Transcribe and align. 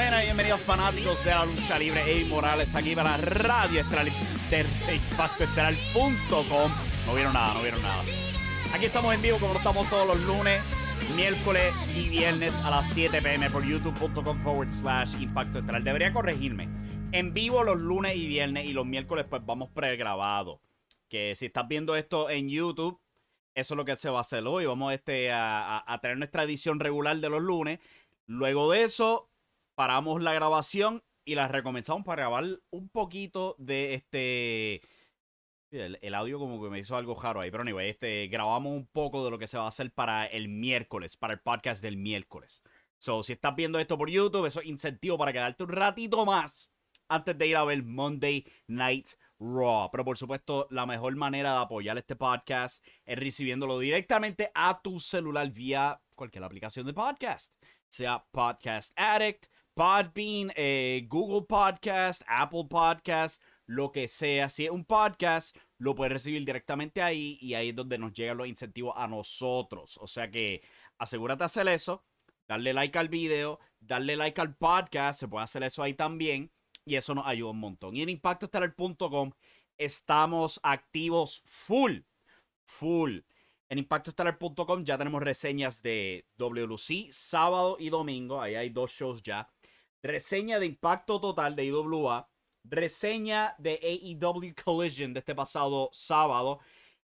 Buenas 0.00 0.22
bienvenidos 0.22 0.62
fanáticos 0.62 1.22
de 1.26 1.30
la 1.30 1.44
lucha 1.44 1.78
libre 1.78 2.00
Eddie 2.10 2.24
Morales 2.24 2.74
aquí 2.74 2.94
para 2.94 3.18
Radio 3.18 3.82
Estelar 3.82 4.06
impactoestelar.com 4.06 6.72
No 7.06 7.14
vieron 7.14 7.34
nada, 7.34 7.52
no 7.52 7.60
vieron 7.60 7.82
nada. 7.82 8.02
Aquí 8.72 8.86
estamos 8.86 9.14
en 9.14 9.20
vivo 9.20 9.36
como 9.38 9.56
estamos 9.56 9.90
todos 9.90 10.06
los 10.06 10.18
lunes, 10.20 10.62
miércoles 11.14 11.74
y 11.94 12.08
viernes 12.08 12.54
a 12.64 12.70
las 12.70 12.90
7 12.94 13.20
pm 13.20 13.50
por 13.50 13.62
youtube.com 13.62 14.40
forward 14.40 14.72
slash 14.72 15.20
impacto 15.20 15.58
estelar. 15.58 15.82
Debería 15.82 16.14
corregirme. 16.14 16.66
En 17.12 17.34
vivo 17.34 17.62
los 17.62 17.78
lunes 17.78 18.16
y 18.16 18.26
viernes 18.26 18.64
y 18.64 18.72
los 18.72 18.86
miércoles 18.86 19.26
pues 19.28 19.44
vamos 19.44 19.68
pregrabado. 19.68 20.62
Que 21.10 21.34
si 21.36 21.44
estás 21.44 21.68
viendo 21.68 21.94
esto 21.94 22.30
en 22.30 22.48
YouTube, 22.48 22.98
eso 23.54 23.74
es 23.74 23.76
lo 23.76 23.84
que 23.84 23.98
se 23.98 24.08
va 24.08 24.16
a 24.18 24.22
hacer 24.22 24.46
hoy. 24.46 24.64
Vamos 24.64 24.94
este, 24.94 25.30
a, 25.30 25.76
a, 25.76 25.92
a 25.92 26.00
tener 26.00 26.16
nuestra 26.16 26.44
edición 26.44 26.80
regular 26.80 27.18
de 27.18 27.28
los 27.28 27.42
lunes. 27.42 27.80
Luego 28.26 28.70
de 28.70 28.84
eso, 28.84 29.29
paramos 29.80 30.20
la 30.20 30.34
grabación 30.34 31.02
y 31.24 31.36
la 31.36 31.48
recomenzamos 31.48 32.04
para 32.04 32.24
grabar 32.24 32.44
un 32.68 32.90
poquito 32.90 33.56
de 33.58 33.94
este. 33.94 34.82
El, 35.70 36.14
audio 36.14 36.38
como 36.38 36.62
que 36.62 36.68
me 36.68 36.80
hizo 36.80 36.96
algo 36.96 37.18
raro 37.18 37.40
ahí, 37.40 37.50
pero 37.50 37.62
anyway, 37.62 37.88
este, 37.88 38.26
grabamos 38.26 38.74
un 38.74 38.86
poco 38.88 39.24
de 39.24 39.30
lo 39.30 39.38
que 39.38 39.46
se 39.46 39.56
va 39.56 39.64
a 39.64 39.68
hacer 39.68 39.90
para 39.90 40.26
el 40.26 40.50
miércoles, 40.50 41.16
para 41.16 41.32
el 41.32 41.40
podcast 41.40 41.82
del 41.82 41.96
miércoles. 41.96 42.62
So, 42.98 43.22
si 43.22 43.32
estás 43.32 43.56
viendo 43.56 43.78
esto 43.78 43.96
por 43.96 44.10
YouTube, 44.10 44.44
eso 44.44 44.60
es 44.60 44.66
incentivo 44.66 45.16
para 45.16 45.32
quedarte 45.32 45.64
un 45.64 45.70
ratito 45.70 46.26
más 46.26 46.70
antes 47.08 47.38
de 47.38 47.46
ir 47.46 47.56
a 47.56 47.64
ver 47.64 47.82
Monday 47.82 48.44
Night 48.66 49.12
Raw. 49.38 49.88
Pero 49.90 50.04
por 50.04 50.18
supuesto, 50.18 50.66
la 50.70 50.84
mejor 50.84 51.16
manera 51.16 51.54
de 51.54 51.60
apoyar 51.60 51.96
este 51.96 52.16
podcast 52.16 52.84
es 53.06 53.18
recibiéndolo 53.18 53.78
directamente 53.78 54.50
a 54.54 54.82
tu 54.82 55.00
celular 55.00 55.50
vía 55.50 56.02
cualquier 56.14 56.44
aplicación 56.44 56.84
de 56.84 56.92
podcast, 56.92 57.54
sea 57.88 58.26
Podcast 58.30 58.92
Addict, 58.94 59.46
Podbean, 59.80 60.52
eh, 60.56 61.06
Google 61.08 61.46
Podcast, 61.46 62.20
Apple 62.26 62.66
Podcast, 62.68 63.42
lo 63.64 63.90
que 63.90 64.08
sea. 64.08 64.50
Si 64.50 64.66
es 64.66 64.70
un 64.70 64.84
podcast, 64.84 65.56
lo 65.78 65.94
puedes 65.94 66.12
recibir 66.12 66.44
directamente 66.44 67.00
ahí 67.00 67.38
y 67.40 67.54
ahí 67.54 67.70
es 67.70 67.76
donde 67.76 67.96
nos 67.96 68.12
llegan 68.12 68.36
los 68.36 68.46
incentivos 68.46 68.92
a 68.94 69.08
nosotros. 69.08 69.96
O 70.02 70.06
sea 70.06 70.30
que 70.30 70.60
asegúrate 70.98 71.38
de 71.38 71.44
hacer 71.46 71.66
eso, 71.68 72.04
darle 72.46 72.74
like 72.74 72.98
al 72.98 73.08
video, 73.08 73.58
darle 73.80 74.16
like 74.16 74.38
al 74.38 74.54
podcast, 74.54 75.18
se 75.18 75.28
puede 75.28 75.44
hacer 75.44 75.62
eso 75.62 75.82
ahí 75.82 75.94
también 75.94 76.52
y 76.84 76.96
eso 76.96 77.14
nos 77.14 77.26
ayuda 77.26 77.52
un 77.52 77.60
montón. 77.60 77.96
Y 77.96 78.02
en 78.02 78.10
impactoestelar.com 78.10 79.30
estamos 79.78 80.60
activos 80.62 81.40
full, 81.46 82.00
full. 82.66 83.20
En 83.70 83.78
impactoestelar.com 83.78 84.84
ya 84.84 84.98
tenemos 84.98 85.22
reseñas 85.22 85.80
de 85.80 86.26
WLC 86.36 87.10
sábado 87.12 87.78
y 87.80 87.88
domingo, 87.88 88.42
ahí 88.42 88.56
hay 88.56 88.68
dos 88.68 88.90
shows 88.90 89.22
ya 89.22 89.48
reseña 90.02 90.58
de 90.58 90.66
Impacto 90.66 91.20
Total 91.20 91.54
de 91.54 91.64
IWA, 91.66 92.28
reseña 92.64 93.54
de 93.58 93.78
AEW 93.82 94.54
Collision 94.64 95.12
de 95.12 95.20
este 95.20 95.34
pasado 95.34 95.90
sábado, 95.92 96.60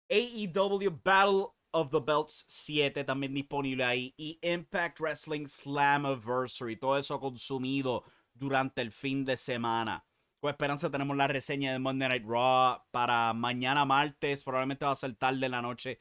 AEW 0.09 1.00
Battle 1.03 1.47
of 1.72 1.91
the 1.91 2.00
Belts 2.00 2.45
7 2.47 3.03
también 3.03 3.33
disponible 3.33 3.83
ahí 3.83 4.13
y 4.17 4.39
Impact 4.41 5.00
Wrestling 5.00 5.45
Slammiversary, 5.45 6.77
todo 6.77 6.97
eso 6.97 7.19
consumido 7.19 8.03
durante 8.33 8.81
el 8.81 8.91
fin 8.91 9.25
de 9.25 9.38
semana. 9.38 10.03
Con 10.39 10.50
esperanza 10.50 10.89
tenemos 10.89 11.17
la 11.17 11.27
reseña 11.27 11.73
de 11.73 11.79
Monday 11.79 12.07
Night 12.07 12.25
Raw 12.25 12.81
para 12.91 13.33
mañana 13.33 13.85
martes, 13.85 14.44
probablemente 14.44 14.85
va 14.85 14.91
a 14.91 14.95
ser 14.95 15.16
tarde 15.16 15.45
en 15.45 15.51
la 15.51 15.61
noche. 15.61 16.00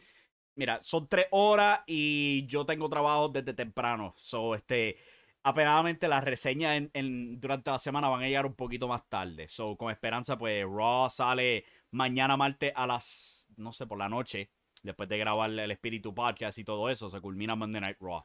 Mira, 0.54 0.80
son 0.82 1.08
tres 1.08 1.26
horas 1.32 1.80
y 1.86 2.46
yo 2.46 2.64
tengo 2.64 2.88
trabajo 2.88 3.28
desde 3.28 3.52
temprano. 3.52 4.14
So, 4.16 4.54
este, 4.54 4.96
apenadamente 5.42 6.08
las 6.08 6.24
reseñas 6.24 6.88
en, 6.92 7.40
durante 7.40 7.70
la 7.70 7.78
semana 7.78 8.08
van 8.08 8.22
a 8.22 8.26
llegar 8.26 8.46
un 8.46 8.54
poquito 8.54 8.88
más 8.88 9.08
tarde. 9.08 9.48
So, 9.48 9.76
con 9.76 9.90
esperanza, 9.90 10.38
pues 10.38 10.64
Raw 10.64 11.08
sale 11.10 11.64
mañana 11.90 12.36
martes 12.36 12.72
a 12.74 12.86
las, 12.86 13.48
no 13.56 13.72
sé, 13.72 13.86
por 13.86 13.98
la 13.98 14.08
noche. 14.08 14.50
Después 14.82 15.08
de 15.08 15.18
grabar 15.18 15.50
el 15.50 15.70
Espíritu 15.70 16.14
Podcast 16.14 16.58
y 16.58 16.64
todo 16.64 16.88
eso, 16.88 17.10
se 17.10 17.20
culmina 17.20 17.56
Monday 17.56 17.80
Night 17.80 17.96
Raw. 18.00 18.24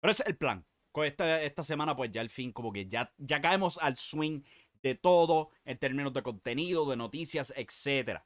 Pero 0.00 0.10
ese 0.10 0.22
es 0.22 0.28
el 0.28 0.36
plan. 0.36 0.66
Con 0.92 1.06
esta, 1.06 1.42
esta 1.42 1.64
semana, 1.64 1.96
pues 1.96 2.10
ya 2.10 2.20
al 2.20 2.28
fin, 2.28 2.52
como 2.52 2.72
que 2.72 2.86
ya, 2.86 3.12
ya 3.18 3.40
caemos 3.40 3.78
al 3.78 3.96
swing 3.96 4.42
de 4.82 4.94
todo 4.94 5.50
en 5.64 5.78
términos 5.78 6.12
de 6.12 6.22
contenido, 6.22 6.88
de 6.88 6.96
noticias, 6.96 7.52
etc. 7.56 8.20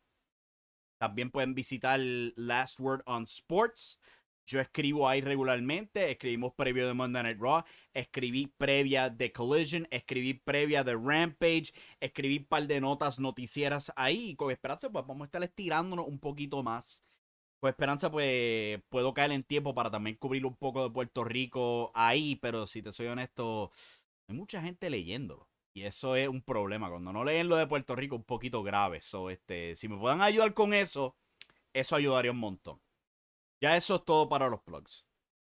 También 0.99 1.31
pueden 1.31 1.55
visitar 1.55 2.00
Last 2.00 2.81
Word 2.81 3.02
on 3.06 3.23
Sports. 3.23 4.00
Yo 4.49 4.61
escribo 4.61 5.06
ahí 5.06 5.21
regularmente, 5.21 6.11
escribimos 6.11 6.55
previo 6.55 6.87
de 6.87 6.95
Monday 6.95 7.23
Night 7.23 7.39
Raw, 7.39 7.65
escribí 7.93 8.47
previa 8.47 9.11
de 9.11 9.31
Collision, 9.31 9.87
escribí 9.91 10.33
previa 10.33 10.83
de 10.85 10.95
Rampage, 10.95 11.75
escribí 12.00 12.39
un 12.39 12.45
par 12.47 12.67
de 12.67 12.81
notas 12.81 13.19
noticieras 13.19 13.93
ahí 13.95 14.31
y 14.31 14.37
con 14.37 14.50
esperanza 14.50 14.89
pues 14.89 15.06
vamos 15.06 15.23
a 15.23 15.27
estar 15.27 15.43
estirándonos 15.43 16.06
un 16.09 16.19
poquito 16.19 16.62
más 16.62 17.05
Pues 17.61 17.73
Esperanza, 17.73 18.11
pues 18.11 18.81
puedo 18.89 19.15
caer 19.15 19.33
en 19.33 19.45
tiempo 19.45 19.75
para 19.75 19.91
también 19.91 20.17
cubrir 20.17 20.47
un 20.47 20.56
poco 20.56 20.85
de 20.85 20.91
Puerto 20.91 21.25
Rico 21.25 21.93
ahí, 21.94 22.37
pero 22.37 22.67
si 22.67 22.83
te 22.83 22.93
soy 22.93 23.09
honesto, 23.09 23.73
hay 24.29 24.37
mucha 24.37 24.62
gente 24.62 24.91
leyéndolo. 24.91 25.49
Y 25.75 25.83
eso 25.85 26.17
es 26.17 26.29
un 26.29 26.43
problema. 26.43 26.91
Cuando 26.91 27.12
no 27.12 27.25
leen 27.25 27.49
lo 27.49 27.56
de 27.56 27.67
Puerto 27.67 27.97
Rico, 27.97 28.17
un 28.17 28.25
poquito 28.25 28.62
grave. 28.62 29.01
So, 29.03 29.31
este, 29.31 29.75
si 29.77 29.89
me 29.89 29.99
puedan 29.99 30.23
ayudar 30.23 30.55
con 30.55 30.75
eso, 30.75 31.17
eso 31.75 31.97
ayudaría 31.97 32.33
un 32.33 32.39
montón. 32.39 32.81
Ya 33.60 33.76
eso 33.76 33.96
es 33.96 34.05
todo 34.05 34.28
para 34.28 34.49
los 34.49 34.60
plugs. 34.62 35.06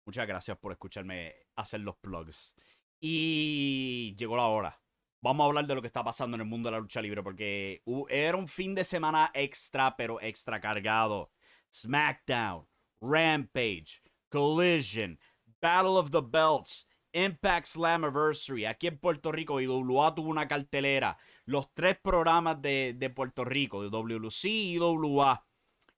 Muchas 0.06 0.28
gracias 0.28 0.58
por 0.58 0.72
escucharme 0.72 1.36
hacer 1.56 1.80
los 1.82 1.98
plugs. 1.98 2.56
Y 3.00 4.16
llegó 4.18 4.38
la 4.38 4.46
hora. 4.48 4.82
Vamos 5.22 5.44
a 5.44 5.48
hablar 5.48 5.66
de 5.66 5.74
lo 5.74 5.82
que 5.82 5.88
está 5.88 6.04
pasando 6.04 6.36
en 6.36 6.42
el 6.42 6.48
mundo 6.48 6.68
de 6.68 6.74
la 6.74 6.80
lucha 6.80 7.02
libre 7.02 7.24
porque 7.24 7.82
era 8.10 8.38
un 8.38 8.48
fin 8.48 8.76
de 8.76 8.84
semana 8.84 9.32
extra, 9.34 9.96
pero 9.98 10.22
extra 10.22 10.62
cargado. 10.62 11.32
SmackDown, 11.74 12.68
Rampage, 13.02 14.04
Collision, 14.30 15.20
Battle 15.60 15.98
of 15.98 16.12
the 16.12 16.22
Belts, 16.22 16.88
Impact 17.12 17.66
Slammiversary. 17.66 18.66
Aquí 18.66 18.86
en 18.86 19.00
Puerto 19.00 19.32
Rico, 19.32 19.60
IWA 19.60 20.14
tuvo 20.14 20.30
una 20.30 20.48
cartelera. 20.48 21.18
Los 21.46 21.74
tres 21.74 21.98
programas 21.98 22.62
de, 22.62 22.94
de 22.96 23.10
Puerto 23.10 23.44
Rico, 23.44 23.82
de 23.82 23.90
WLC 23.90 24.46
y 24.46 24.74
IWA. 24.76 25.44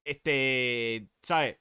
Este, 0.06 1.10
¿sabes? 1.22 1.58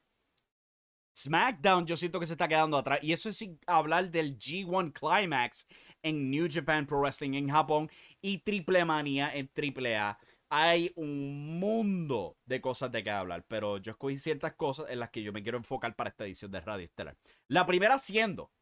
SmackDown 1.17 1.87
yo 1.87 1.97
siento 1.97 2.21
que 2.21 2.27
se 2.27 2.35
está 2.35 2.49
quedando 2.49 2.77
atrás. 2.77 2.99
Y 3.03 3.13
eso 3.13 3.29
es 3.29 3.37
sin 3.37 3.59
hablar 3.67 4.11
del 4.11 4.39
G1 4.39 4.93
Climax 4.93 5.67
en 6.03 6.31
New 6.31 6.49
Japan 6.51 6.87
Pro 6.87 7.01
Wrestling 7.01 7.35
en 7.35 7.49
Japón 7.49 7.91
y 8.21 8.39
Triple 8.39 8.85
Manía 8.85 9.35
en 9.35 9.49
Triple 9.49 9.97
A. 9.97 10.19
Hay 10.49 10.93
un 10.95 11.59
mundo 11.59 12.37
de 12.45 12.61
cosas 12.61 12.93
de 12.93 13.03
que 13.03 13.11
hablar, 13.11 13.45
pero 13.49 13.79
yo 13.79 13.93
escogí 13.93 14.17
ciertas 14.17 14.55
cosas 14.55 14.87
en 14.91 15.01
las 15.01 15.11
que 15.11 15.23
yo 15.23 15.33
me 15.33 15.43
quiero 15.43 15.59
enfocar 15.59 15.97
para 15.97 16.11
esta 16.11 16.25
edición 16.25 16.53
de 16.53 16.61
Radio 16.61 16.85
Estelar. 16.85 17.17
La 17.49 17.67
primera 17.67 17.99
siendo 17.99 18.53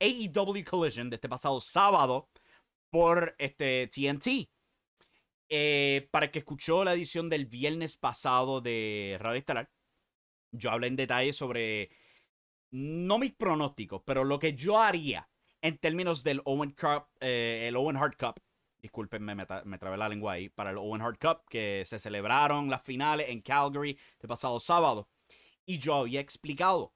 AEW 0.00 0.64
Collision 0.64 1.08
de 1.08 1.16
este 1.16 1.28
pasado 1.28 1.60
sábado 1.60 2.28
por 2.90 3.34
este 3.38 3.88
TNT. 3.88 4.50
Eh, 5.52 6.08
para 6.10 6.26
el 6.26 6.32
que 6.32 6.40
escuchó 6.40 6.84
la 6.84 6.92
edición 6.92 7.28
del 7.28 7.46
viernes 7.46 7.96
pasado 7.96 8.60
de 8.60 9.16
Radio 9.18 9.38
Estelar, 9.38 9.70
yo 10.52 10.70
hablé 10.70 10.88
en 10.88 10.96
detalle 10.96 11.32
sobre 11.32 11.90
no 12.70 13.18
mis 13.18 13.32
pronósticos, 13.32 14.02
pero 14.04 14.24
lo 14.24 14.38
que 14.38 14.54
yo 14.54 14.78
haría 14.78 15.28
en 15.62 15.78
términos 15.78 16.22
del 16.22 16.40
Owen 16.44 16.70
Cup, 16.70 17.06
eh, 17.20 17.66
el 17.68 17.76
Owen 17.76 17.96
Hart 17.96 18.18
Cup. 18.18 18.40
Discúlpenme, 18.80 19.34
me, 19.34 19.78
trabé 19.78 19.96
la 19.98 20.08
lengua 20.08 20.32
ahí. 20.32 20.48
Para 20.48 20.70
el 20.70 20.78
Owen 20.78 21.02
Hart 21.02 21.20
Cup, 21.20 21.42
que 21.50 21.82
se 21.84 21.98
celebraron 21.98 22.70
las 22.70 22.82
finales 22.82 23.28
en 23.28 23.42
Calgary 23.42 23.98
el 24.20 24.28
pasado 24.28 24.58
sábado. 24.58 25.08
Y 25.66 25.78
yo 25.78 25.94
había 25.94 26.20
explicado. 26.20 26.94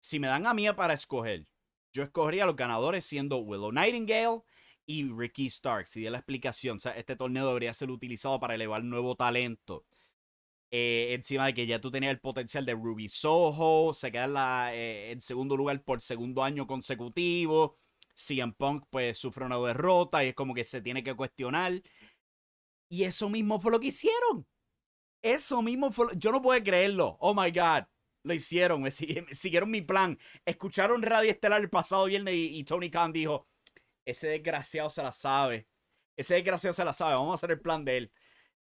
Si 0.00 0.18
me 0.18 0.26
dan 0.26 0.46
a 0.46 0.54
mí 0.54 0.66
para 0.72 0.94
escoger, 0.94 1.46
yo 1.92 2.02
escogería 2.02 2.44
a 2.44 2.46
los 2.46 2.56
ganadores 2.56 3.04
siendo 3.04 3.38
Willow 3.38 3.70
Nightingale 3.70 4.42
y 4.84 5.08
Ricky 5.08 5.48
Starks. 5.48 5.96
Y 5.96 6.02
de 6.02 6.10
la 6.10 6.18
explicación, 6.18 6.78
o 6.78 6.80
sea, 6.80 6.92
este 6.92 7.14
torneo 7.14 7.46
debería 7.46 7.72
ser 7.72 7.90
utilizado 7.90 8.40
para 8.40 8.54
elevar 8.56 8.82
nuevo 8.82 9.14
talento. 9.14 9.84
Eh, 10.72 11.14
encima 11.14 11.46
de 11.46 11.54
que 11.54 11.66
ya 11.66 11.80
tú 11.80 11.90
tenías 11.90 12.12
el 12.12 12.20
potencial 12.20 12.64
de 12.64 12.74
Ruby 12.74 13.08
Soho, 13.08 13.92
se 13.92 14.12
queda 14.12 14.72
eh, 14.72 15.10
en 15.10 15.20
segundo 15.20 15.56
lugar 15.56 15.82
por 15.82 16.00
segundo 16.00 16.44
año 16.44 16.66
consecutivo. 16.66 17.76
CM 18.14 18.52
Punk 18.52 18.84
pues 18.90 19.18
sufre 19.18 19.44
una 19.46 19.58
derrota 19.58 20.22
y 20.24 20.28
es 20.28 20.34
como 20.34 20.54
que 20.54 20.64
se 20.64 20.80
tiene 20.82 21.02
que 21.02 21.14
cuestionar. 21.14 21.82
Y 22.88 23.04
eso 23.04 23.28
mismo 23.28 23.60
fue 23.60 23.72
lo 23.72 23.80
que 23.80 23.88
hicieron. 23.88 24.46
Eso 25.22 25.62
mismo 25.62 25.90
fue. 25.90 26.08
Yo 26.16 26.32
no 26.32 26.42
puedo 26.42 26.62
creerlo. 26.62 27.16
Oh 27.20 27.34
my 27.34 27.50
God. 27.50 27.84
Lo 28.22 28.34
hicieron. 28.34 28.82
Me, 28.82 28.90
siguieron 28.90 29.70
mi 29.70 29.82
plan. 29.82 30.18
Escucharon 30.44 31.02
Radio 31.02 31.30
Estelar 31.30 31.60
el 31.62 31.70
pasado 31.70 32.04
viernes 32.06 32.34
y, 32.34 32.58
y 32.58 32.64
Tony 32.64 32.90
Khan 32.90 33.12
dijo: 33.12 33.48
Ese 34.04 34.28
desgraciado 34.28 34.90
se 34.90 35.02
la 35.02 35.12
sabe. 35.12 35.68
Ese 36.16 36.34
desgraciado 36.34 36.74
se 36.74 36.84
la 36.84 36.92
sabe. 36.92 37.14
Vamos 37.14 37.32
a 37.32 37.34
hacer 37.34 37.52
el 37.52 37.60
plan 37.60 37.84
de 37.84 37.96
él. 37.96 38.12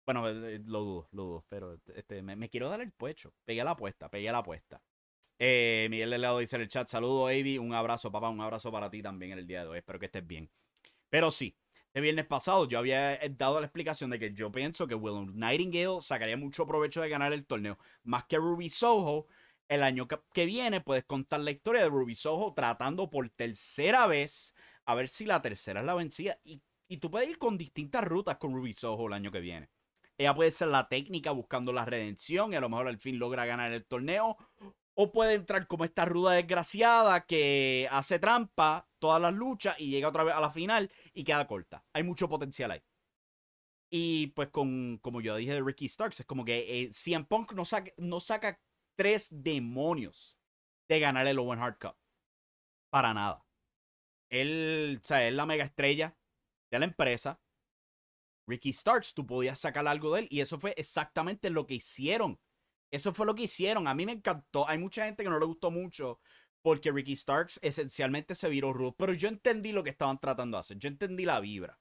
Bueno, 0.10 0.28
eh, 0.28 0.56
eh, 0.56 0.62
lo 0.66 0.80
dudo, 0.80 1.08
lo 1.12 1.24
dudo, 1.24 1.46
pero 1.50 1.80
este, 1.94 2.24
me, 2.24 2.50
quiero 2.50 2.68
dar 2.68 2.82
el 2.82 2.92
pecho. 2.92 3.32
Pegué 3.46 3.64
la 3.64 3.72
apuesta, 3.72 4.10
pegué 4.10 4.32
la 4.32 4.40
apuesta. 4.40 4.82
Eh, 5.38 5.86
Miguel 5.92 6.10
Delgado 6.10 6.40
dice 6.40 6.56
en 6.56 6.64
el 6.64 6.68
chat, 6.68 6.88
saludo 6.88 7.28
Avi, 7.28 7.60
un 7.60 7.76
abrazo 7.76 8.12
papá, 8.12 8.28
un 8.30 8.42
abrazo 8.42 8.72
para 8.72 8.90
ti 8.90 9.04
también 9.04 9.34
en 9.34 9.38
el 9.38 9.46
día 9.46 9.62
de 9.62 9.68
hoy, 9.68 9.78
espero 9.78 10.00
que 10.00 10.08
estés 10.08 10.26
bien. 10.26 10.50
Pero 11.12 11.30
sí, 11.30 11.56
el 11.94 12.02
viernes 12.02 12.26
pasado 12.26 12.68
yo 12.68 12.80
había 12.80 13.20
dado 13.38 13.60
la 13.60 13.68
explicación 13.68 14.10
de 14.10 14.18
que 14.18 14.34
yo 14.34 14.52
pienso 14.52 14.88
que 14.88 14.96
Will 14.96 15.38
Nightingale 15.38 16.02
sacaría 16.02 16.38
mucho 16.38 16.66
provecho 16.66 17.02
de 17.02 17.10
ganar 17.10 17.32
el 17.32 17.46
torneo, 17.46 17.78
más 18.02 18.26
que 18.26 18.38
Ruby 18.38 18.70
Soho. 18.70 19.28
El 19.68 19.84
año 19.84 20.08
que 20.08 20.46
viene 20.48 20.82
puedes 20.82 21.04
contar 21.04 21.42
la 21.42 21.52
historia 21.52 21.84
de 21.84 21.90
Ruby 21.90 22.16
Soho 22.16 22.56
tratando 22.56 23.12
por 23.12 23.30
tercera 23.30 24.08
vez 24.08 24.56
a 24.86 24.96
ver 24.96 25.08
si 25.08 25.26
la 25.26 25.40
tercera 25.44 25.82
es 25.82 25.86
la 25.86 25.94
vencida. 25.94 26.40
Y, 26.44 26.64
y 26.88 26.98
tú 26.98 27.12
puedes 27.12 27.30
ir 27.30 27.38
con 27.38 27.60
distintas 27.60 28.04
rutas 28.04 28.38
con 28.38 28.56
Ruby 28.56 28.74
Soho 28.74 29.06
el 29.06 29.14
año 29.14 29.32
que 29.32 29.40
viene. 29.40 29.70
Ella 30.20 30.36
puede 30.36 30.52
ser 30.52 30.68
la 30.68 30.90
técnica 30.90 31.32
buscando 31.32 31.72
la 31.72 31.86
redención 31.86 32.52
y 32.52 32.58
a 32.58 32.60
lo 32.60 32.68
mejor 32.68 32.90
al 32.90 32.98
fin 32.98 33.18
logra 33.18 33.46
ganar 33.46 33.72
el 33.72 33.86
torneo. 33.86 34.36
O 34.94 35.14
puede 35.14 35.34
entrar 35.34 35.66
como 35.66 35.86
esta 35.86 36.04
ruda 36.04 36.34
desgraciada 36.34 37.26
que 37.26 37.88
hace 37.90 38.20
trampa 38.20 38.86
todas 39.00 39.22
las 39.22 39.34
luchas 39.34 39.80
y 39.80 39.90
llega 39.90 40.10
otra 40.10 40.26
vez 40.26 40.36
a 40.36 40.42
la 40.42 40.52
final 40.52 40.92
y 41.14 41.24
queda 41.24 41.48
corta. 41.48 41.86
Hay 41.94 42.04
mucho 42.04 42.28
potencial 42.28 42.72
ahí. 42.72 42.84
Y 43.90 44.28
pues 44.28 44.50
con, 44.50 44.98
como 44.98 45.22
yo 45.22 45.38
dije 45.38 45.54
de 45.54 45.62
Ricky 45.62 45.88
Starks, 45.88 46.20
es 46.20 46.26
como 46.26 46.44
que 46.44 46.84
eh, 46.84 47.24
Punk 47.24 47.54
no 47.54 47.64
saca, 47.64 47.94
no 47.96 48.20
saca 48.20 48.60
tres 48.98 49.30
demonios 49.32 50.38
de 50.90 51.00
ganar 51.00 51.28
el 51.28 51.40
Owen 51.40 51.60
Hard 51.60 51.80
Cup. 51.80 51.96
Para 52.90 53.14
nada. 53.14 53.46
Él, 54.30 55.00
o 55.02 55.08
sea, 55.08 55.26
es 55.26 55.34
la 55.34 55.46
mega 55.46 55.64
estrella 55.64 56.18
de 56.70 56.80
la 56.80 56.86
empresa. 56.86 57.40
Ricky 58.50 58.74
Starks, 58.74 59.14
tú 59.14 59.26
podías 59.26 59.60
sacar 59.60 59.88
algo 59.88 60.14
de 60.14 60.22
él 60.22 60.28
y 60.32 60.42
eso 60.42 60.60
fue 60.60 60.74
exactamente 60.76 61.50
lo 61.50 61.68
que 61.68 61.76
hicieron. 61.76 62.40
Eso 62.92 63.14
fue 63.14 63.28
lo 63.28 63.36
que 63.36 63.44
hicieron. 63.44 63.88
A 63.88 63.94
mí 63.94 64.06
me 64.06 64.14
encantó. 64.14 64.68
Hay 64.68 64.80
mucha 64.80 65.06
gente 65.06 65.24
que 65.24 65.30
no 65.30 65.40
le 65.40 65.46
gustó 65.46 65.70
mucho 65.70 66.20
porque 66.64 66.92
Ricky 66.92 67.16
Starks 67.16 67.60
esencialmente 67.62 68.34
se 68.34 68.50
viró 68.50 68.74
rudo. 68.74 68.96
Pero 68.98 69.14
yo 69.14 69.28
entendí 69.30 69.72
lo 69.72 69.84
que 69.84 69.92
estaban 69.92 70.20
tratando 70.20 70.58
de 70.58 70.62
hacer. 70.62 70.80
Yo 70.80 70.90
entendí 70.90 71.26
la 71.26 71.40
vibra. 71.40 71.80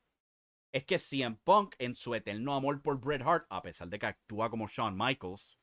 Es 0.71 0.85
que 0.85 0.99
CM 0.99 1.39
Punk, 1.43 1.75
en 1.79 1.95
su 1.95 2.15
eterno 2.15 2.55
amor 2.55 2.83
por 2.83 3.01
Bret 3.01 3.23
Hart, 3.23 3.47
a 3.49 3.63
pesar 3.63 3.89
de 3.89 3.99
que 3.99 4.05
actúa 4.05 4.51
como 4.51 4.69
Shawn 4.69 4.95
Michaels, 4.95 5.59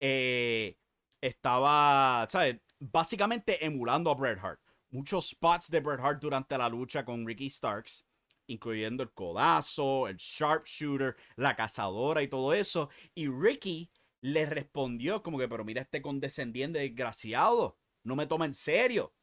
eh, 0.00 0.78
estaba, 1.20 2.26
¿sabes? 2.30 2.58
Básicamente 2.78 3.62
emulando 3.64 4.10
a 4.10 4.14
Bret 4.14 4.38
Hart. 4.42 4.60
Muchos 4.88 5.28
spots 5.28 5.70
de 5.70 5.80
Bret 5.80 6.00
Hart 6.00 6.22
durante 6.22 6.56
la 6.56 6.70
lucha 6.70 7.04
con 7.04 7.26
Ricky 7.26 7.50
Starks 7.50 8.07
incluyendo 8.48 9.02
el 9.02 9.12
codazo, 9.12 10.08
el 10.08 10.16
sharpshooter, 10.16 11.16
la 11.36 11.54
cazadora 11.54 12.22
y 12.22 12.28
todo 12.28 12.52
eso. 12.52 12.90
Y 13.14 13.28
Ricky 13.28 13.90
le 14.20 14.46
respondió 14.46 15.22
como 15.22 15.38
que, 15.38 15.48
pero 15.48 15.64
mira 15.64 15.82
este 15.82 16.02
condescendiente 16.02 16.80
desgraciado, 16.80 17.78
no 18.02 18.16
me 18.16 18.26
toma 18.26 18.46
en 18.46 18.54
serio. 18.54 19.14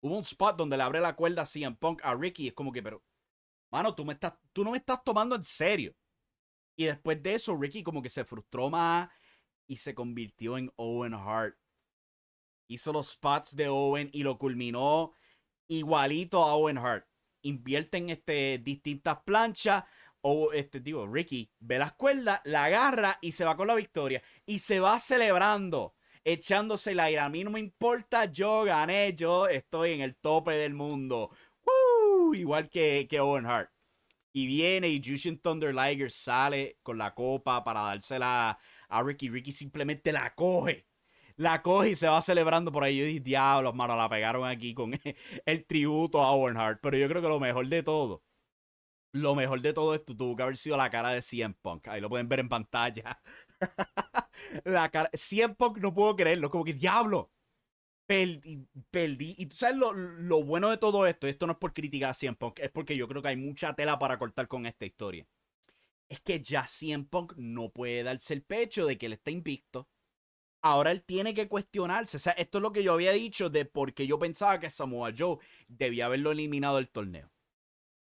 Hubo 0.00 0.16
un 0.16 0.22
spot 0.22 0.56
donde 0.56 0.76
le 0.76 0.82
abre 0.82 1.00
la 1.00 1.16
cuerda 1.16 1.42
así 1.42 1.64
en 1.64 1.76
Punk 1.76 2.00
a 2.04 2.14
Ricky 2.14 2.48
es 2.48 2.54
como 2.54 2.72
que, 2.72 2.82
pero, 2.82 3.02
mano, 3.70 3.94
tú, 3.94 4.04
me 4.04 4.14
estás, 4.14 4.34
tú 4.52 4.64
no 4.64 4.72
me 4.72 4.78
estás 4.78 5.02
tomando 5.04 5.36
en 5.36 5.44
serio. 5.44 5.94
Y 6.76 6.86
después 6.86 7.22
de 7.22 7.34
eso, 7.34 7.56
Ricky 7.56 7.82
como 7.82 8.02
que 8.02 8.08
se 8.08 8.24
frustró 8.24 8.68
más 8.68 9.08
y 9.68 9.76
se 9.76 9.94
convirtió 9.94 10.58
en 10.58 10.72
Owen 10.76 11.14
Hart. 11.14 11.56
Hizo 12.68 12.92
los 12.92 13.10
spots 13.10 13.54
de 13.54 13.68
Owen 13.68 14.10
y 14.12 14.24
lo 14.24 14.38
culminó 14.38 15.12
igualito 15.68 16.42
a 16.42 16.54
Owen 16.54 16.78
Hart 16.78 17.06
invierten 17.42 18.10
este, 18.10 18.58
distintas 18.58 19.18
planchas. 19.24 19.84
O 20.24 20.52
este 20.52 20.80
tipo, 20.80 21.04
Ricky, 21.06 21.50
ve 21.58 21.80
las 21.80 21.94
cuerdas, 21.94 22.40
la 22.44 22.66
agarra 22.66 23.18
y 23.20 23.32
se 23.32 23.44
va 23.44 23.56
con 23.56 23.66
la 23.66 23.74
victoria. 23.74 24.22
Y 24.46 24.60
se 24.60 24.78
va 24.78 24.98
celebrando, 25.00 25.96
echándose 26.22 26.92
el 26.92 27.00
aire. 27.00 27.20
A 27.20 27.28
mí 27.28 27.42
no 27.42 27.50
me 27.50 27.58
importa, 27.58 28.26
yo 28.26 28.62
gané, 28.62 29.14
yo 29.14 29.48
estoy 29.48 29.92
en 29.92 30.00
el 30.00 30.14
tope 30.16 30.52
del 30.52 30.74
mundo. 30.74 31.30
Igual 32.34 32.70
que, 32.70 33.08
que 33.10 33.18
Owen 33.18 33.46
Hart. 33.46 33.70
Y 34.32 34.46
viene 34.46 34.88
y 34.88 35.02
Jushin 35.04 35.38
Thunder 35.40 35.74
Liger 35.74 36.10
sale 36.10 36.78
con 36.82 36.96
la 36.98 37.14
copa 37.14 37.64
para 37.64 37.80
dársela 37.80 38.58
a 38.88 39.02
Ricky. 39.02 39.28
Ricky 39.28 39.50
simplemente 39.50 40.12
la 40.12 40.32
coge 40.34 40.86
la 41.42 41.62
coge 41.62 41.90
y 41.90 41.96
se 41.96 42.08
va 42.08 42.22
celebrando 42.22 42.72
por 42.72 42.84
ahí. 42.84 42.98
Yo 42.98 43.04
dije, 43.04 43.20
diablos, 43.20 43.74
mano, 43.74 43.96
la 43.96 44.08
pegaron 44.08 44.46
aquí 44.46 44.74
con 44.74 44.92
el 45.46 45.66
tributo 45.66 46.22
a 46.22 46.30
Owen. 46.32 46.56
Pero 46.80 46.96
yo 46.96 47.08
creo 47.08 47.22
que 47.22 47.28
lo 47.28 47.40
mejor 47.40 47.68
de 47.68 47.82
todo, 47.82 48.22
lo 49.12 49.34
mejor 49.34 49.60
de 49.60 49.72
todo 49.72 49.94
esto 49.94 50.16
tuvo 50.16 50.36
que 50.36 50.42
haber 50.42 50.56
sido 50.56 50.76
la 50.76 50.90
cara 50.90 51.10
de 51.10 51.22
CM 51.22 51.54
Punk. 51.60 51.88
Ahí 51.88 52.00
lo 52.00 52.08
pueden 52.08 52.28
ver 52.28 52.40
en 52.40 52.48
pantalla. 52.48 53.20
la 54.64 54.90
cara. 54.90 55.10
CM 55.14 55.54
Punk 55.54 55.78
no 55.78 55.92
puedo 55.94 56.16
creerlo, 56.16 56.50
como 56.50 56.64
que 56.64 56.72
diablo. 56.74 57.30
Perdí, 58.06 58.66
perdí. 58.90 59.34
Y 59.38 59.46
tú 59.46 59.56
sabes 59.56 59.76
lo, 59.76 59.92
lo, 59.92 60.42
bueno 60.44 60.70
de 60.70 60.76
todo 60.78 61.06
esto, 61.06 61.26
esto 61.26 61.46
no 61.46 61.52
es 61.54 61.58
por 61.58 61.72
criticar 61.72 62.10
a 62.10 62.14
CM 62.14 62.36
Punk, 62.36 62.58
es 62.60 62.70
porque 62.70 62.96
yo 62.96 63.08
creo 63.08 63.22
que 63.22 63.28
hay 63.28 63.36
mucha 63.36 63.74
tela 63.74 63.98
para 63.98 64.18
cortar 64.18 64.48
con 64.48 64.66
esta 64.66 64.84
historia. 64.84 65.26
Es 66.08 66.20
que 66.20 66.40
ya 66.42 66.66
CM 66.66 67.04
Punk 67.06 67.34
no 67.36 67.70
puede 67.70 68.02
darse 68.02 68.34
el 68.34 68.42
pecho 68.42 68.86
de 68.86 68.98
que 68.98 69.06
él 69.06 69.14
está 69.14 69.30
invicto 69.30 69.88
Ahora 70.62 70.92
él 70.92 71.02
tiene 71.02 71.34
que 71.34 71.48
cuestionarse. 71.48 72.16
O 72.16 72.20
sea, 72.20 72.32
esto 72.34 72.58
es 72.58 72.62
lo 72.62 72.72
que 72.72 72.84
yo 72.84 72.92
había 72.92 73.12
dicho 73.12 73.50
de 73.50 73.64
por 73.64 73.94
qué 73.94 74.06
yo 74.06 74.18
pensaba 74.18 74.60
que 74.60 74.70
Samoa 74.70 75.12
Joe 75.16 75.38
debía 75.66 76.06
haberlo 76.06 76.30
eliminado 76.30 76.76
del 76.76 76.88
torneo. 76.88 77.30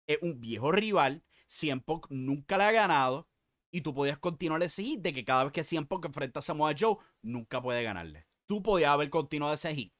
Es 0.06 0.18
un 0.22 0.40
viejo 0.40 0.72
rival. 0.72 1.22
CM 1.46 1.82
nunca 2.10 2.58
le 2.58 2.64
ha 2.64 2.72
ganado. 2.72 3.28
Y 3.70 3.82
tú 3.82 3.94
podías 3.94 4.18
continuar 4.18 4.62
ese 4.62 4.82
hit 4.82 5.00
de 5.00 5.12
que 5.12 5.24
cada 5.24 5.44
vez 5.44 5.52
que 5.52 5.62
CM 5.62 5.86
Punk 5.86 6.06
enfrenta 6.06 6.40
a 6.40 6.42
Samoa 6.42 6.74
Joe, 6.78 6.96
nunca 7.22 7.62
puede 7.62 7.82
ganarle. 7.82 8.26
Tú 8.46 8.62
podías 8.62 8.90
haber 8.90 9.10
continuado 9.10 9.54
ese 9.54 9.74
hit. 9.74 9.92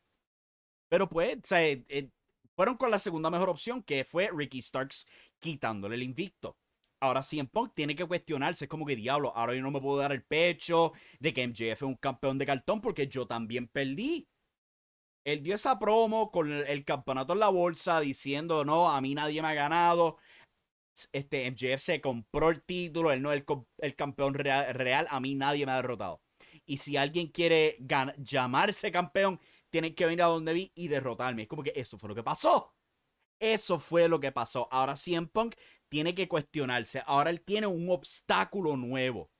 Pero 0.88 1.08
pues, 1.08 1.36
o 1.36 1.40
sea, 1.44 1.64
eh, 1.66 1.84
eh, 1.88 2.10
fueron 2.56 2.76
con 2.76 2.90
la 2.90 2.98
segunda 2.98 3.30
mejor 3.30 3.50
opción, 3.50 3.82
que 3.82 4.04
fue 4.04 4.30
Ricky 4.32 4.62
Starks 4.62 5.06
quitándole 5.38 5.96
el 5.96 6.02
invicto 6.02 6.56
ahora 7.00 7.22
CM 7.22 7.48
Punk 7.48 7.72
tiene 7.74 7.94
que 7.94 8.06
cuestionarse, 8.06 8.64
es 8.64 8.68
como 8.68 8.86
que 8.86 8.96
diablo, 8.96 9.32
ahora 9.34 9.54
yo 9.54 9.62
no 9.62 9.70
me 9.70 9.80
puedo 9.80 9.98
dar 9.98 10.12
el 10.12 10.22
pecho 10.22 10.92
de 11.20 11.32
que 11.32 11.46
MJF 11.46 11.60
es 11.60 11.82
un 11.82 11.96
campeón 11.96 12.38
de 12.38 12.46
cartón 12.46 12.80
porque 12.80 13.08
yo 13.08 13.26
también 13.26 13.68
perdí. 13.68 14.28
Él 15.24 15.42
dio 15.42 15.54
esa 15.54 15.78
promo 15.78 16.30
con 16.30 16.50
el, 16.50 16.84
campeonato 16.84 17.34
en 17.34 17.40
la 17.40 17.48
bolsa 17.48 18.00
diciendo, 18.00 18.64
no, 18.64 18.90
a 18.90 19.00
mí 19.00 19.14
nadie 19.14 19.42
me 19.42 19.48
ha 19.48 19.54
ganado. 19.54 20.16
Este 21.12 21.50
MJF 21.50 21.80
se 21.80 22.00
compró 22.00 22.50
el 22.50 22.62
título, 22.62 23.12
él 23.12 23.22
no 23.22 23.32
es 23.32 23.44
el, 23.78 23.94
campeón 23.94 24.34
real, 24.34 25.06
a 25.10 25.20
mí 25.20 25.34
nadie 25.34 25.66
me 25.66 25.72
ha 25.72 25.76
derrotado. 25.76 26.22
Y 26.66 26.78
si 26.78 26.96
alguien 26.96 27.28
quiere 27.28 27.78
llamarse 28.18 28.90
campeón, 28.90 29.40
tiene 29.70 29.94
que 29.94 30.06
venir 30.06 30.22
a 30.22 30.26
donde 30.26 30.52
vi 30.54 30.72
y 30.74 30.88
derrotarme. 30.88 31.42
Es 31.42 31.48
como 31.48 31.62
que 31.62 31.72
eso 31.76 31.98
fue 31.98 32.08
lo 32.08 32.14
que 32.14 32.22
pasó. 32.22 32.74
Eso 33.40 33.78
fue 33.78 34.08
lo 34.08 34.18
que 34.18 34.32
pasó. 34.32 34.68
Ahora 34.70 34.96
CM 34.96 35.28
Punk 35.28 35.54
tiene 35.88 36.14
que 36.14 36.28
cuestionarse. 36.28 37.02
Ahora 37.06 37.30
él 37.30 37.40
tiene 37.40 37.66
un 37.66 37.90
obstáculo 37.90 38.76
nuevo. 38.76 39.30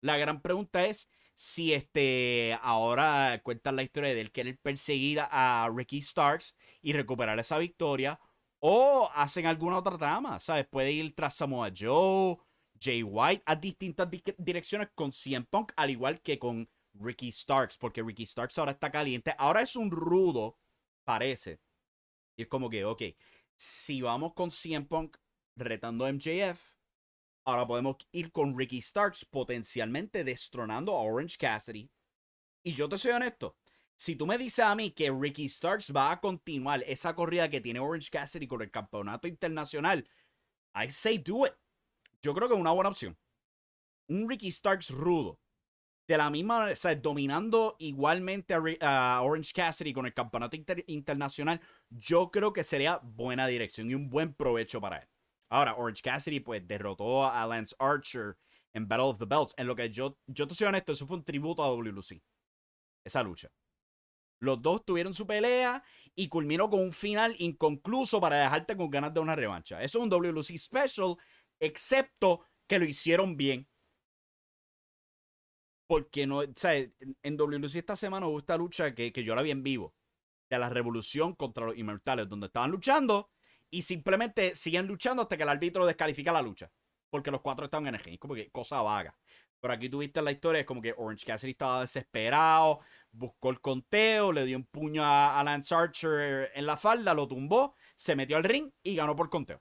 La 0.00 0.16
gran 0.16 0.40
pregunta 0.42 0.84
es 0.86 1.08
si 1.34 1.72
este 1.72 2.58
ahora 2.62 3.40
cuentan 3.44 3.76
la 3.76 3.82
historia 3.82 4.14
de 4.14 4.20
él 4.20 4.32
querer 4.32 4.58
perseguir 4.58 5.20
a 5.20 5.70
Ricky 5.72 6.00
Starks 6.00 6.56
y 6.82 6.92
recuperar 6.92 7.38
esa 7.38 7.58
victoria 7.58 8.18
o 8.60 9.08
hacen 9.14 9.46
alguna 9.46 9.78
otra 9.78 9.96
trama, 9.96 10.40
¿sabes? 10.40 10.66
Puede 10.66 10.92
ir 10.92 11.14
tras 11.14 11.34
Samoa 11.34 11.70
Joe, 11.76 12.36
Jay 12.80 13.02
White 13.02 13.42
a 13.46 13.56
distintas 13.56 14.08
direcciones 14.36 14.88
con 14.94 15.12
CM 15.12 15.46
Punk, 15.46 15.72
al 15.76 15.90
igual 15.90 16.20
que 16.22 16.38
con 16.38 16.68
Ricky 16.94 17.30
Starks, 17.30 17.76
porque 17.76 18.02
Ricky 18.02 18.26
Starks 18.26 18.58
ahora 18.58 18.72
está 18.72 18.90
caliente. 18.90 19.34
Ahora 19.38 19.62
es 19.62 19.76
un 19.76 19.90
rudo, 19.90 20.58
parece. 21.04 21.60
Y 22.36 22.42
es 22.42 22.48
como 22.48 22.68
que, 22.70 22.84
ok, 22.84 23.02
si 23.56 24.02
vamos 24.02 24.34
con 24.34 24.50
CM 24.50 24.86
Punk 24.86 25.16
retando 25.58 26.04
a 26.04 26.12
MJF. 26.12 26.74
Ahora 27.44 27.66
podemos 27.66 27.96
ir 28.12 28.30
con 28.30 28.58
Ricky 28.58 28.80
Starks 28.80 29.24
potencialmente 29.24 30.24
destronando 30.24 30.92
a 30.92 31.02
Orange 31.02 31.36
Cassidy. 31.38 31.90
Y 32.62 32.74
yo 32.74 32.88
te 32.88 32.98
soy 32.98 33.12
honesto. 33.12 33.56
Si 33.96 34.14
tú 34.14 34.26
me 34.26 34.38
dices 34.38 34.64
a 34.64 34.74
mí 34.76 34.92
que 34.92 35.10
Ricky 35.10 35.48
Starks 35.48 35.92
va 35.92 36.12
a 36.12 36.20
continuar 36.20 36.84
esa 36.86 37.14
corrida 37.14 37.50
que 37.50 37.60
tiene 37.60 37.80
Orange 37.80 38.10
Cassidy 38.10 38.46
con 38.46 38.62
el 38.62 38.70
campeonato 38.70 39.26
internacional, 39.26 40.08
I 40.74 40.90
say 40.90 41.18
do 41.18 41.46
it. 41.46 41.54
Yo 42.22 42.34
creo 42.34 42.48
que 42.48 42.54
es 42.54 42.60
una 42.60 42.72
buena 42.72 42.90
opción. 42.90 43.18
Un 44.08 44.28
Ricky 44.28 44.52
Starks 44.52 44.90
rudo. 44.90 45.40
De 46.06 46.16
la 46.16 46.30
misma 46.30 46.70
o 46.70 46.94
dominando 46.96 47.76
igualmente 47.80 48.54
a, 48.80 49.20
Orange 49.22 49.52
Cassidy 49.52 49.92
con 49.92 50.06
el 50.06 50.14
campeonato 50.14 50.56
internacional, 50.86 51.60
yo 51.90 52.30
creo 52.30 52.52
que 52.52 52.64
sería 52.64 52.98
buena 53.02 53.46
dirección 53.46 53.90
y 53.90 53.94
un 53.94 54.08
buen 54.08 54.32
provecho 54.32 54.80
para 54.80 54.98
él. 54.98 55.08
Ahora, 55.50 55.76
Orange 55.76 56.02
Cassidy 56.02 56.40
pues 56.40 56.66
derrotó 56.66 57.26
a 57.26 57.46
Lance 57.46 57.74
Archer 57.78 58.36
en 58.74 58.86
Battle 58.86 59.06
of 59.06 59.18
the 59.18 59.24
Belts. 59.24 59.54
En 59.56 59.66
lo 59.66 59.74
que 59.74 59.90
yo, 59.90 60.18
yo 60.26 60.46
te 60.46 60.54
soy 60.54 60.68
honesto, 60.68 60.92
eso 60.92 61.06
fue 61.06 61.16
un 61.16 61.24
tributo 61.24 61.62
a 61.62 61.68
WLC. 61.68 62.22
Esa 63.04 63.22
lucha. 63.22 63.50
Los 64.40 64.62
dos 64.62 64.84
tuvieron 64.84 65.14
su 65.14 65.26
pelea 65.26 65.82
y 66.14 66.28
culminó 66.28 66.70
con 66.70 66.80
un 66.80 66.92
final 66.92 67.34
inconcluso 67.38 68.20
para 68.20 68.36
dejarte 68.36 68.76
con 68.76 68.90
ganas 68.90 69.12
de 69.12 69.20
una 69.20 69.34
revancha. 69.34 69.82
Eso 69.82 69.98
es 69.98 70.04
un 70.04 70.10
WLC 70.10 70.58
special, 70.58 71.16
excepto 71.60 72.44
que 72.68 72.78
lo 72.78 72.84
hicieron 72.84 73.36
bien. 73.36 73.68
Porque 75.88 76.26
no, 76.26 76.40
o 76.40 76.46
sea, 76.54 76.74
en 76.74 77.36
WLC 77.36 77.76
esta 77.76 77.96
semana 77.96 78.26
hubo 78.26 78.38
esta 78.38 78.58
lucha 78.58 78.94
que, 78.94 79.10
que 79.10 79.24
yo 79.24 79.34
la 79.34 79.42
vi 79.42 79.50
en 79.50 79.62
vivo. 79.62 79.94
De 80.50 80.58
la 80.58 80.68
revolución 80.68 81.34
contra 81.34 81.66
los 81.66 81.76
inmortales, 81.76 82.28
donde 82.28 82.46
estaban 82.46 82.70
luchando 82.70 83.30
y 83.70 83.82
simplemente 83.82 84.54
siguen 84.54 84.86
luchando 84.86 85.22
hasta 85.22 85.36
que 85.36 85.42
el 85.42 85.48
árbitro 85.48 85.86
descalifica 85.86 86.32
la 86.32 86.42
lucha. 86.42 86.70
Porque 87.10 87.30
los 87.30 87.40
cuatro 87.40 87.66
están 87.66 87.86
en 87.86 87.94
el 87.94 88.06
Es 88.06 88.18
como 88.18 88.34
que 88.34 88.50
cosa 88.50 88.82
vaga. 88.82 89.16
Pero 89.60 89.74
aquí 89.74 89.88
tuviste 89.88 90.22
la 90.22 90.30
historia, 90.30 90.60
es 90.60 90.66
como 90.66 90.80
que 90.80 90.94
Orange 90.96 91.26
Cassidy 91.26 91.52
estaba 91.52 91.80
desesperado, 91.80 92.80
buscó 93.10 93.50
el 93.50 93.60
conteo, 93.60 94.32
le 94.32 94.44
dio 94.44 94.56
un 94.56 94.64
puño 94.64 95.02
a, 95.04 95.42
Lance 95.44 95.74
Archer 95.74 96.52
en 96.54 96.66
la 96.66 96.76
falda, 96.76 97.12
lo 97.12 97.26
tumbó, 97.26 97.74
se 97.96 98.14
metió 98.14 98.36
al 98.36 98.44
ring 98.44 98.70
y 98.82 98.94
ganó 98.94 99.16
por 99.16 99.30
conteo. 99.30 99.60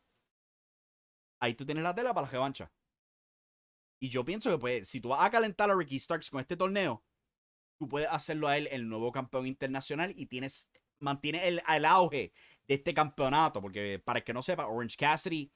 Ahí 1.39 1.55
tú 1.55 1.65
tienes 1.65 1.83
la 1.83 1.95
tela 1.95 2.13
para 2.13 2.27
la 2.27 2.31
revancha. 2.31 2.71
Y 3.99 4.09
yo 4.09 4.23
pienso 4.23 4.51
que 4.51 4.57
pues, 4.59 4.87
si 4.87 5.01
tú 5.01 5.09
vas 5.09 5.21
a 5.21 5.31
calentar 5.31 5.71
a 5.71 5.75
Ricky 5.75 5.99
Starks 5.99 6.29
con 6.29 6.41
este 6.41 6.55
torneo, 6.55 7.03
tú 7.79 7.87
puedes 7.87 8.09
hacerlo 8.09 8.47
a 8.47 8.57
él 8.57 8.67
el 8.71 8.87
nuevo 8.87 9.11
campeón 9.11 9.47
internacional 9.47 10.13
y 10.15 10.27
tienes, 10.27 10.69
mantiene 10.99 11.47
el, 11.47 11.61
el 11.67 11.85
auge 11.85 12.33
de 12.67 12.75
este 12.75 12.93
campeonato, 12.93 13.61
porque 13.61 14.01
para 14.03 14.19
el 14.19 14.25
que 14.25 14.33
no 14.33 14.41
sepa, 14.41 14.67
Orange 14.67 14.97
Cassidy 14.97 15.51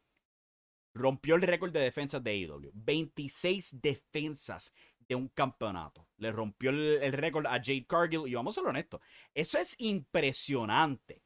rompió 0.93 1.35
el 1.35 1.41
récord 1.41 1.71
de 1.71 1.79
defensas 1.79 2.23
de 2.23 2.31
AEW. 2.31 2.71
26 2.73 3.81
defensas 3.81 4.73
de 5.07 5.15
un 5.15 5.27
campeonato. 5.29 6.07
Le 6.17 6.31
rompió 6.31 6.69
el, 6.69 7.13
récord 7.13 7.45
a 7.45 7.51
Jade 7.51 7.85
Cargill 7.87 8.27
y 8.27 8.33
vamos 8.33 8.57
a 8.57 8.61
ser 8.61 8.69
honestos, 8.69 9.01
eso 9.33 9.57
es 9.57 9.75
impresionante. 9.79 11.23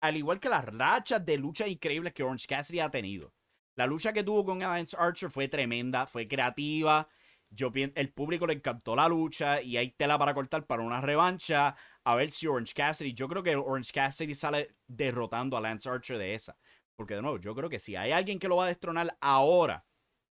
Al 0.00 0.16
igual 0.16 0.40
que 0.40 0.48
las 0.48 0.64
rachas 0.64 1.24
de 1.24 1.36
lucha 1.36 1.68
increíbles 1.68 2.14
que 2.14 2.22
Orange 2.22 2.46
Cassidy 2.46 2.80
ha 2.80 2.90
tenido. 2.90 3.34
La 3.76 3.86
lucha 3.86 4.12
que 4.12 4.24
tuvo 4.24 4.44
con 4.44 4.58
Lance 4.58 4.96
Archer 4.98 5.30
fue 5.30 5.48
tremenda, 5.48 6.06
fue 6.06 6.26
creativa. 6.26 7.08
Yo, 7.50 7.70
el 7.74 8.12
público 8.12 8.46
le 8.46 8.54
encantó 8.54 8.96
la 8.96 9.08
lucha 9.08 9.60
y 9.60 9.76
hay 9.76 9.90
tela 9.90 10.18
para 10.18 10.34
cortar 10.34 10.66
para 10.66 10.82
una 10.82 11.00
revancha 11.00 11.76
a 12.04 12.14
ver 12.14 12.30
si 12.30 12.46
Orange 12.46 12.72
Cassidy, 12.74 13.12
yo 13.12 13.28
creo 13.28 13.42
que 13.42 13.56
Orange 13.56 13.92
Cassidy 13.92 14.34
sale 14.34 14.76
derrotando 14.86 15.56
a 15.56 15.60
Lance 15.60 15.88
Archer 15.88 16.18
de 16.18 16.34
esa. 16.34 16.56
Porque 16.96 17.14
de 17.14 17.22
nuevo, 17.22 17.38
yo 17.38 17.54
creo 17.54 17.70
que 17.70 17.78
si 17.78 17.96
hay 17.96 18.12
alguien 18.12 18.38
que 18.38 18.48
lo 18.48 18.56
va 18.56 18.64
a 18.64 18.68
destronar 18.68 19.16
ahora, 19.20 19.86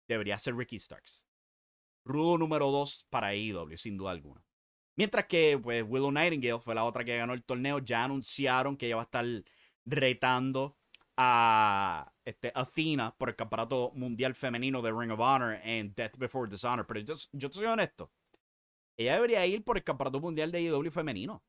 debería 0.08 0.38
ser 0.38 0.56
Ricky 0.56 0.78
Starks. 0.78 1.26
Rudo 2.04 2.38
número 2.38 2.70
2 2.70 3.06
para 3.10 3.28
AEW, 3.28 3.76
sin 3.76 3.96
duda 3.96 4.10
alguna. 4.10 4.44
Mientras 4.96 5.26
que, 5.26 5.58
pues, 5.62 5.84
Willow 5.86 6.12
Nightingale 6.12 6.60
fue 6.60 6.74
la 6.74 6.84
otra 6.84 7.04
que 7.04 7.16
ganó 7.16 7.32
el 7.32 7.44
torneo. 7.44 7.80
Ya 7.80 8.04
anunciaron 8.04 8.76
que 8.76 8.86
ella 8.86 8.96
va 8.96 9.02
a 9.02 9.04
estar 9.04 9.26
retando 9.84 10.76
a 11.16 12.12
este, 12.24 12.52
Athena 12.54 13.14
por 13.16 13.28
el 13.28 13.36
campeonato 13.36 13.92
mundial 13.94 14.34
femenino 14.34 14.82
de 14.82 14.92
Ring 14.92 15.12
of 15.12 15.20
Honor 15.20 15.60
en 15.64 15.94
Death 15.94 16.16
Before 16.16 16.50
Dishonor. 16.50 16.86
Pero 16.86 17.00
yo, 17.00 17.50
soy 17.50 17.66
honesto. 17.66 18.10
Ella 18.96 19.14
debería 19.14 19.44
ir 19.46 19.64
por 19.64 19.76
el 19.76 19.84
campeonato 19.84 20.20
mundial 20.20 20.52
de 20.52 20.58
AEW 20.58 20.90
femenino 20.90 21.42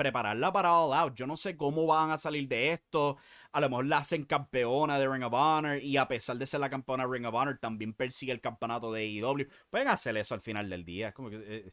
prepararla 0.00 0.50
para 0.50 0.74
All 0.74 0.94
Out. 0.94 1.14
Yo 1.14 1.26
no 1.26 1.36
sé 1.36 1.58
cómo 1.58 1.86
van 1.86 2.10
a 2.10 2.16
salir 2.16 2.48
de 2.48 2.72
esto. 2.72 3.18
A 3.52 3.60
lo 3.60 3.68
mejor 3.68 3.86
la 3.86 3.98
hacen 3.98 4.24
campeona 4.24 4.98
de 4.98 5.06
Ring 5.06 5.24
of 5.24 5.34
Honor 5.34 5.78
y 5.82 5.98
a 5.98 6.08
pesar 6.08 6.38
de 6.38 6.46
ser 6.46 6.60
la 6.60 6.70
campeona 6.70 7.06
de 7.06 7.12
Ring 7.12 7.26
of 7.26 7.34
Honor, 7.34 7.58
también 7.58 7.92
persigue 7.92 8.32
el 8.32 8.40
campeonato 8.40 8.90
de 8.92 9.02
AEW. 9.02 9.46
Pueden 9.68 9.88
hacer 9.88 10.16
eso 10.16 10.34
al 10.34 10.40
final 10.40 10.70
del 10.70 10.86
día. 10.86 11.08
Es 11.08 11.14
como 11.14 11.28
que. 11.28 11.36
Eh, 11.36 11.72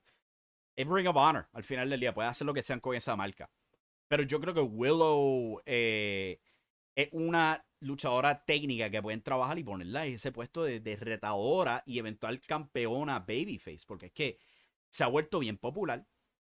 es 0.75 0.87
Ring 0.87 1.07
of 1.07 1.15
Honor 1.15 1.47
al 1.53 1.63
final 1.63 1.89
del 1.89 2.01
día. 2.01 2.13
Pueden 2.13 2.29
hacer 2.29 2.45
lo 2.45 2.53
que 2.53 2.63
sean 2.63 2.81
con 2.81 2.95
esa 2.95 3.15
marca. 3.15 3.49
Pero 4.09 4.23
yo 4.23 4.41
creo 4.41 4.53
que 4.53 4.59
Willow 4.61 5.61
eh, 5.65 6.41
es 6.95 7.07
una 7.13 7.65
luchadora 7.79 8.43
técnica 8.43 8.89
que 8.89 9.01
pueden 9.01 9.21
trabajar 9.21 9.57
y 9.57 9.63
ponerla 9.63 10.05
en 10.05 10.15
ese 10.15 10.33
puesto 10.33 10.63
de, 10.63 10.81
de 10.81 10.97
retadora 10.97 11.81
y 11.85 11.99
eventual 11.99 12.41
campeona 12.41 13.19
babyface. 13.19 13.85
Porque 13.87 14.07
es 14.07 14.11
que 14.11 14.37
se 14.89 15.05
ha 15.05 15.07
vuelto 15.07 15.39
bien 15.39 15.57
popular 15.57 16.05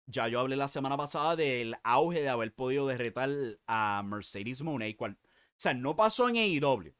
ya 0.09 0.27
yo 0.27 0.41
hablé 0.41 0.57
la 0.57 0.69
semana 0.69 0.97
pasada 0.97 1.37
del 1.37 1.77
auge 1.85 2.23
de 2.23 2.31
haber 2.31 2.55
podido 2.55 2.87
derretar 2.87 3.31
a 3.67 4.03
Mercedes 4.05 4.62
Monet. 4.62 4.97
o 5.00 5.15
sea, 5.57 5.75
no 5.75 5.97
pasó 5.97 6.29
en 6.29 6.37
AEW. 6.37 6.95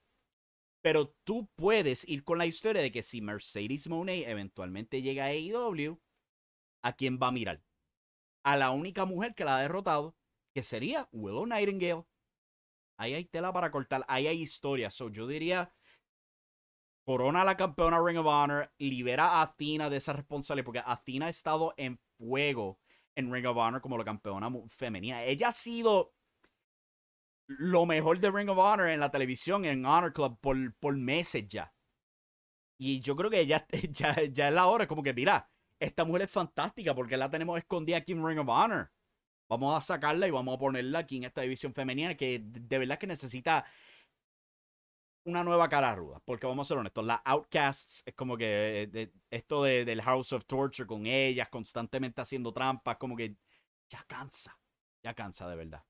Pero 0.83 1.09
tú 1.25 1.49
puedes 1.57 2.07
ir 2.07 2.23
con 2.23 2.39
la 2.39 2.47
historia 2.47 2.83
de 2.83 2.93
que 2.93 3.03
si 3.03 3.21
Mercedes 3.23 3.89
Monet 3.89 4.29
eventualmente 4.29 5.01
llega 5.01 5.25
a 5.25 5.29
AEW, 5.29 5.99
¿a 6.83 6.93
quién 6.93 7.19
va 7.21 7.29
a 7.29 7.33
mirar? 7.33 7.63
A 8.45 8.57
la 8.57 8.71
única 8.71 9.07
mujer 9.07 9.35
que 9.35 9.45
la 9.45 9.57
ha 9.57 9.63
derrotado, 9.63 10.15
que 10.55 10.63
sería 10.63 11.09
Willow 11.11 11.47
Nightingale. 11.47 12.05
Ahí 12.99 13.15
hay 13.15 13.25
tela 13.25 13.53
para 13.53 13.71
cortar, 13.71 14.05
ahí 14.09 14.27
hay 14.27 14.43
historia. 14.43 14.91
So, 14.91 15.09
yo 15.09 15.27
diría, 15.27 15.73
corona 17.05 17.43
a 17.43 17.45
la 17.45 17.57
campeona 17.57 18.03
Ring 18.05 18.19
of 18.19 18.27
Honor, 18.27 18.71
libera 18.79 19.29
a 19.29 19.43
Athena 19.43 19.89
de 19.89 19.97
esa 19.97 20.13
responsabilidad, 20.13 20.67
porque 20.67 20.83
Athena 20.85 21.27
ha 21.27 21.31
estado 21.31 21.75
en 21.77 21.99
fuego 22.19 22.79
en 23.19 23.33
Ring 23.33 23.47
of 23.47 23.57
Honor 23.57 23.81
como 23.81 23.99
la 23.99 24.05
campeona 24.05 24.49
femenina. 24.69 25.25
Ella 25.25 25.49
ha 25.49 25.53
sido 25.53 26.15
lo 27.49 27.85
mejor 27.85 28.21
de 28.21 28.31
Ring 28.31 28.49
of 28.49 28.59
Honor 28.59 28.89
en 28.89 29.01
la 29.01 29.11
televisión, 29.11 29.65
en 29.65 29.85
Honor 29.85 30.13
Club, 30.13 30.39
por, 30.41 30.57
por 30.77 30.97
meses 30.97 31.47
ya. 31.49 31.75
Y 32.79 33.01
yo 33.01 33.17
creo 33.17 33.29
que 33.29 33.45
ya, 33.45 33.67
ya, 33.91 34.23
ya 34.23 34.49
es 34.49 34.55
la 34.55 34.67
hora, 34.69 34.87
como 34.87 35.03
que, 35.03 35.13
mira, 35.13 35.51
esta 35.81 36.05
mujer 36.05 36.23
es 36.23 36.31
fantástica 36.31 36.95
porque 36.95 37.17
la 37.17 37.29
tenemos 37.29 37.59
escondida 37.59 37.97
aquí 37.97 38.13
en 38.13 38.25
Ring 38.25 38.39
of 38.39 38.49
Honor. 38.49 38.93
Vamos 39.49 39.77
a 39.77 39.81
sacarla 39.81 40.29
y 40.29 40.31
vamos 40.31 40.55
a 40.55 40.59
ponerla 40.59 41.01
aquí 41.01 41.17
en 41.17 41.25
esta 41.25 41.41
división 41.41 41.75
femenina 41.75 42.15
que 42.15 42.41
de 42.45 42.79
verdad 42.79 42.99
que 42.99 43.07
necesita 43.07 43.65
una 45.29 45.45
nueva 45.45 45.69
cara 45.69 45.95
ruda. 45.95 46.21
Porque 46.25 46.47
vamos 46.47 46.67
a 46.67 46.69
ser 46.69 46.79
honestos, 46.79 47.05
las 47.05 47.21
Outcasts 47.25 48.03
es 48.07 48.15
como 48.15 48.37
que 48.37 49.13
esto 49.31 49.63
del 49.63 50.03
House 50.03 50.33
of 50.33 50.47
Torture 50.47 50.87
con 50.87 51.07
ellas 51.07 51.49
constantemente 51.49 52.21
haciendo 52.21 52.53
trampas, 52.53 52.97
como 52.97 53.17
que 53.17 53.37
ya 53.89 54.03
cansa, 54.07 54.59
ya 55.03 55.15
cansa 55.15 55.49
de 55.49 55.57
verdad. 55.57 55.85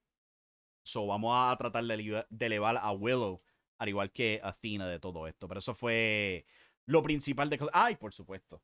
So 0.82 1.06
vamos 1.06 1.34
a 1.34 1.56
tratar 1.56 1.84
de, 1.84 2.26
de 2.28 2.46
elevar 2.46 2.78
a 2.78 2.92
Willow, 2.92 3.42
al 3.78 3.88
igual 3.88 4.10
que 4.10 4.40
Athena 4.42 4.88
de 4.88 4.98
todo 4.98 5.26
esto. 5.26 5.46
Pero 5.46 5.58
eso 5.58 5.74
fue 5.74 6.46
lo 6.86 7.02
principal 7.02 7.48
de... 7.48 7.68
Ay, 7.72 7.96
por 7.96 8.12
supuesto. 8.12 8.62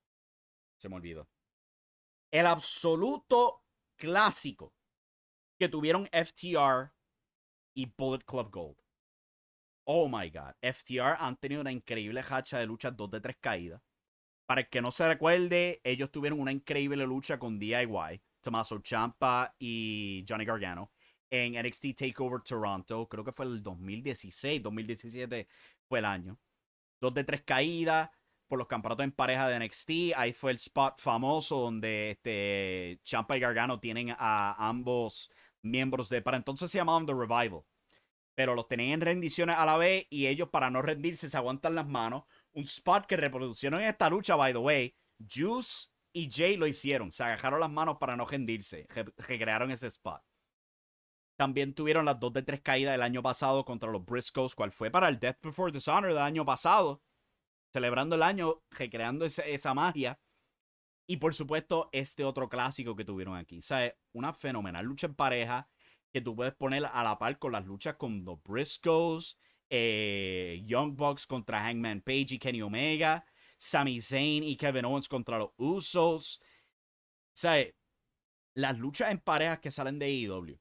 Se 0.79 0.89
me 0.89 0.97
olvidó. 0.97 1.29
El 2.31 2.47
absoluto 2.47 3.63
clásico 3.97 4.75
que 5.59 5.69
tuvieron 5.69 6.09
FTR 6.09 6.93
y 7.75 7.87
Bullet 7.87 8.25
Club 8.25 8.51
Gold. 8.51 8.84
Oh 9.85 10.09
my 10.09 10.31
god. 10.31 10.55
FTR 10.63 11.17
han 11.19 11.37
tenido 11.37 11.61
una 11.61 11.73
increíble 11.73 12.23
hacha 12.29 12.59
de 12.59 12.67
lucha 12.67 12.91
2 12.91 13.11
de 13.11 13.21
3 13.21 13.37
caídas. 13.41 13.83
Para 14.47 14.63
el 14.63 14.69
que 14.69 14.83
no 14.83 14.91
se 14.91 15.07
recuerde, 15.07 15.81
ellos 15.85 16.11
tuvieron 16.11 16.41
una 16.41 16.53
increíble 16.53 17.07
lucha 17.07 17.39
con 17.39 17.59
DIY, 17.59 18.23
Tommaso 18.41 18.79
Champa 18.81 19.55
y 19.59 20.25
Johnny 20.29 20.45
Gargano 20.45 20.93
en 21.31 21.55
NXT 21.55 21.97
Takeover 21.97 22.43
Toronto. 22.43 23.09
Creo 23.09 23.25
que 23.25 23.33
fue 23.33 23.47
el 23.47 23.63
2016, 23.63 24.63
2017 24.63 25.49
fue 25.89 25.99
el 25.99 26.05
año. 26.05 26.39
2 27.01 27.15
de 27.15 27.25
3 27.25 27.43
caídas 27.43 28.11
por 28.47 28.59
los 28.59 28.69
campeonatos 28.69 29.05
en 29.05 29.13
pareja 29.13 29.49
de 29.49 29.59
NXT. 29.59 29.91
Ahí 30.17 30.33
fue 30.33 30.53
el 30.53 30.57
spot 30.57 30.99
famoso 30.99 31.59
donde 31.61 32.11
este 32.13 33.01
Champa 33.03 33.37
y 33.37 33.41
Gargano 33.41 33.81
tienen 33.81 34.15
a 34.19 34.55
ambos 34.69 35.31
miembros 35.63 36.09
de. 36.09 36.23
Para 36.23 36.37
entonces 36.37 36.71
se 36.71 36.79
llamaban 36.79 37.07
The 37.07 37.15
Revival. 37.15 37.63
Pero 38.35 38.55
los 38.55 38.67
tenían 38.67 38.95
en 38.95 39.01
rendiciones 39.01 39.57
a 39.57 39.65
la 39.65 39.77
vez 39.77 40.07
y 40.11 40.27
ellos, 40.27 40.49
para 40.49 40.71
no 40.71 40.83
rendirse, 40.83 41.29
se 41.29 41.37
aguantan 41.37 41.75
las 41.75 41.87
manos. 41.87 42.25
Un 42.53 42.65
spot 42.65 43.07
que 43.07 43.17
reproducieron 43.17 43.81
en 43.81 43.87
esta 43.87 44.11
lucha, 44.11 44.35
by 44.37 44.53
the 44.53 44.59
way. 44.59 44.97
Juice 45.19 45.89
y 46.13 46.31
Jay 46.31 46.57
lo 46.57 46.67
hicieron. 46.67 47.13
Se 47.13 47.23
agajaron 47.23 47.61
las 47.61 47.71
manos 47.71 47.99
para 47.99 48.17
no 48.17 48.27
rendirse. 48.27 48.87
recrearon 49.17 49.71
ese 49.71 49.87
spot. 49.87 50.23
También 51.37 51.75
tuvieron 51.75 52.05
las 52.05 52.19
dos 52.19 52.33
de 52.33 52.43
tres 52.43 52.61
caídas 52.61 52.93
del 52.93 53.03
año 53.03 53.23
pasado 53.23 53.65
contra 53.65 53.91
los 53.91 54.05
Briscoes, 54.05 54.55
cual 54.55 54.71
fue 54.71 54.91
para 54.91 55.09
el 55.09 55.19
Death 55.19 55.39
Before 55.43 55.73
Dishonor 55.73 56.13
del 56.13 56.19
año 56.23 56.45
pasado. 56.45 57.03
Celebrando 57.73 58.15
el 58.15 58.23
año, 58.23 58.63
recreando 58.71 59.25
esa 59.25 59.75
magia. 59.75 60.21
Y 61.07 61.19
por 61.19 61.35
supuesto, 61.35 61.89
este 61.93 62.25
otro 62.25 62.49
clásico 62.49 62.97
que 62.97 63.05
tuvieron 63.05 63.37
aquí. 63.37 63.59
O 63.59 63.63
sea, 63.63 63.95
una 64.13 64.33
fenomenal 64.33 64.85
lucha 64.85 65.07
en 65.09 65.15
pareja 65.15 65.69
que 66.15 66.21
tú 66.21 66.37
puedes 66.37 66.55
poner 66.55 66.87
a 66.87 67.03
la 67.03 67.19
par 67.19 67.41
con 67.41 67.51
las 67.51 67.67
luchas 67.67 67.97
con 67.97 68.25
los 68.25 68.41
Briscoes, 68.45 69.37
eh, 69.69 70.63
Young 70.65 70.95
Bucks 70.95 71.27
contra 71.27 71.59
Hangman 71.59 72.03
Page 72.03 72.35
y 72.35 72.39
Kenny 72.39 72.63
Omega, 72.63 73.27
Sami 73.59 74.01
Zayn 74.01 74.45
y 74.45 74.57
Kevin 74.57 74.85
Owens 74.85 75.09
contra 75.09 75.41
los 75.41 75.51
Usos. 75.57 76.41
O 76.41 77.33
sea, 77.33 77.67
las 78.55 78.79
luchas 78.79 79.11
en 79.11 79.19
parejas 79.19 79.59
que 79.59 79.73
salen 79.73 79.99
de 79.99 80.07
AEW, 80.07 80.57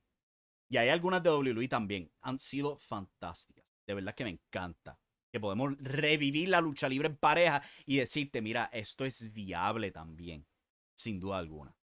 y 0.70 0.78
hay 0.78 0.90
algunas 0.90 1.22
de 1.22 1.30
WWE 1.30 1.68
también, 1.68 2.12
han 2.22 2.40
sido 2.40 2.76
fantásticas. 2.76 3.64
De 3.86 3.94
verdad 3.94 4.16
que 4.16 4.24
me 4.24 4.32
encanta. 4.32 5.00
Que 5.32 5.40
podemos 5.40 5.76
revivir 5.78 6.50
la 6.50 6.62
lucha 6.62 6.90
libre 6.90 7.10
en 7.10 7.18
pareja 7.18 7.62
y 7.86 7.98
decirte, 7.98 8.42
mira, 8.42 8.72
esto 8.74 9.06
es 9.06 9.32
viable 9.32 9.92
también. 9.92 10.48
Sin 10.96 11.20
duda 11.20 11.38
alguna. 11.38 11.78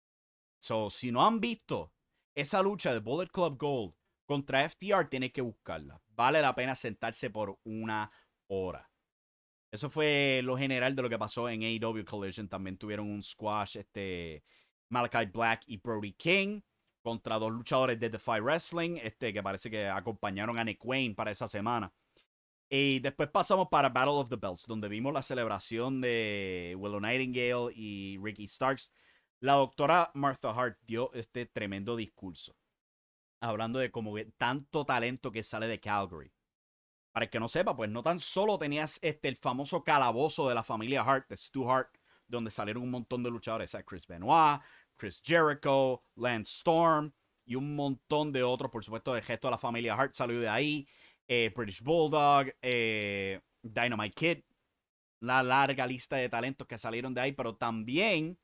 So, 0.60 0.88
si 0.88 1.10
no 1.10 1.26
han 1.26 1.40
visto 1.40 1.95
esa 2.36 2.62
lucha 2.62 2.92
de 2.92 3.00
Bullet 3.00 3.28
Club 3.28 3.56
Gold 3.58 3.94
contra 4.26 4.68
FTR, 4.68 5.08
tiene 5.08 5.32
que 5.32 5.40
buscarla. 5.40 6.00
Vale 6.08 6.42
la 6.42 6.54
pena 6.54 6.76
sentarse 6.76 7.30
por 7.30 7.58
una 7.64 8.10
hora. 8.46 8.90
Eso 9.72 9.88
fue 9.90 10.40
lo 10.44 10.56
general 10.56 10.94
de 10.94 11.02
lo 11.02 11.08
que 11.08 11.18
pasó 11.18 11.48
en 11.48 11.62
AEW 11.62 12.04
Collision. 12.04 12.48
También 12.48 12.76
tuvieron 12.76 13.10
un 13.10 13.22
squash, 13.22 13.78
este, 13.78 14.44
Malachi 14.90 15.26
Black 15.32 15.62
y 15.66 15.78
Brody 15.78 16.12
King 16.12 16.60
contra 17.02 17.38
dos 17.38 17.52
luchadores 17.52 17.98
de 17.98 18.10
Defy 18.10 18.40
Wrestling, 18.40 18.98
este, 19.02 19.32
que 19.32 19.42
parece 19.42 19.70
que 19.70 19.86
acompañaron 19.88 20.58
a 20.58 20.64
Nick 20.64 20.84
Wayne 20.84 21.14
para 21.14 21.30
esa 21.30 21.48
semana. 21.48 21.92
Y 22.68 22.98
después 22.98 23.30
pasamos 23.30 23.68
para 23.70 23.88
Battle 23.88 24.14
of 24.14 24.28
the 24.28 24.36
Belts, 24.36 24.66
donde 24.66 24.88
vimos 24.88 25.14
la 25.14 25.22
celebración 25.22 26.00
de 26.00 26.74
Willow 26.76 27.00
Nightingale 27.00 27.72
y 27.74 28.18
Ricky 28.20 28.46
Starks 28.46 28.90
la 29.46 29.54
doctora 29.54 30.10
Martha 30.14 30.50
Hart 30.50 30.76
dio 30.88 31.12
este 31.14 31.46
tremendo 31.46 31.94
discurso, 31.94 32.56
hablando 33.40 33.78
de 33.78 33.92
como 33.92 34.16
tanto 34.36 34.84
talento 34.84 35.30
que 35.30 35.44
sale 35.44 35.68
de 35.68 35.78
Calgary. 35.78 36.32
Para 37.12 37.26
el 37.26 37.30
que 37.30 37.38
no 37.38 37.46
sepa, 37.46 37.76
pues 37.76 37.88
no 37.88 38.02
tan 38.02 38.18
solo 38.18 38.58
tenías 38.58 38.98
este, 39.02 39.28
el 39.28 39.36
famoso 39.36 39.84
calabozo 39.84 40.48
de 40.48 40.56
la 40.56 40.64
familia 40.64 41.02
Hart, 41.02 41.28
de 41.28 41.36
Stu 41.36 41.70
Hart, 41.70 41.96
donde 42.26 42.50
salieron 42.50 42.82
un 42.82 42.90
montón 42.90 43.22
de 43.22 43.30
luchadores, 43.30 43.76
Chris 43.86 44.04
Benoit, 44.08 44.60
Chris 44.96 45.22
Jericho, 45.24 46.02
Lance 46.16 46.50
Storm 46.50 47.12
y 47.44 47.54
un 47.54 47.76
montón 47.76 48.32
de 48.32 48.42
otros, 48.42 48.68
por 48.72 48.84
supuesto, 48.84 49.14
el 49.14 49.22
gesto 49.22 49.46
de 49.46 49.52
la 49.52 49.58
familia 49.58 49.94
Hart 49.94 50.14
salió 50.14 50.40
de 50.40 50.48
ahí, 50.48 50.88
eh, 51.28 51.52
British 51.54 51.82
Bulldog, 51.82 52.52
eh, 52.62 53.40
Dynamite 53.62 54.14
Kid, 54.14 54.44
la 55.20 55.44
larga 55.44 55.86
lista 55.86 56.16
de 56.16 56.28
talentos 56.28 56.66
que 56.66 56.76
salieron 56.78 57.14
de 57.14 57.20
ahí, 57.20 57.30
pero 57.32 57.54
también 57.54 58.40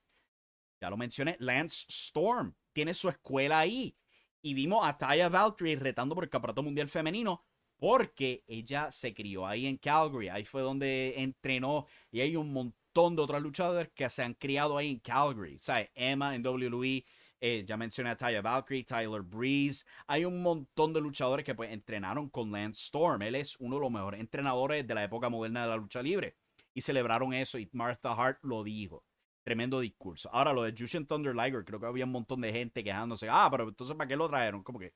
ya 0.82 0.90
lo 0.90 0.96
mencioné, 0.96 1.36
Lance 1.38 1.86
Storm 1.88 2.56
tiene 2.72 2.92
su 2.92 3.08
escuela 3.08 3.60
ahí. 3.60 3.96
Y 4.42 4.52
vimos 4.52 4.84
a 4.84 4.98
Taya 4.98 5.28
Valkyrie 5.28 5.76
retando 5.76 6.16
por 6.16 6.24
el 6.24 6.30
Campeonato 6.30 6.64
Mundial 6.64 6.88
Femenino 6.88 7.44
porque 7.78 8.42
ella 8.48 8.90
se 8.90 9.14
crió 9.14 9.46
ahí 9.46 9.66
en 9.66 9.76
Calgary. 9.76 10.28
Ahí 10.28 10.44
fue 10.44 10.62
donde 10.62 11.14
entrenó. 11.16 11.86
Y 12.10 12.20
hay 12.20 12.34
un 12.34 12.52
montón 12.52 13.14
de 13.14 13.22
otros 13.22 13.40
luchadores 13.40 13.90
que 13.94 14.10
se 14.10 14.24
han 14.24 14.34
criado 14.34 14.76
ahí 14.76 14.90
en 14.90 14.98
Calgary. 14.98 15.56
¿Sabes? 15.60 15.90
Emma 15.94 16.34
en 16.34 16.44
WWE. 16.44 17.04
Eh, 17.40 17.64
ya 17.64 17.76
mencioné 17.76 18.10
a 18.10 18.16
Taya 18.16 18.42
Valkyrie, 18.42 18.82
Tyler 18.82 19.22
Breeze. 19.22 19.84
Hay 20.08 20.24
un 20.24 20.42
montón 20.42 20.92
de 20.92 21.00
luchadores 21.00 21.44
que 21.44 21.54
pues, 21.54 21.70
entrenaron 21.70 22.28
con 22.28 22.50
Lance 22.50 22.80
Storm. 22.82 23.22
Él 23.22 23.36
es 23.36 23.56
uno 23.60 23.76
de 23.76 23.82
los 23.82 23.90
mejores 23.92 24.18
entrenadores 24.18 24.84
de 24.84 24.94
la 24.96 25.04
época 25.04 25.28
moderna 25.28 25.62
de 25.62 25.68
la 25.68 25.76
lucha 25.76 26.02
libre. 26.02 26.36
Y 26.74 26.80
celebraron 26.80 27.32
eso 27.34 27.56
y 27.58 27.68
Martha 27.72 28.12
Hart 28.12 28.38
lo 28.42 28.64
dijo. 28.64 29.04
Tremendo 29.44 29.80
discurso. 29.80 30.30
Ahora, 30.32 30.52
lo 30.52 30.62
de 30.62 30.74
Jushin 30.76 31.06
Thunder 31.06 31.34
Liger, 31.34 31.64
creo 31.64 31.80
que 31.80 31.86
había 31.86 32.04
un 32.04 32.12
montón 32.12 32.40
de 32.40 32.52
gente 32.52 32.84
quejándose. 32.84 33.28
Ah, 33.28 33.48
pero 33.50 33.68
entonces, 33.68 33.96
¿para 33.96 34.08
qué 34.08 34.16
lo 34.16 34.28
trajeron? 34.28 34.62
Como 34.62 34.78
que, 34.78 34.94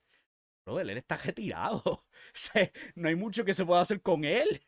brother, 0.64 0.90
él 0.90 0.98
está 0.98 1.16
retirado. 1.16 1.82
no 2.96 3.09
hay 3.09 3.16
mucho 3.16 3.44
que 3.44 3.54
se 3.54 3.64
pueda 3.66 3.80
hacer 3.82 4.02
con 4.02 4.24
él. 4.24 4.62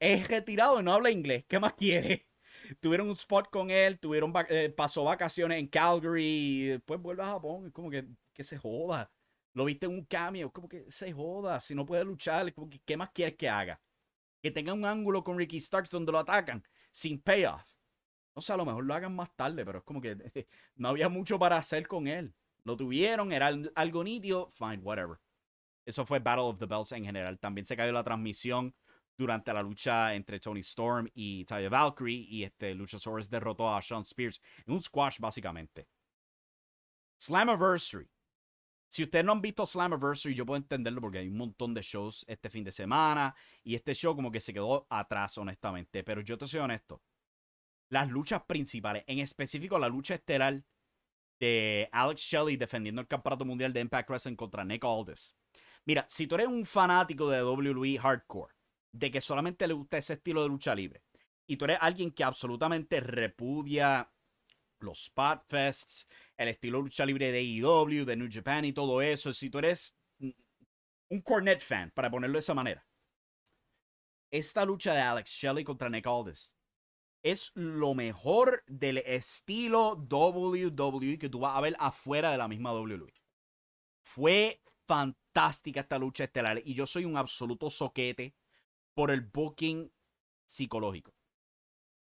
Es 0.00 0.28
retirado 0.28 0.80
y 0.80 0.82
no 0.84 0.92
habla 0.92 1.10
inglés. 1.10 1.44
¿Qué 1.48 1.60
más 1.60 1.74
quiere? 1.74 2.28
Tuvieron 2.80 3.08
un 3.08 3.14
spot 3.14 3.50
con 3.50 3.70
él, 3.70 3.98
tuvieron 4.00 4.32
eh, 4.48 4.70
pasó 4.70 5.04
vacaciones 5.04 5.58
en 5.58 5.68
Calgary 5.68 6.24
y 6.24 6.66
después 6.68 7.00
vuelve 7.00 7.22
a 7.22 7.26
Japón. 7.26 7.66
Es 7.66 7.72
como 7.72 7.90
que, 7.90 8.06
que 8.32 8.44
se 8.44 8.58
joda. 8.58 9.12
Lo 9.54 9.64
viste 9.64 9.86
en 9.86 9.92
un 9.92 10.04
cambio, 10.06 10.52
como 10.52 10.68
que 10.68 10.90
se 10.90 11.12
joda. 11.12 11.60
Si 11.60 11.74
no 11.74 11.86
puede 11.86 12.04
luchar, 12.04 12.52
como 12.54 12.70
que, 12.70 12.80
¿qué 12.84 12.96
más 12.96 13.10
quieres 13.12 13.36
que 13.36 13.48
haga? 13.48 13.80
Que 14.42 14.50
tenga 14.50 14.72
un 14.72 14.84
ángulo 14.84 15.24
con 15.24 15.38
Ricky 15.38 15.60
Starks 15.60 15.90
donde 15.90 16.12
lo 16.12 16.18
atacan 16.18 16.64
sin 16.90 17.20
payoff. 17.20 17.71
No 18.34 18.40
sé, 18.40 18.52
a 18.52 18.56
lo 18.56 18.64
mejor 18.64 18.84
lo 18.84 18.94
hagan 18.94 19.14
más 19.14 19.34
tarde, 19.36 19.64
pero 19.64 19.78
es 19.78 19.84
como 19.84 20.00
que 20.00 20.16
no 20.76 20.88
había 20.88 21.08
mucho 21.08 21.38
para 21.38 21.56
hacer 21.56 21.86
con 21.86 22.06
él. 22.06 22.34
Lo 22.64 22.76
tuvieron, 22.76 23.32
era 23.32 23.50
algo 23.74 24.04
nítido, 24.04 24.48
fine, 24.50 24.78
whatever. 24.78 25.18
Eso 25.84 26.06
fue 26.06 26.20
Battle 26.20 26.44
of 26.44 26.58
the 26.58 26.66
Belts 26.66 26.92
en 26.92 27.04
general. 27.04 27.38
También 27.38 27.64
se 27.64 27.76
cayó 27.76 27.92
la 27.92 28.04
transmisión 28.04 28.74
durante 29.16 29.52
la 29.52 29.62
lucha 29.62 30.14
entre 30.14 30.38
Tony 30.38 30.60
Storm 30.60 31.08
y 31.12 31.44
Taya 31.44 31.68
Valkyrie. 31.68 32.24
Y 32.28 32.44
este 32.44 32.74
Luchasaurus 32.74 33.28
derrotó 33.28 33.74
a 33.74 33.82
Sean 33.82 34.02
Spears 34.02 34.40
en 34.64 34.74
un 34.74 34.80
squash, 34.80 35.18
básicamente. 35.18 35.88
Slammiversary. 37.18 38.08
Si 38.88 39.02
ustedes 39.02 39.24
no 39.24 39.32
han 39.32 39.40
visto 39.40 39.66
Slammiversary, 39.66 40.34
yo 40.34 40.46
puedo 40.46 40.58
entenderlo 40.58 41.00
porque 41.00 41.18
hay 41.18 41.28
un 41.28 41.36
montón 41.36 41.74
de 41.74 41.82
shows 41.82 42.24
este 42.28 42.48
fin 42.48 42.62
de 42.62 42.70
semana. 42.70 43.34
Y 43.64 43.74
este 43.74 43.94
show 43.94 44.14
como 44.14 44.30
que 44.30 44.40
se 44.40 44.52
quedó 44.52 44.86
atrás, 44.88 45.36
honestamente. 45.36 46.04
Pero 46.04 46.20
yo 46.20 46.38
te 46.38 46.46
soy 46.46 46.60
honesto 46.60 47.02
las 47.92 48.08
luchas 48.08 48.42
principales, 48.44 49.04
en 49.06 49.18
específico 49.18 49.78
la 49.78 49.90
lucha 49.90 50.14
estelar 50.14 50.64
de 51.38 51.90
Alex 51.92 52.22
Shelley 52.22 52.56
defendiendo 52.56 53.02
el 53.02 53.06
campeonato 53.06 53.44
mundial 53.44 53.70
de 53.74 53.80
Impact 53.80 54.08
Wrestling 54.08 54.34
contra 54.34 54.64
Nick 54.64 54.82
Aldis. 54.82 55.36
Mira, 55.84 56.06
si 56.08 56.26
tú 56.26 56.36
eres 56.36 56.46
un 56.46 56.64
fanático 56.64 57.28
de 57.28 57.44
WWE 57.44 57.98
Hardcore, 57.98 58.54
de 58.92 59.10
que 59.10 59.20
solamente 59.20 59.66
le 59.66 59.74
gusta 59.74 59.98
ese 59.98 60.14
estilo 60.14 60.42
de 60.42 60.48
lucha 60.48 60.74
libre, 60.74 61.02
y 61.46 61.58
tú 61.58 61.66
eres 61.66 61.76
alguien 61.82 62.12
que 62.12 62.24
absolutamente 62.24 62.98
repudia 63.00 64.10
los 64.78 65.04
Spotfests, 65.04 66.08
el 66.38 66.48
estilo 66.48 66.78
de 66.78 66.84
lucha 66.84 67.04
libre 67.04 67.30
de 67.30 67.40
AEW, 67.40 68.06
de 68.06 68.16
New 68.16 68.28
Japan 68.32 68.64
y 68.64 68.72
todo 68.72 69.02
eso, 69.02 69.34
si 69.34 69.50
tú 69.50 69.58
eres 69.58 69.98
un 70.18 71.20
Cornet 71.20 71.60
fan, 71.60 71.90
para 71.90 72.10
ponerlo 72.10 72.36
de 72.36 72.40
esa 72.40 72.54
manera, 72.54 72.86
esta 74.30 74.64
lucha 74.64 74.94
de 74.94 75.02
Alex 75.02 75.30
Shelley 75.30 75.62
contra 75.62 75.90
Nick 75.90 76.06
Aldis 76.06 76.54
es 77.22 77.52
lo 77.54 77.94
mejor 77.94 78.64
del 78.66 78.98
estilo 78.98 79.94
WWE 80.10 81.18
que 81.18 81.28
tú 81.28 81.40
vas 81.40 81.56
a 81.56 81.60
ver 81.60 81.76
afuera 81.78 82.30
de 82.30 82.38
la 82.38 82.48
misma 82.48 82.72
WWE. 82.72 83.12
Fue 84.02 84.60
fantástica 84.86 85.80
esta 85.80 85.98
lucha 85.98 86.24
estelar 86.24 86.60
y 86.64 86.74
yo 86.74 86.86
soy 86.86 87.04
un 87.04 87.16
absoluto 87.16 87.70
soquete 87.70 88.34
por 88.94 89.10
el 89.10 89.22
booking 89.22 89.90
psicológico. 90.44 91.14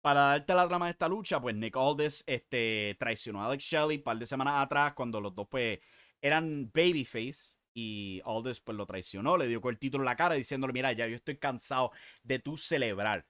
Para 0.00 0.20
darte 0.20 0.53
la 0.53 0.68
trama 0.68 0.87
de 0.87 0.92
esta 0.92 1.09
lucha, 1.09 1.40
pues 1.40 1.55
Nick 1.55 1.77
Aldis 1.77 2.24
este, 2.27 2.94
traicionó 2.98 3.42
a 3.42 3.46
Alex 3.46 3.64
Shelley 3.64 3.96
un 3.98 4.03
par 4.03 4.18
de 4.18 4.27
semanas 4.27 4.62
atrás 4.62 4.92
cuando 4.94 5.20
los 5.20 5.35
dos 5.35 5.46
pues 5.48 5.79
eran 6.20 6.70
babyface 6.74 7.57
y 7.72 8.20
Aldis 8.24 8.61
pues 8.61 8.77
lo 8.77 8.85
traicionó, 8.85 9.37
le 9.38 9.46
dio 9.48 9.61
con 9.61 9.72
el 9.72 9.79
título 9.79 10.03
en 10.03 10.07
la 10.07 10.16
cara 10.16 10.35
diciéndole, 10.35 10.72
mira, 10.72 10.92
ya 10.92 11.07
yo 11.07 11.16
estoy 11.16 11.38
cansado 11.38 11.92
de 12.22 12.38
tú 12.38 12.57
celebrar. 12.57 13.27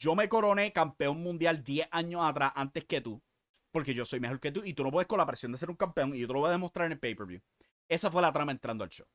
Yo 0.00 0.14
me 0.14 0.30
coroné 0.30 0.72
campeón 0.72 1.22
mundial 1.22 1.62
10 1.62 1.88
años 1.90 2.22
atrás 2.24 2.52
antes 2.56 2.86
que 2.86 3.02
tú, 3.02 3.22
porque 3.70 3.92
yo 3.92 4.06
soy 4.06 4.18
mejor 4.18 4.40
que 4.40 4.50
tú 4.50 4.62
y 4.64 4.72
tú 4.72 4.82
no 4.82 4.90
puedes 4.90 5.06
con 5.06 5.18
la 5.18 5.26
presión 5.26 5.52
de 5.52 5.58
ser 5.58 5.68
un 5.68 5.76
campeón 5.76 6.16
y 6.16 6.20
yo 6.20 6.26
te 6.26 6.32
lo 6.32 6.40
voy 6.40 6.48
a 6.48 6.52
demostrar 6.52 6.86
en 6.86 6.92
el 6.92 6.98
pay-per-view. 6.98 7.42
Esa 7.86 8.10
fue 8.10 8.22
la 8.22 8.32
trama 8.32 8.50
entrando 8.50 8.82
al 8.82 8.88
show. 8.88 9.06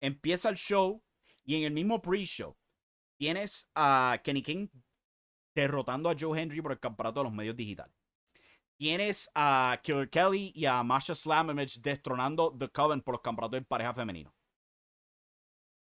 Empieza 0.00 0.48
el 0.48 0.56
show 0.56 1.00
y 1.44 1.54
en 1.54 1.62
el 1.62 1.72
mismo 1.72 2.02
pre-show 2.02 2.56
tienes 3.18 3.70
a 3.76 4.20
Kenny 4.24 4.42
King 4.42 4.68
derrotando 5.54 6.10
a 6.10 6.16
Joe 6.18 6.40
Henry 6.40 6.60
por 6.60 6.72
el 6.72 6.80
campeonato 6.80 7.20
de 7.20 7.24
los 7.24 7.32
medios 7.32 7.54
digitales. 7.54 7.94
Tienes 8.76 9.30
a 9.34 9.78
Killer 9.80 10.10
Kelly 10.10 10.52
y 10.56 10.66
a 10.66 10.82
Masha 10.82 11.14
Slamovich 11.14 11.80
destronando 11.80 12.56
The 12.58 12.68
Coven 12.70 13.02
por 13.02 13.14
los 13.14 13.20
campeonatos 13.20 13.60
de 13.60 13.66
pareja 13.66 13.94
femenino. 13.94 14.34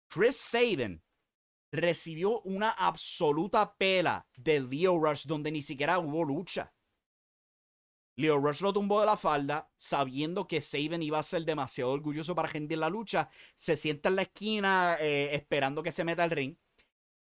Chris 0.07 0.35
Sabin 0.35 1.01
recibió 1.73 2.39
una 2.41 2.69
absoluta 2.69 3.75
pela 3.75 4.27
de 4.37 4.59
Leo 4.61 4.99
Rush 4.99 5.25
donde 5.25 5.51
ni 5.51 5.63
siquiera 5.63 5.97
hubo 5.97 6.23
lucha. 6.23 6.71
Leo 8.15 8.37
Rush 8.37 8.61
lo 8.61 8.71
tumbó 8.71 8.99
de 8.99 9.07
la 9.07 9.17
falda, 9.17 9.71
sabiendo 9.75 10.47
que 10.47 10.61
Saban 10.61 11.01
iba 11.01 11.17
a 11.17 11.23
ser 11.23 11.43
demasiado 11.45 11.91
orgulloso 11.91 12.35
para 12.35 12.47
rendir 12.47 12.77
la 12.77 12.89
lucha. 12.89 13.27
Se 13.55 13.75
sienta 13.75 14.09
en 14.09 14.17
la 14.17 14.21
esquina 14.21 14.97
eh, 14.99 15.33
esperando 15.33 15.81
que 15.81 15.91
se 15.91 16.03
meta 16.03 16.23
al 16.23 16.29
ring. 16.29 16.55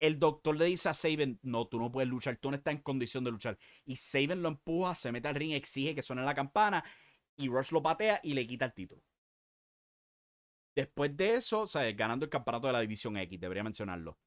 El 0.00 0.18
doctor 0.18 0.56
le 0.56 0.64
dice 0.64 0.88
a 0.88 0.94
Saban, 0.94 1.38
no, 1.42 1.68
tú 1.68 1.78
no 1.78 1.92
puedes 1.92 2.10
luchar, 2.10 2.36
tú 2.38 2.50
no 2.50 2.56
estás 2.56 2.74
en 2.74 2.80
condición 2.82 3.22
de 3.22 3.30
luchar. 3.30 3.56
Y 3.84 3.94
Saban 3.94 4.42
lo 4.42 4.48
empuja, 4.48 4.96
se 4.96 5.12
mete 5.12 5.28
al 5.28 5.36
ring, 5.36 5.52
exige 5.52 5.94
que 5.94 6.02
suene 6.02 6.22
la 6.22 6.34
campana 6.34 6.84
y 7.36 7.48
Rush 7.48 7.70
lo 7.70 7.82
patea 7.82 8.18
y 8.24 8.34
le 8.34 8.44
quita 8.48 8.64
el 8.64 8.74
título. 8.74 9.02
Después 10.74 11.16
de 11.16 11.34
eso, 11.34 11.66
ganando 11.94 12.24
el 12.24 12.30
campeonato 12.30 12.66
de 12.66 12.72
la 12.72 12.80
División 12.80 13.16
X, 13.16 13.38
debería 13.38 13.62
mencionarlo. 13.62 14.18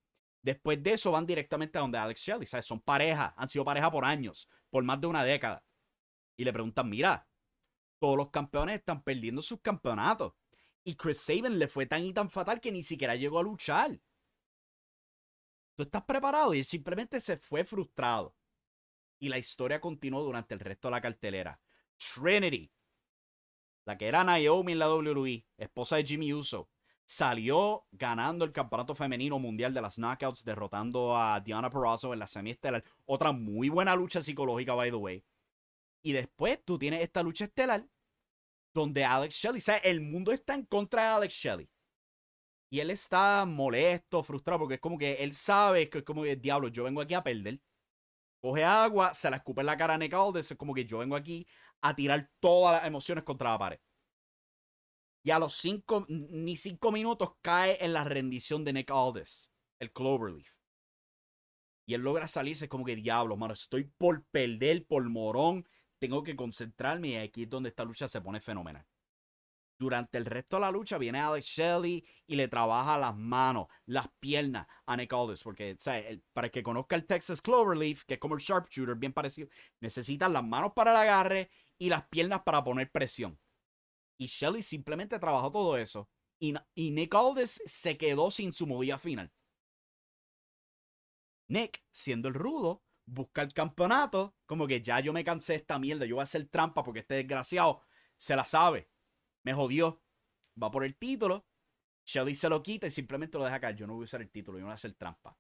Después 0.43 0.84
de 0.84 0.93
eso 0.93 1.12
van 1.12 1.25
directamente 1.25 1.79
a 1.79 1.82
donde 1.82 1.97
Alex 1.97 2.21
Shelley, 2.21 2.45
¿sabes? 2.45 2.67
Son 2.67 2.79
pareja, 2.79 3.34
han 3.36 3.49
sido 3.49 3.65
pareja 3.65 3.89
por 3.89 4.06
años, 4.06 4.47
por 4.69 4.84
más 4.84 5.01
de 5.01 5.08
una 5.08 5.23
década 5.23 5.63
y 6.36 6.43
le 6.43 6.53
preguntan, 6.53 6.89
mira, 6.89 7.27
todos 7.99 8.17
los 8.17 8.29
campeones 8.29 8.79
están 8.79 9.03
perdiendo 9.03 9.41
sus 9.41 9.62
campeonatos. 9.62 10.34
Y 10.84 10.95
Chris 10.95 11.21
Sabin 11.21 11.58
le 11.58 11.67
fue 11.67 11.86
tan 11.86 12.03
y 12.03 12.13
tan 12.13 12.29
fatal 12.29 12.60
que 12.60 12.71
ni 12.71 12.84
siquiera 12.84 13.15
llegó 13.15 13.39
a 13.39 13.43
luchar. 13.43 13.99
Tú 15.75 15.84
estás 15.84 16.03
preparado 16.03 16.53
y 16.53 16.60
él 16.60 16.65
simplemente 16.65 17.19
se 17.19 17.38
fue 17.38 17.63
frustrado. 17.63 18.36
Y 19.19 19.29
la 19.29 19.38
historia 19.38 19.79
continuó 19.79 20.21
durante 20.23 20.53
el 20.53 20.60
resto 20.60 20.89
de 20.89 20.91
la 20.91 21.01
cartelera. 21.01 21.62
Trinity, 21.97 22.69
la 23.86 23.97
que 23.97 24.08
era 24.08 24.23
Naomi 24.23 24.73
en 24.73 24.79
la 24.79 24.93
WWE, 24.93 25.45
esposa 25.58 25.95
de 25.95 26.06
Jimmy 26.06 26.34
Uso, 26.34 26.69
salió 27.05 27.85
ganando 27.91 28.45
el 28.45 28.51
campeonato 28.51 28.95
femenino 28.95 29.39
mundial 29.39 29.73
de 29.73 29.81
las 29.81 29.97
knockouts, 29.97 30.43
derrotando 30.43 31.17
a 31.17 31.39
Diana 31.39 31.69
Perazzo 31.69 32.13
en 32.13 32.19
la 32.19 32.27
semiestelar. 32.27 32.83
Otra 33.05 33.31
muy 33.31 33.69
buena 33.69 33.95
lucha 33.95 34.21
psicológica, 34.21 34.73
by 34.73 34.89
the 34.89 34.97
way. 34.97 35.25
Y 36.01 36.13
después 36.13 36.63
tú 36.63 36.77
tienes 36.77 37.01
esta 37.01 37.23
lucha 37.23 37.45
estelar 37.45 37.85
donde 38.73 39.05
Alex 39.05 39.35
Shelley, 39.35 39.61
o 39.67 39.71
el 39.83 40.01
mundo 40.01 40.31
está 40.31 40.55
en 40.55 40.65
contra 40.65 41.03
de 41.03 41.09
Alex 41.09 41.33
Shelley. 41.33 41.69
Y 42.69 42.79
él 42.79 42.89
está 42.89 43.45
molesto, 43.45 44.23
frustrado, 44.23 44.59
porque 44.59 44.75
es 44.75 44.81
como 44.81 44.97
que 44.97 45.13
él 45.13 45.31
sabe 45.33 45.89
que 45.89 45.99
es 45.99 46.03
como 46.03 46.23
que, 46.23 46.35
diablo, 46.35 46.69
yo 46.69 46.83
vengo 46.83 47.01
aquí 47.01 47.13
a 47.13 47.23
perder. 47.23 47.61
Coge 48.41 48.63
agua, 48.63 49.13
se 49.13 49.29
la 49.29 49.37
escupe 49.37 49.61
en 49.61 49.67
la 49.67 49.77
cara 49.77 49.93
a 49.93 49.97
Nick 49.97 50.13
Aldis, 50.13 50.51
es 50.51 50.57
como 50.57 50.73
que 50.73 50.83
yo 50.83 50.97
vengo 50.97 51.15
aquí 51.15 51.47
a 51.81 51.95
tirar 51.95 52.29
todas 52.39 52.77
las 52.77 52.87
emociones 52.87 53.23
contra 53.23 53.51
la 53.51 53.59
pared. 53.59 53.79
Y 55.23 55.31
a 55.31 55.39
los 55.39 55.53
cinco, 55.53 56.05
ni 56.09 56.55
cinco 56.57 56.91
minutos 56.91 57.31
cae 57.41 57.83
en 57.83 57.93
la 57.93 58.03
rendición 58.03 58.63
de 58.63 58.73
Nick 58.73 58.91
Aldis, 58.91 59.49
el 59.79 59.91
Cloverleaf. 59.91 60.57
Y 61.86 61.93
él 61.93 62.01
logra 62.01 62.27
salirse 62.27 62.69
como 62.69 62.86
que 62.86 62.95
diablo, 62.95 63.36
mano, 63.38 63.53
estoy 63.53 63.86
por 63.97 64.23
perder 64.25 64.86
por 64.86 65.07
morón 65.09 65.65
tengo 66.03 66.21
que 66.21 66.36
concentrarme 66.36 67.07
y 67.07 67.15
aquí 67.15 67.43
es 67.43 67.49
donde 67.49 67.69
esta 67.69 67.86
lucha 67.86 68.09
se 68.09 68.19
pone 68.19 68.41
fenomenal. 68.41 68.86
Durante 69.79 70.17
el 70.17 70.25
resto 70.25 70.57
de 70.57 70.62
la 70.63 70.71
lucha 70.71 70.97
viene 70.97 71.21
Alex 71.21 71.45
Shelley 71.45 72.05
y 72.27 72.36
le 72.36 72.49
trabaja 72.49 72.97
las 72.97 73.15
manos, 73.15 73.67
las 73.86 74.09
piernas 74.19 74.67
a 74.86 74.97
Nick 74.97 75.13
Aldis. 75.13 75.41
Porque, 75.43 75.77
para 76.33 76.49
que 76.49 76.62
conozca 76.62 76.97
el 76.97 77.05
Texas 77.05 77.41
Cloverleaf, 77.41 78.03
que 78.03 78.15
es 78.15 78.19
como 78.19 78.36
el 78.36 78.41
sharpshooter, 78.41 78.95
bien 78.95 79.13
parecido, 79.13 79.47
necesitan 79.79 80.33
las 80.33 80.43
manos 80.43 80.73
para 80.75 80.91
el 80.91 80.97
agarre 80.97 81.49
y 81.77 81.88
las 81.88 82.05
piernas 82.09 82.41
para 82.41 82.62
poner 82.65 82.91
presión. 82.91 83.39
Y 84.23 84.27
Shelley 84.27 84.62
simplemente 84.62 85.19
trabajó 85.19 85.51
todo 85.51 85.77
eso. 85.77 86.09
Y, 86.39 86.53
Nick 86.75 87.13
Aldis 87.13 87.62
se 87.65 87.97
quedó 87.97 88.31
sin 88.31 88.53
su 88.53 88.65
movida 88.65 88.97
final. 88.97 89.33
Nick, 91.49 91.83
siendo 91.91 92.29
el 92.29 92.33
rudo, 92.33 92.83
busca 93.05 93.41
el 93.41 93.53
campeonato, 93.53 94.33
como 94.45 94.65
que 94.65 94.81
ya 94.81 95.01
yo 95.01 95.12
me 95.12 95.25
cansé 95.25 95.53
de 95.53 95.59
esta 95.59 95.77
mierda, 95.77 96.05
yo 96.05 96.15
voy 96.15 96.21
a 96.21 96.23
hacer 96.23 96.47
trampa 96.47 96.83
porque 96.83 97.01
este 97.01 97.15
desgraciado 97.15 97.81
se 98.17 98.33
la 98.33 98.45
sabe, 98.45 98.89
me 99.43 99.53
jodió, 99.53 100.01
va 100.62 100.71
por 100.71 100.86
el 100.86 100.95
título, 100.95 101.45
Shelly 102.05 102.33
se 102.33 102.47
lo 102.47 102.63
quita 102.63 102.88
y 102.88 102.91
simplemente 102.91 103.38
lo 103.38 103.43
deja 103.43 103.59
caer, 103.59 103.75
yo 103.75 103.88
no 103.88 103.93
voy 103.93 104.03
a 104.03 104.05
usar 104.05 104.21
el 104.21 104.31
título, 104.31 104.57
yo 104.57 104.63
voy 104.63 104.71
a 104.71 104.75
hacer 104.75 104.93
trampa. 104.93 105.38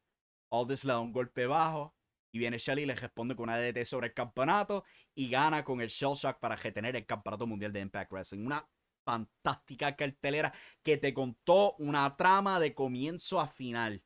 Aldis 0.51 0.83
le 0.83 0.91
da 0.91 0.99
un 0.99 1.13
golpe 1.13 1.47
bajo 1.47 1.95
y 2.33 2.39
viene 2.39 2.57
Shelly 2.57 2.81
y 2.81 2.85
le 2.85 2.95
responde 2.95 3.35
con 3.35 3.43
una 3.49 3.57
DT 3.57 3.85
sobre 3.85 4.07
el 4.07 4.13
campeonato 4.13 4.83
y 5.15 5.29
gana 5.29 5.63
con 5.63 5.79
el 5.79 5.87
Shell 5.87 6.15
Shock 6.15 6.39
para 6.39 6.55
retener 6.55 6.95
el 6.95 7.05
campeonato 7.05 7.47
mundial 7.47 7.71
de 7.71 7.79
Impact 7.79 8.11
Wrestling. 8.11 8.45
Una 8.45 8.67
fantástica 9.05 9.95
cartelera 9.95 10.53
que 10.81 10.97
te 10.97 11.13
contó 11.13 11.75
una 11.77 12.17
trama 12.17 12.59
de 12.59 12.73
comienzo 12.73 13.39
a 13.39 13.47
final. 13.47 14.03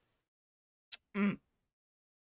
Mm. 1.13 1.35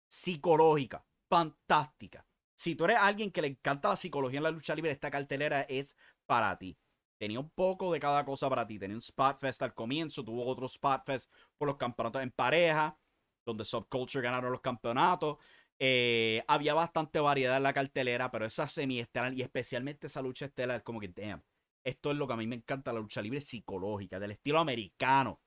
Psicológica 0.09 1.05
fantástica. 1.29 2.25
Si 2.55 2.75
tú 2.75 2.85
eres 2.85 2.99
alguien 2.99 3.31
que 3.31 3.43
le 3.43 3.49
encanta 3.49 3.89
la 3.89 3.97
psicología 3.97 4.39
en 4.39 4.45
la 4.45 4.51
lucha 4.51 4.75
libre, 4.75 4.91
esta 4.91 5.11
cartelera 5.11 5.63
es 5.63 5.97
para 6.27 6.59
ti. 6.59 6.77
Tenía 7.19 7.41
un 7.41 7.51
poco 7.51 7.93
de 7.93 8.01
cada 8.01 8.25
cosa 8.25 8.49
para 8.49 8.67
ti. 8.67 8.79
Tenía 8.79 8.97
un 8.97 9.03
Spot 9.03 9.39
Fest 9.39 9.63
al 9.63 9.75
comienzo, 9.75 10.25
tuvo 10.25 10.45
otro 10.47 10.67
Spot 10.67 11.03
Fest 11.05 11.33
por 11.57 11.69
los 11.69 11.77
campeonatos 11.77 12.23
en 12.23 12.31
pareja, 12.31 12.99
donde 13.45 13.65
Subculture 13.65 14.23
ganaron 14.23 14.53
los 14.53 14.61
campeonatos. 14.61 15.39
Eh, 15.81 16.43
había 16.49 16.75
bastante 16.75 17.21
variedad 17.21 17.57
en 17.57 17.63
la 17.63 17.73
cartelera, 17.73 18.31
pero 18.31 18.47
esa 18.47 18.69
semi-estelar 18.69 19.35
y 19.35 19.43
especialmente 19.43 20.09
esa 20.09 20.23
lucha 20.23 20.47
estelar, 20.47 20.83
como 20.83 20.99
que, 20.99 21.09
damn, 21.09 21.43
esto 21.85 22.11
es 22.11 22.17
lo 22.17 22.27
que 22.27 22.33
a 22.33 22.37
mí 22.37 22.47
me 22.47 22.57
encanta, 22.57 22.93
la 22.93 23.01
lucha 23.01 23.23
libre 23.23 23.41
psicológica, 23.41 24.19
del 24.19 24.33
estilo 24.33 24.59
americano. 24.59 25.41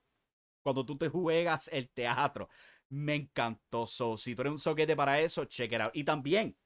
Cuando 0.64 0.86
tú 0.86 0.98
te 0.98 1.10
juegas 1.10 1.68
el 1.70 1.90
teatro, 1.90 2.50
me 2.90 3.16
encantó. 3.16 3.86
So, 3.86 4.16
si 4.16 4.36
tú 4.36 4.42
eres 4.42 4.52
un 4.52 4.60
soquete 4.60 4.96
para 4.96 5.20
eso, 5.20 5.46
check 5.46 5.72
it 5.74 5.82
out. 5.82 5.92
Y 5.96 6.04
también, 6.04 6.58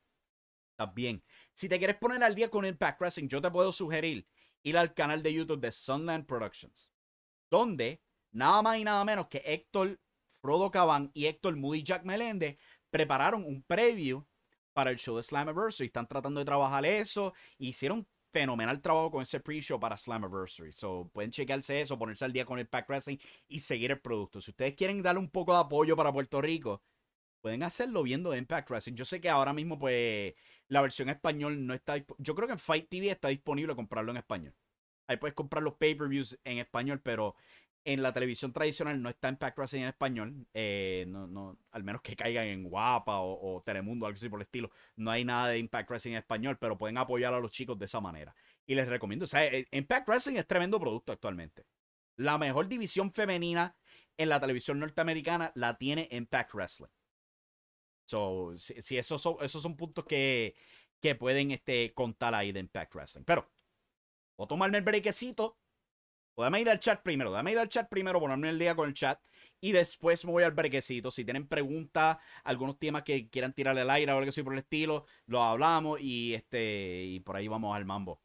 también, 0.76 1.24
si 1.54 1.70
te 1.70 1.78
quieres 1.78 1.98
poner 1.98 2.24
al 2.24 2.36
día 2.36 2.50
con 2.50 2.66
Impact 2.66 3.00
Wrestling, 3.00 3.28
yo 3.28 3.42
te 3.42 3.50
puedo 3.50 3.72
sugerir 3.72 4.28
ir 4.64 4.78
al 4.78 4.94
canal 4.94 5.24
de 5.24 5.34
YouTube 5.34 5.62
de 5.62 5.72
Sunland 5.72 6.26
Productions, 6.26 6.92
donde 7.50 8.02
nada 8.32 8.62
más 8.62 8.78
y 8.78 8.84
nada 8.84 9.06
menos 9.06 9.28
que 9.28 9.42
Héctor 9.46 10.00
Frodo 10.32 10.72
Caban 10.72 11.12
y 11.14 11.28
Héctor 11.28 11.56
Moody 11.56 11.84
Jack 11.84 12.04
Melende 12.04 12.58
prepararon 12.90 13.44
un 13.44 13.62
preview 13.64 14.26
para 14.74 14.92
el 14.92 14.98
show 14.98 15.16
de 15.16 15.24
Slammiversary. 15.24 15.88
Están 15.88 16.08
tratando 16.08 16.40
de 16.40 16.46
trabajar 16.46 16.86
eso. 16.86 17.34
Hicieron 17.58 18.08
fenomenal 18.32 18.82
trabajo 18.82 19.12
con 19.12 19.22
ese 19.22 19.40
pre-show 19.40 19.80
para 19.80 19.96
Slammiversary. 19.96 20.74
So, 20.74 21.10
pueden 21.14 21.32
chequearse 21.32 21.80
eso, 21.80 21.98
ponerse 21.98 22.26
al 22.26 22.34
día 22.34 22.44
con 22.44 22.60
el 22.60 22.68
Pack 22.68 22.90
Wrestling 22.90 23.18
y 23.48 23.60
seguir 23.60 23.92
el 23.92 24.02
producto. 24.02 24.42
Si 24.42 24.52
ustedes 24.52 24.76
quieren 24.76 25.02
darle 25.02 25.20
un 25.20 25.30
poco 25.30 25.54
de 25.54 25.60
apoyo 25.60 25.96
para 25.96 26.12
Puerto 26.12 26.42
Rico, 26.42 26.82
pueden 27.40 27.64
hacerlo 27.64 28.04
viendo 28.04 28.36
Impact 28.36 28.70
Wrestling. 28.70 28.96
Yo 28.96 29.06
sé 29.06 29.22
que 29.22 29.30
ahora 29.30 29.54
mismo, 29.54 29.80
pues, 29.80 30.34
la 30.68 30.82
versión 30.82 31.10
español 31.10 31.66
no 31.66 31.74
está 31.74 31.96
Yo 32.18 32.36
creo 32.36 32.48
que 32.48 32.54
en 32.54 32.60
Fight 32.60 32.90
TV 32.90 33.10
está 33.10 33.30
disponible 33.30 33.76
comprarlo 33.76 34.12
en 34.12 34.18
español. 34.18 34.54
Ahí 35.08 35.18
puedes 35.18 35.36
comprar 35.36 35.64
los 35.64 35.76
pay-per-views 35.76 36.40
en 36.44 36.58
español, 36.58 37.00
pero 37.02 37.36
en 37.86 38.02
la 38.02 38.12
televisión 38.12 38.52
tradicional 38.52 39.00
no 39.00 39.10
está 39.10 39.30
Impact 39.30 39.58
Wrestling 39.58 39.82
en 39.82 39.88
español. 39.88 40.48
Eh, 40.56 41.06
no, 41.08 41.28
no, 41.28 41.60
al 41.72 41.84
menos 41.84 42.02
que 42.02 42.16
caigan 42.16 42.48
en 42.48 42.64
Guapa 42.64 43.20
o, 43.20 43.62
Telemundo, 43.64 44.08
algo 44.08 44.16
así 44.16 44.28
por 44.28 44.40
el 44.40 44.46
estilo. 44.46 44.72
No 44.96 45.12
hay 45.12 45.24
nada 45.24 45.50
de 45.50 45.60
Impact 45.60 45.90
Wrestling 45.90 46.14
en 46.14 46.18
español, 46.18 46.58
pero 46.60 46.78
pueden 46.80 46.98
apoyar 46.98 47.36
a 47.36 47.40
los 47.40 47.52
chicos 47.52 47.78
de 47.78 47.86
esa 47.86 48.02
manera. 48.02 48.36
Y 48.66 48.74
les 48.74 48.88
recomiendo. 48.88 49.26
O 49.26 49.28
sea, 49.28 49.46
eh, 49.46 49.68
Impact 49.72 50.08
Wrestling 50.08 50.38
es 50.38 50.48
tremendo 50.48 50.80
producto 50.80 51.12
actualmente. 51.12 51.64
La 52.18 52.40
mejor 52.40 52.68
división 52.68 53.12
femenina 53.12 53.76
en 54.18 54.30
la 54.30 54.40
televisión 54.40 54.80
norteamericana 54.80 55.52
la 55.54 55.78
tiene 55.78 56.08
Impact 56.10 56.54
Wrestling. 56.56 56.90
So, 58.06 58.54
si, 58.58 58.98
esos, 58.98 59.22
son, 59.22 59.38
esos 59.42 59.62
son 59.62 59.76
puntos 59.76 60.06
que, 60.06 60.56
que 61.00 61.14
pueden 61.14 61.52
este, 61.52 61.94
contar 61.94 62.34
ahí 62.34 62.52
de 62.52 62.62
Impact 62.62 62.96
Wrestling. 62.96 63.24
Pero, 63.26 63.48
voy 64.38 64.46
a 64.46 64.48
tomarme 64.48 64.80
el 64.80 64.84
brequecito. 64.84 65.60
Déjame 66.38 66.62
ir 66.62 66.70
al 66.70 66.80
chat 66.80 67.02
primero. 67.02 67.32
Déjame 67.32 67.52
ir 67.52 67.60
al 67.60 67.70
chat 67.70 67.88
primero, 67.90 68.20
ponerme 68.20 68.50
el 68.50 68.60
día 68.60 68.76
con 68.76 68.88
el 68.88 68.94
chat. 68.94 69.20
Y 69.62 69.72
después 69.72 70.26
me 70.26 70.32
voy 70.32 70.44
al 70.44 70.52
brequecito. 70.52 71.12
Si 71.12 71.24
tienen 71.24 71.48
preguntas, 71.48 72.18
algunos 72.44 72.78
temas 72.78 73.04
que 73.04 73.30
quieran 73.30 73.54
tirarle 73.54 73.82
al 73.82 73.90
aire 73.90 74.12
o 74.12 74.18
algo 74.18 74.30
así 74.30 74.44
por 74.44 74.54
el 74.54 74.60
estilo, 74.60 75.06
lo 75.28 75.42
hablamos 75.42 76.00
y, 76.02 76.34
este, 76.34 77.04
y 77.04 77.20
por 77.22 77.36
ahí 77.38 77.48
vamos 77.48 77.76
al 77.76 77.86
mambo. 77.86 78.22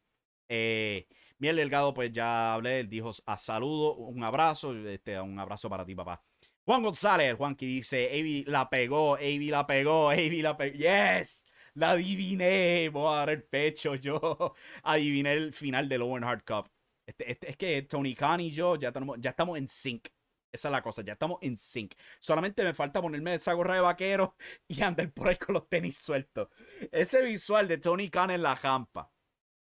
Eh, 0.49 1.07
Miel 1.39 1.55
Delgado, 1.55 1.93
pues 1.93 2.11
ya 2.11 2.53
hablé, 2.53 2.81
él 2.81 2.89
dijo 2.89 3.11
a 3.25 3.37
saludo, 3.37 3.95
un 3.95 4.23
abrazo, 4.23 4.75
este, 4.87 5.19
un 5.19 5.39
abrazo 5.39 5.69
para 5.69 5.85
ti, 5.85 5.95
papá. 5.95 6.21
Juan 6.65 6.83
González, 6.83 7.35
Juan 7.35 7.55
que 7.55 7.65
dice, 7.65 8.07
Avi 8.07 8.43
la 8.45 8.69
pegó, 8.69 9.15
Avi 9.15 9.49
la 9.49 9.65
pegó, 9.65 10.09
Avi 10.11 10.41
la 10.41 10.55
pegó. 10.57 10.77
Yes, 10.77 11.47
la 11.73 11.91
adiviné, 11.91 12.89
voy 12.89 13.13
a 13.13 13.17
dar 13.17 13.29
el 13.31 13.43
pecho 13.43 13.95
yo. 13.95 14.53
Adiviné 14.83 15.33
el 15.33 15.53
final 15.53 15.89
del 15.89 16.03
Owen 16.03 16.23
Hard 16.23 16.43
Cup. 16.45 16.69
Este, 17.05 17.31
este, 17.31 17.49
es 17.51 17.57
que 17.57 17.81
Tony 17.83 18.15
Khan 18.15 18.41
y 18.41 18.51
yo 18.51 18.75
ya, 18.75 18.89
estamos, 18.89 19.17
ya 19.19 19.31
estamos 19.31 19.57
en 19.57 19.67
sync. 19.67 20.07
Esa 20.51 20.67
es 20.67 20.71
la 20.71 20.81
cosa, 20.81 21.01
ya 21.01 21.13
estamos 21.13 21.39
en 21.41 21.57
sync. 21.57 21.93
Solamente 22.19 22.63
me 22.63 22.73
falta 22.73 23.01
ponerme 23.01 23.35
esa 23.35 23.53
gorra 23.53 23.75
de 23.75 23.81
vaquero 23.81 24.35
y 24.67 24.81
andar 24.81 25.11
por 25.11 25.29
ahí 25.29 25.37
con 25.37 25.53
los 25.53 25.69
tenis 25.69 25.97
sueltos. 25.97 26.49
Ese 26.91 27.21
visual 27.21 27.67
de 27.67 27.77
Tony 27.77 28.09
Khan 28.09 28.31
en 28.31 28.43
la 28.43 28.55
jampa 28.55 29.11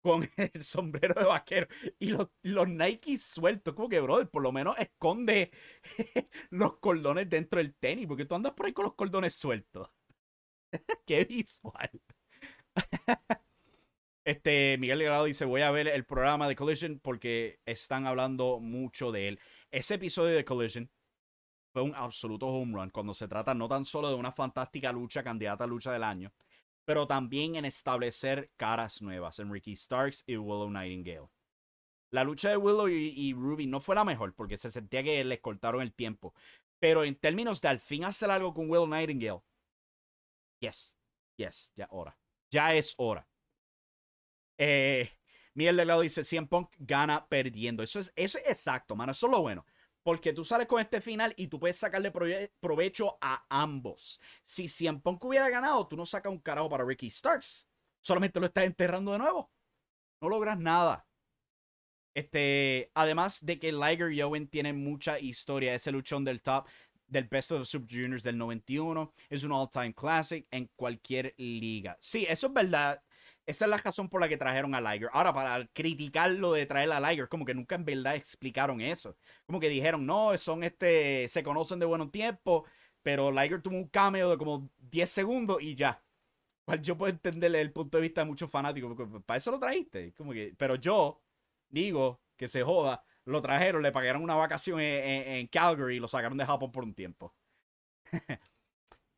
con 0.03 0.29
el 0.37 0.63
sombrero 0.63 1.15
de 1.15 1.27
vaquero 1.27 1.69
y 1.99 2.09
los, 2.09 2.29
los 2.43 2.69
Nike 2.69 3.17
sueltos. 3.17 3.75
Como 3.75 3.89
que, 3.89 4.01
brother, 4.01 4.29
por 4.29 4.43
lo 4.43 4.53
menos 4.53 4.77
esconde 4.79 5.53
los 6.51 6.79
cordones 6.79 7.31
dentro 7.31 7.59
del 7.59 7.75
tenis, 7.75 8.07
porque 8.07 8.25
tú 8.27 8.35
andas 8.35 8.53
por 8.53 8.67
ahí 8.67 8.73
con 8.73 8.85
los 8.85 8.95
cordones 8.95 9.35
sueltos. 9.35 9.91
Qué 11.07 11.25
visual. 11.25 11.91
Este, 14.25 14.77
Miguel 14.79 14.99
Legrado 14.99 15.25
dice, 15.25 15.45
voy 15.45 15.63
a 15.63 15.73
ver 15.73 15.89
el 15.89 16.05
programa 16.05 16.47
de 16.47 16.55
Collision 16.55 17.01
porque 17.01 17.61
están 17.67 18.07
hablando 18.07 18.61
mucho 18.61 19.11
de 19.11 19.29
él. 19.29 19.41
Ese 19.73 19.95
episodio 19.95 20.37
de 20.37 20.45
Collision 20.45 20.89
fue 21.73 21.83
un 21.83 21.95
absoluto 21.97 22.47
home 22.47 22.75
run 22.75 22.91
cuando 22.91 23.15
se 23.15 23.27
trata 23.27 23.53
no 23.55 23.69
tan 23.69 23.85
solo 23.85 24.11
de 24.11 24.15
una 24.15 24.31
fantástica 24.31 24.93
lucha, 24.93 25.25
candidata 25.25 25.65
a 25.65 25.67
lucha 25.67 25.93
del 25.93 26.05
año, 26.05 26.33
pero 26.85 27.07
también 27.09 27.57
en 27.57 27.65
establecer 27.65 28.53
caras 28.57 29.03
nuevas 29.03 29.41
en 29.41 29.53
Ricky 29.53 29.75
Starks 29.75 30.23
y 30.27 30.37
Willow 30.37 30.71
Nightingale. 30.71 31.29
La 32.11 32.23
lucha 32.23 32.51
de 32.51 32.59
Willow 32.59 32.89
y, 32.89 33.33
Ruby 33.33 33.67
no 33.67 33.81
fue 33.81 33.95
la 33.97 34.05
mejor 34.05 34.35
porque 34.35 34.59
se 34.59 34.71
sentía 34.71 35.03
que 35.03 35.25
les 35.25 35.41
cortaron 35.41 35.83
el 35.83 35.95
tiempo. 35.95 36.35
Pero 36.79 37.05
en 37.05 37.17
términos 37.17 37.61
de 37.61 37.69
al 37.69 37.81
fin 37.81 38.05
hacer 38.05 38.31
algo 38.31 38.53
con 38.53 38.71
Willow 38.71 38.87
Nightingale, 38.87 39.43
yes, 40.61 40.97
yes, 41.37 41.73
ya 41.75 41.89
hora. 41.91 42.17
Ya 42.51 42.75
es 42.75 42.95
hora. 42.99 43.27
Eh, 44.65 45.19
Miguel 45.55 45.77
Delgado 45.77 46.03
dice: 46.03 46.23
100 46.23 46.47
Punk 46.47 46.71
gana 46.79 47.27
perdiendo. 47.27 47.83
Eso 47.83 47.99
es, 47.99 48.13
eso 48.15 48.39
es 48.39 48.45
exacto, 48.47 48.95
mano. 48.95 49.11
Eso 49.11 49.27
es 49.27 49.33
lo 49.33 49.43
bueno. 49.43 49.67
Porque 50.05 50.33
tú 50.33 50.45
sales 50.45 50.67
con 50.67 50.81
este 50.81 51.01
final 51.01 51.35
y 51.37 51.49
tú 51.49 51.59
puedes 51.59 51.77
sacarle 51.77 52.13
provecho 52.61 53.19
a 53.21 53.45
ambos. 53.49 54.21
Si 54.45 54.69
Cien 54.69 55.01
Punk 55.01 55.25
hubiera 55.25 55.49
ganado, 55.49 55.87
tú 55.87 55.97
no 55.97 56.07
sacas 56.07 56.33
un 56.33 56.41
carajo 56.41 56.69
para 56.69 56.85
Ricky 56.85 57.09
Starks. 57.11 57.69
Solamente 58.01 58.41
lo 58.41 58.47
estás 58.47 58.65
enterrando 58.65 59.13
de 59.13 59.19
nuevo. 59.19 59.51
No 60.21 60.29
logras 60.29 60.59
nada. 60.59 61.07
Este, 62.15 62.91
además 62.95 63.45
de 63.45 63.59
que 63.59 63.73
Liger 63.73 64.13
y 64.13 64.23
Owen 64.23 64.49
tienen 64.49 64.83
mucha 64.83 65.19
historia. 65.21 65.75
Ese 65.75 65.93
luchón 65.93 66.25
del 66.25 66.43
top 66.43 66.67
del 67.07 67.29
Best 67.29 67.53
of 67.53 67.61
the 67.61 67.65
Super 67.65 67.89
Juniors 67.91 68.23
del 68.23 68.39
91 68.39 69.13
es 69.29 69.45
un 69.45 69.53
all-time 69.53 69.95
classic 69.95 70.47
en 70.51 70.69
cualquier 70.75 71.35
liga. 71.37 71.97
Sí, 72.01 72.27
eso 72.29 72.49
es 72.49 72.53
verdad. 72.53 73.03
Esa 73.45 73.65
es 73.65 73.71
la 73.71 73.77
razón 73.77 74.09
por 74.09 74.21
la 74.21 74.29
que 74.29 74.37
trajeron 74.37 74.75
a 74.75 74.81
Liger. 74.81 75.11
Ahora, 75.13 75.33
para 75.35 75.67
criticar 75.69 76.31
lo 76.31 76.53
de 76.53 76.67
traer 76.67 76.93
a 76.93 77.01
Liger, 77.01 77.29
como 77.29 77.45
que 77.45 77.55
nunca 77.55 77.75
en 77.75 77.85
verdad 77.85 78.15
explicaron 78.15 78.81
eso. 78.81 79.17
Como 79.47 79.59
que 79.59 79.69
dijeron, 79.69 80.07
no, 80.07 80.37
son 80.39 80.63
este, 80.63 81.27
se 81.29 81.43
conocen 81.43 81.79
de 81.81 81.87
buenos 81.87 82.13
tiempos, 82.13 82.69
pero 83.03 83.33
Liger 83.33 83.61
tuvo 83.61 83.77
un 83.77 83.89
cameo 83.89 84.31
de 84.31 84.39
como 84.39 84.71
10 84.79 85.11
segundos 85.11 85.61
y 85.61 85.75
ya. 85.75 86.03
Cual 86.65 86.81
yo 86.83 86.97
puedo 86.97 87.13
entenderle 87.13 87.61
el 87.61 87.73
punto 87.73 87.99
de 87.99 88.03
vista 88.03 88.21
de 88.23 88.27
muchos 88.27 88.51
fanáticos, 88.51 88.95
porque 88.97 89.21
para 89.27 89.39
eso 89.39 89.51
lo 89.51 89.59
trajiste. 89.59 90.15
Pero 90.57 90.77
yo 90.77 91.21
digo 91.69 92.21
que 92.37 92.49
se 92.49 92.63
joda, 92.63 93.05
lo 93.25 93.43
trajeron, 93.43 93.83
le 93.83 93.93
pagaron 93.93 94.23
una 94.23 94.37
vacación 94.37 94.81
en 94.81 95.47
Calgary 95.49 95.97
y 95.97 96.01
lo 96.01 96.09
sacaron 96.09 96.39
de 96.39 96.47
Japón 96.47 96.71
por 96.73 96.85
un 96.85 96.95
tiempo. 96.95 97.35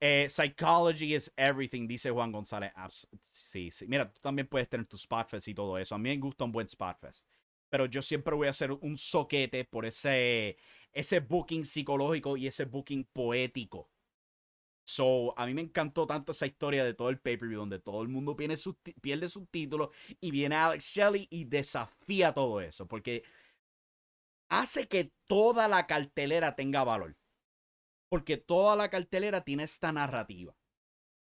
Eh, 0.06 0.28
psychology 0.28 1.14
is 1.14 1.32
everything, 1.34 1.88
dice 1.88 2.10
Juan 2.10 2.30
González. 2.30 2.72
Sí, 3.22 3.70
sí. 3.70 3.86
Mira, 3.88 4.12
tú 4.12 4.20
también 4.20 4.46
puedes 4.46 4.68
tener 4.68 4.84
tu 4.84 4.98
Spotfest 4.98 5.48
y 5.48 5.54
todo 5.54 5.78
eso. 5.78 5.94
A 5.94 5.98
mí 5.98 6.10
me 6.10 6.18
gusta 6.18 6.44
un 6.44 6.52
buen 6.52 6.68
Spotfest. 6.68 7.26
Pero 7.70 7.86
yo 7.86 8.02
siempre 8.02 8.34
voy 8.34 8.48
a 8.48 8.50
hacer 8.50 8.70
un 8.70 8.98
soquete 8.98 9.64
por 9.64 9.86
ese, 9.86 10.58
ese 10.92 11.20
booking 11.20 11.64
psicológico 11.64 12.36
y 12.36 12.46
ese 12.46 12.66
booking 12.66 13.04
poético. 13.14 13.88
So, 14.84 15.32
a 15.38 15.46
mí 15.46 15.54
me 15.54 15.62
encantó 15.62 16.06
tanto 16.06 16.32
esa 16.32 16.44
historia 16.44 16.84
de 16.84 16.92
todo 16.92 17.08
el 17.08 17.18
pay-per-view 17.18 17.60
donde 17.60 17.78
todo 17.78 18.02
el 18.02 18.08
mundo 18.08 18.36
pierde 18.36 18.58
su, 18.58 18.76
pierde 19.00 19.30
su 19.30 19.46
título 19.46 19.90
y 20.20 20.30
viene 20.30 20.56
Alex 20.56 20.84
Shelley 20.84 21.28
y 21.30 21.46
desafía 21.46 22.34
todo 22.34 22.60
eso. 22.60 22.86
Porque 22.86 23.24
hace 24.50 24.86
que 24.86 25.12
toda 25.26 25.66
la 25.66 25.86
cartelera 25.86 26.54
tenga 26.56 26.84
valor. 26.84 27.16
Porque 28.14 28.37
toda 28.37 28.77
la 28.77 28.90
cartelera 28.90 29.40
tiene 29.40 29.64
esta 29.64 29.90
narrativa. 29.90 30.55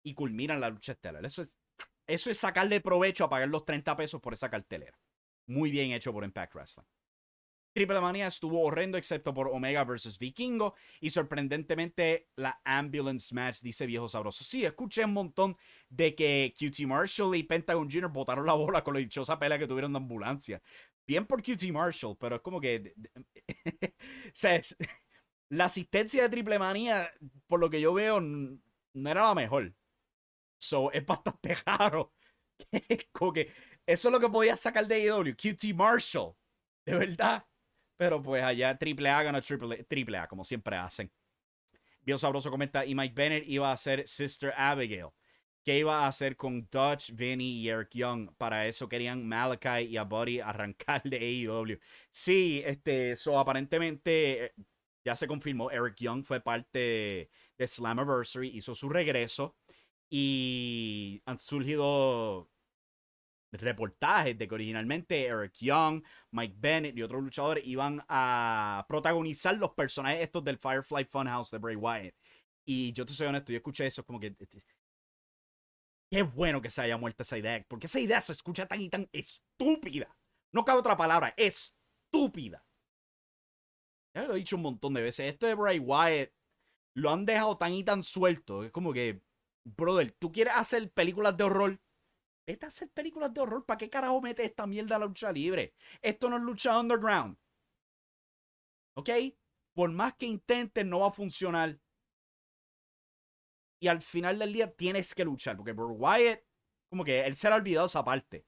Y 0.04 0.14
culmina 0.14 0.54
en 0.54 0.62
la 0.62 0.70
lucha 0.70 0.92
estelar. 0.92 1.26
Eso 1.26 1.42
es, 1.42 1.58
eso 2.06 2.30
es 2.30 2.38
sacarle 2.38 2.82
provecho 2.82 3.24
a 3.24 3.30
pagar 3.32 3.50
los 3.50 3.66
30 3.66 3.98
pesos 3.98 4.22
por 4.22 4.36
esa 4.36 4.52
cartelera. 4.52 4.96
Muy 5.48 5.72
bien 5.72 5.92
hecho 5.92 6.14
por 6.14 6.24
Impact 6.24 6.54
Wrestling. 6.54 6.86
Triple 7.74 8.00
Manía 8.00 8.28
estuvo 8.28 8.62
horrendo 8.62 9.00
excepto 9.00 9.34
por 9.34 9.48
Omega 9.48 9.84
vs 9.84 10.20
Vikingo 10.20 10.76
y 11.02 11.10
sorprendentemente 11.10 12.30
la 12.36 12.62
Ambulance 12.64 13.34
Match, 13.34 13.62
dice 13.62 13.88
Viejo 13.88 14.08
Sabroso. 14.08 14.44
Sí, 14.44 14.64
escuché 14.64 15.04
un 15.04 15.14
montón 15.14 15.58
de 15.90 16.14
que 16.14 16.54
QT 16.56 16.86
Marshall 16.86 17.36
y 17.36 17.42
Pentagon 17.42 17.90
Jr. 17.90 18.10
botaron 18.10 18.46
la 18.46 18.54
bola 18.54 18.84
con 18.84 18.94
la 18.94 19.00
dichosa 19.00 19.40
pelea 19.40 19.58
que 19.58 19.66
tuvieron 19.66 19.94
de 19.94 19.98
ambulancia. 19.98 20.62
Bien 21.08 21.26
por 21.26 21.42
QT 21.42 21.72
Marshall, 21.72 22.16
pero 22.20 22.36
es 22.36 22.42
como 22.44 22.62
que... 22.62 22.94
la 25.54 25.66
asistencia 25.66 26.24
de 26.24 26.30
Triple 26.30 26.58
Manía, 26.58 27.12
por 27.48 27.60
lo 27.60 27.70
que 27.70 27.80
yo 27.80 27.94
veo, 27.94 28.20
no 28.20 28.60
era 29.10 29.24
la 29.24 29.36
mejor. 29.36 29.74
So, 30.58 30.92
es 30.94 31.06
bastante 31.06 31.56
raro. 31.66 32.14
que 33.34 33.52
eso 33.86 34.08
es 34.08 34.12
lo 34.12 34.20
que 34.20 34.30
podía 34.30 34.56
sacar 34.56 34.88
de 34.88 34.96
AEW. 34.96 35.36
QT 35.36 35.74
Marshall. 35.76 36.36
De 36.86 36.96
verdad. 36.96 37.46
Pero 37.98 38.22
pues 38.22 38.44
allá 38.44 38.78
Triple 38.78 39.10
A 39.10 39.24
ganó 39.24 39.42
Triple, 39.42 39.84
triple 39.84 40.18
A, 40.18 40.28
como 40.28 40.44
siempre 40.44 40.76
hacen. 40.76 41.12
Bien 42.02 42.20
Sabroso 42.20 42.52
comenta, 42.52 42.86
y 42.86 42.96
Mike 42.96 43.14
Bennett 43.16 43.48
iba 43.48 43.72
a 43.72 43.78
ser 43.78 44.08
Sister 44.08 44.54
Abigail. 44.58 45.10
¿Qué 45.64 45.80
iba 45.80 46.04
a 46.04 46.08
hacer 46.08 46.36
con 46.36 46.68
Dutch, 46.70 47.12
Vinny 47.14 47.62
y 47.62 47.70
Eric 47.70 47.92
Young? 47.94 48.36
Para 48.36 48.68
eso 48.68 48.90
querían 48.90 49.26
Malachi 49.26 49.86
y 49.86 49.96
a 49.96 50.04
Buddy 50.04 50.42
arrancar 50.42 51.02
de 51.04 51.18
AEW. 51.18 51.80
Sí, 52.12 52.62
este, 52.66 53.12
eso 53.12 53.40
aparentemente 53.40 54.46
eh, 54.46 54.54
ya 55.04 55.16
se 55.16 55.28
confirmó, 55.28 55.72
Eric 55.72 55.96
Young 55.98 56.24
fue 56.24 56.40
parte 56.42 57.30
de 57.58 57.68
Slammiversary, 57.68 58.50
hizo 58.50 58.76
su 58.76 58.90
regreso 58.90 59.56
y 60.10 61.22
han 61.26 61.38
surgido 61.38 62.50
reportajes 63.52 64.38
de 64.38 64.48
que 64.48 64.56
originalmente 64.56 65.26
Eric 65.26 65.54
Young, 65.60 66.04
Mike 66.32 66.56
Bennett 66.58 66.98
y 66.98 67.04
otros 67.04 67.22
luchadores 67.22 67.64
iban 67.66 68.04
a 68.08 68.86
protagonizar 68.88 69.56
los 69.58 69.72
personajes 69.72 70.22
estos 70.22 70.44
del 70.44 70.58
Firefly 70.58 71.06
Funhouse 71.06 71.52
de 71.52 71.58
Bray 71.60 71.76
Wyatt. 71.76 72.16
Y 72.66 72.94
yo 72.94 73.06
te 73.06 73.14
soy 73.14 73.28
honesto, 73.28 73.52
yo 73.52 73.58
escuché 73.58 73.86
eso 73.86 74.06
como 74.06 74.20
que... 74.20 74.36
Este, 74.40 74.64
qué 76.10 76.24
bueno 76.24 76.62
que 76.62 76.70
se 76.70 76.82
haya 76.82 76.98
muerto 76.98 77.24
esa 77.24 77.38
idea, 77.38 77.66
porque 77.68 77.88
esa 77.88 78.00
idea 78.00 78.22
se 78.22 78.34
escucha 78.34 78.68
tan 78.68 78.82
y 78.82 78.90
tan 78.90 79.10
estúpida. 79.12 80.16
No 80.52 80.64
cabe 80.64 80.80
otra 80.80 80.96
palabra, 80.96 81.34
estúpida. 81.38 82.64
Ya 84.16 84.24
lo 84.24 84.36
he 84.36 84.38
dicho 84.38 84.56
un 84.56 84.62
montón 84.62 84.94
de 84.94 85.02
veces. 85.02 85.32
Esto 85.32 85.48
de 85.48 85.56
Bray 85.56 85.80
Wyatt 85.80 86.32
lo 86.96 87.10
han 87.10 87.26
dejado 87.26 87.58
tan 87.58 87.74
y 87.74 87.84
tan 87.84 88.04
suelto. 88.04 88.64
Es 88.64 88.72
como 88.72 88.94
que, 88.94 89.22
brother, 89.64 90.12
tú 90.12 90.32
quieres 90.32 90.54
hacer 90.56 90.92
películas 90.92 91.36
de 91.36 91.44
horror. 91.44 91.82
Vete 92.46 92.66
a 92.66 92.68
hacer 92.68 92.90
películas 92.90 93.34
de 93.34 93.42
horror. 93.42 93.66
¿Para 93.66 93.78
qué 93.78 93.90
carajo 93.90 94.22
metes 94.22 94.46
esta 94.46 94.68
mierda 94.68 94.98
a 94.98 95.00
la 95.00 95.06
lucha 95.06 95.32
libre? 95.32 95.74
Esto 96.02 96.30
no 96.30 96.38
es 96.38 96.44
lucha 96.44 96.80
underground. 96.80 97.38
¿Ok? 98.96 99.10
Por 99.74 99.92
más 99.92 100.14
que 100.16 100.28
intentes, 100.28 100.86
no 100.86 101.00
va 101.00 101.08
a 101.08 101.12
funcionar. 101.12 101.80
Y 103.82 103.88
al 103.88 104.02
final 104.02 104.38
del 104.38 104.54
día 104.54 104.72
tienes 104.76 105.16
que 105.16 105.26
luchar. 105.26 105.58
Porque 105.58 105.72
Bray 105.72 105.88
Wyatt, 105.90 106.44
como 106.90 107.04
que 107.04 107.26
él 107.26 107.36
se 107.36 107.48
ha 107.48 107.56
olvidado 107.56 107.88
esa 107.88 108.04
parte. 108.04 108.46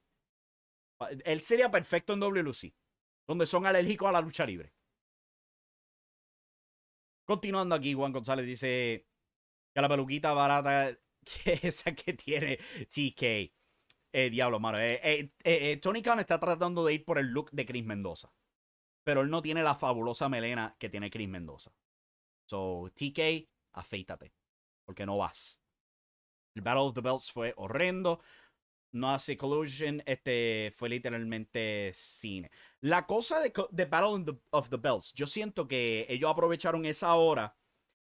Él 1.24 1.40
sería 1.40 1.70
perfecto 1.70 2.12
en 2.12 2.20
WLC. 2.20 2.72
Donde 3.26 3.46
son 3.46 3.66
alérgicos 3.66 4.08
a 4.08 4.12
la 4.12 4.20
lucha 4.20 4.46
libre. 4.46 4.75
Continuando 7.26 7.74
aquí, 7.74 7.92
Juan 7.92 8.12
González 8.12 8.46
dice 8.46 9.06
que 9.74 9.80
la 9.80 9.88
peluquita 9.88 10.32
barata 10.32 10.96
que 11.24 11.58
esa 11.62 11.94
que 11.94 12.14
tiene 12.14 12.58
TK. 12.88 13.52
Eh, 14.12 14.30
diablo, 14.30 14.60
mano. 14.60 14.78
Eh, 14.78 15.00
eh, 15.02 15.32
eh, 15.44 15.76
Tony 15.78 16.02
Khan 16.02 16.20
está 16.20 16.38
tratando 16.38 16.84
de 16.84 16.94
ir 16.94 17.04
por 17.04 17.18
el 17.18 17.26
look 17.26 17.50
de 17.50 17.66
Chris 17.66 17.84
Mendoza. 17.84 18.32
Pero 19.04 19.20
él 19.20 19.28
no 19.28 19.42
tiene 19.42 19.62
la 19.62 19.74
fabulosa 19.74 20.28
melena 20.28 20.76
que 20.78 20.88
tiene 20.88 21.10
Chris 21.10 21.28
Mendoza. 21.28 21.72
So, 22.48 22.90
TK, 22.94 23.48
afeítate. 23.72 24.32
Porque 24.84 25.04
no 25.04 25.18
vas. 25.18 25.60
El 26.54 26.62
Battle 26.62 26.84
of 26.84 26.94
the 26.94 27.00
Belts 27.00 27.30
fue 27.30 27.52
horrendo. 27.56 28.20
No 28.96 29.12
hace 29.12 29.36
collusion. 29.36 30.02
Este 30.06 30.72
fue 30.74 30.88
literalmente 30.88 31.90
cine. 31.92 32.50
La 32.80 33.06
cosa 33.06 33.40
de, 33.40 33.52
Battle 33.84 34.38
of 34.50 34.70
the 34.70 34.76
Belts, 34.78 35.12
yo 35.12 35.26
siento 35.26 35.68
que 35.68 36.06
ellos 36.08 36.30
aprovecharon 36.30 36.86
esa 36.86 37.14
hora 37.14 37.54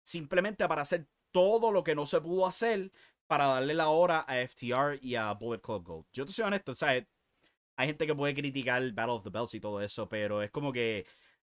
simplemente 0.04 0.67
para 0.67 0.82
hacer 0.82 1.08
todo 1.32 1.71
lo 1.71 1.84
que 1.84 1.95
no 1.95 2.06
se 2.06 2.19
pudo 2.19 2.45
hacer 2.45 2.91
para 3.25 3.45
darle 3.45 3.73
la 3.73 3.88
hora 3.89 4.25
a 4.27 4.45
FTR 4.45 4.99
y 5.01 5.15
a 5.15 5.32
Bullet 5.34 5.62
Club 5.62 5.84
Gold. 5.86 6.06
Yo 6.12 6.25
te 6.25 6.34
soy 6.34 6.45
honesto, 6.45 6.75
¿sabes? 6.75 7.06
Hay 7.77 7.88
gente 7.88 8.06
que 8.06 8.13
puede 8.13 8.36
criticar 8.36 8.91
Battle 8.91 9.13
of 9.13 9.23
the 9.23 9.30
Belts 9.30 9.54
y 9.54 9.62
todo 9.62 9.80
eso, 9.82 10.10
pero 10.10 10.41
es 10.43 10.51
como 10.51 10.73
que 10.73 11.06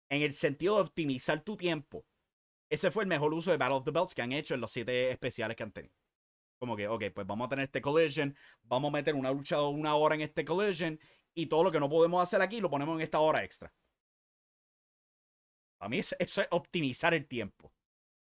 en 0.09 0.23
el 0.23 0.33
sentido 0.33 0.77
de 0.77 0.83
optimizar 0.83 1.45
tu 1.45 1.57
tiempo, 1.57 2.05
ese 2.71 2.91
fue 2.91 3.05
el 3.05 3.09
mejor 3.09 3.33
uso 3.33 3.53
de 3.53 3.57
Battle 3.57 3.77
of 3.77 3.85
the 3.85 3.93
Belts 3.93 4.15
que 4.15 4.23
han 4.23 4.33
hecho 4.33 4.55
en 4.55 4.61
los 4.61 4.73
siete 4.73 5.11
especiales 5.13 5.57
que 5.57 5.63
han 5.63 5.73
tenido. 5.73 5.95
Como 6.59 6.77
que, 6.77 6.89
ok, 6.89 7.05
pues 7.15 7.27
vamos 7.27 7.47
a 7.47 7.49
tener 7.51 7.65
este 7.67 7.81
collision, 7.81 8.37
vamos 8.63 8.91
a 8.91 8.93
meter 8.93 9.15
una 9.15 9.31
lucha 9.33 9.57
de 9.57 9.67
una 9.67 9.95
hora 9.95 10.15
en 10.15 10.23
este 10.23 10.45
collision 10.45 10.99
y 11.35 11.47
todo 11.47 11.65
lo 11.65 11.73
que 11.73 11.81
no 11.81 11.89
podemos 11.89 12.23
hacer 12.23 12.43
aquí 12.43 12.61
lo 12.61 12.71
ponemos 12.71 12.97
en 12.97 13.03
esta 13.03 13.21
hora 13.21 13.45
extra. 13.45 13.73
A 15.81 15.89
mí 15.89 15.99
eso 15.99 16.17
es 16.19 16.41
optimizar 16.51 17.15
el 17.15 17.27
tiempo. 17.27 17.73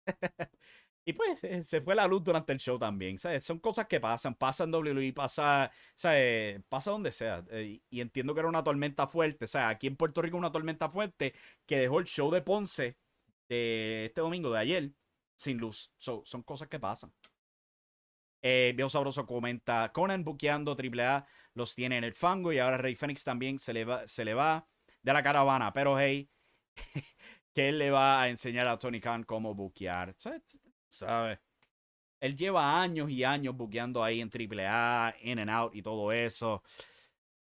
Y 1.07 1.13
pues 1.13 1.43
eh, 1.43 1.61
se 1.63 1.81
fue 1.81 1.93
la 1.93 2.07
luz 2.07 2.23
durante 2.23 2.51
el 2.51 2.59
show 2.59 2.79
también. 2.79 3.17
Son 3.19 3.59
cosas 3.59 3.85
que 3.85 3.99
pasan. 3.99 4.33
Pasa 4.33 4.63
en 4.63 4.73
WWE, 4.73 5.13
pasa, 5.13 5.71
¿sabes? 5.93 6.59
pasa 6.67 6.89
donde 6.91 7.11
sea. 7.11 7.45
Eh, 7.51 7.79
y 7.91 8.01
entiendo 8.01 8.33
que 8.33 8.39
era 8.39 8.49
una 8.49 8.63
tormenta 8.63 9.05
fuerte. 9.07 9.45
O 9.45 9.47
sea, 9.47 9.69
aquí 9.69 9.85
en 9.85 9.95
Puerto 9.97 10.21
Rico 10.23 10.35
una 10.37 10.51
tormenta 10.51 10.89
fuerte 10.89 11.35
que 11.67 11.77
dejó 11.77 11.99
el 11.99 12.05
show 12.05 12.31
de 12.31 12.41
Ponce 12.41 12.97
de 13.47 14.05
este 14.07 14.21
domingo, 14.21 14.51
de 14.51 14.59
ayer, 14.59 14.91
sin 15.35 15.59
luz. 15.59 15.91
son 15.97 16.41
cosas 16.43 16.67
que 16.69 16.79
pasan. 16.79 17.13
Eh, 18.47 18.73
Viejo 18.75 18.89
Sabroso 18.89 19.25
comenta, 19.25 19.91
Conan 19.91 20.23
buqueando 20.23 20.77
AAA 20.77 21.25
los 21.55 21.73
tiene 21.73 21.97
en 21.97 22.03
el 22.03 22.13
fango 22.13 22.53
y 22.53 22.59
ahora 22.59 22.77
Rey 22.77 22.93
Fénix 22.93 23.23
también 23.23 23.57
se 23.57 23.73
le 23.73 23.85
va, 23.85 24.07
se 24.07 24.23
le 24.23 24.35
va 24.35 24.67
de 25.01 25.13
la 25.13 25.23
caravana. 25.23 25.73
Pero 25.73 25.99
hey, 25.99 26.29
que 27.55 27.71
le 27.71 27.89
va 27.89 28.21
a 28.21 28.29
enseñar 28.29 28.67
a 28.67 28.77
Tony 28.77 29.01
Khan 29.01 29.23
cómo 29.23 29.55
buquear. 29.55 30.15
¿sabes? 30.87 31.39
Él 32.19 32.35
lleva 32.35 32.79
años 32.79 33.09
y 33.09 33.23
años 33.23 33.57
buqueando 33.57 34.03
ahí 34.03 34.21
en 34.21 34.29
AAA, 34.29 35.15
In 35.23 35.39
and 35.39 35.49
Out 35.49 35.75
y 35.75 35.81
todo 35.81 36.11
eso. 36.11 36.61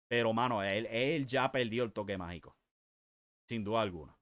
Pero, 0.09 0.33
mano, 0.33 0.65
él, 0.65 0.87
él 0.87 1.29
ya 1.29 1.53
perdió 1.53 1.85
el 1.85 1.93
toque 1.93 2.19
mágico. 2.19 2.57
Sin 3.47 3.63
duda 3.63 3.83
alguna. 3.83 4.18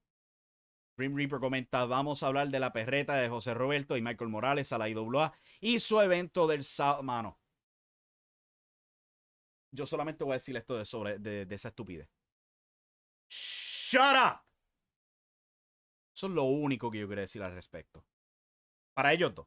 Grim 0.96 1.14
Reaper 1.14 1.40
comenta, 1.40 1.84
vamos 1.84 2.22
a 2.22 2.28
hablar 2.28 2.48
de 2.48 2.58
la 2.58 2.72
perreta 2.72 3.16
de 3.16 3.28
José 3.28 3.52
Roberto 3.52 3.96
y 3.96 4.02
Michael 4.02 4.30
Morales 4.30 4.72
a 4.72 4.78
la 4.78 4.88
IWA 4.88 5.32
y 5.60 5.78
su 5.78 6.00
evento 6.00 6.46
del 6.46 6.64
sábado. 6.64 7.02
Mano, 7.02 7.38
yo 9.72 9.86
solamente 9.86 10.24
voy 10.24 10.32
a 10.32 10.34
decir 10.34 10.56
esto 10.56 10.76
de, 10.76 10.84
sobre, 10.84 11.18
de, 11.18 11.46
esa 11.54 11.68
estupidez. 11.68 12.08
¡Shut 13.28 14.00
up! 14.00 14.40
Eso 16.14 16.26
es 16.28 16.32
lo 16.32 16.44
único 16.44 16.90
que 16.90 16.98
yo 16.98 17.06
quiero 17.06 17.20
decir 17.20 17.42
al 17.42 17.52
respecto. 17.52 18.04
Para 18.94 19.12
ellos 19.12 19.34
dos. 19.34 19.46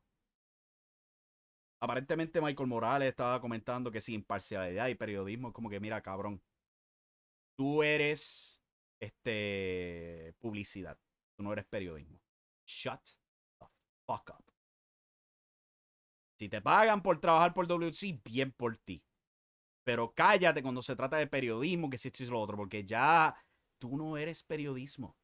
Aparentemente 1.81 2.41
Michael 2.41 2.67
Morales 2.67 3.09
estaba 3.09 3.41
comentando 3.41 3.89
que 3.89 4.01
sin 4.01 4.15
imparcialidad 4.15 4.87
y 4.89 4.95
periodismo, 4.95 5.51
como 5.51 5.69
que 5.69 5.79
mira, 5.79 6.01
cabrón, 6.01 6.43
tú 7.55 7.81
eres 7.81 8.61
este 8.99 10.35
publicidad, 10.39 10.99
tú 11.39 11.43
no 11.43 11.53
eres 11.53 11.65
periodismo. 11.67 12.19
Shut 12.67 13.01
the 13.59 13.65
fuck 14.05 14.29
up. 14.37 14.43
Si 16.37 16.49
te 16.49 16.61
pagan 16.61 17.01
por 17.01 17.19
trabajar 17.21 17.53
por 17.53 17.65
WC, 17.65 18.19
bien 18.25 18.51
por 18.51 18.77
ti. 18.77 19.01
Pero 19.85 20.13
cállate 20.13 20.61
cuando 20.61 20.81
se 20.81 20.97
trata 20.97 21.15
de 21.15 21.27
periodismo, 21.27 21.89
que 21.89 21.97
si 21.97 22.09
esto 22.09 22.23
es 22.23 22.29
lo 22.29 22.41
otro, 22.41 22.57
porque 22.57 22.83
ya 22.83 23.35
tú 23.77 23.97
no 23.97 24.17
eres 24.17 24.43
periodismo. 24.43 25.15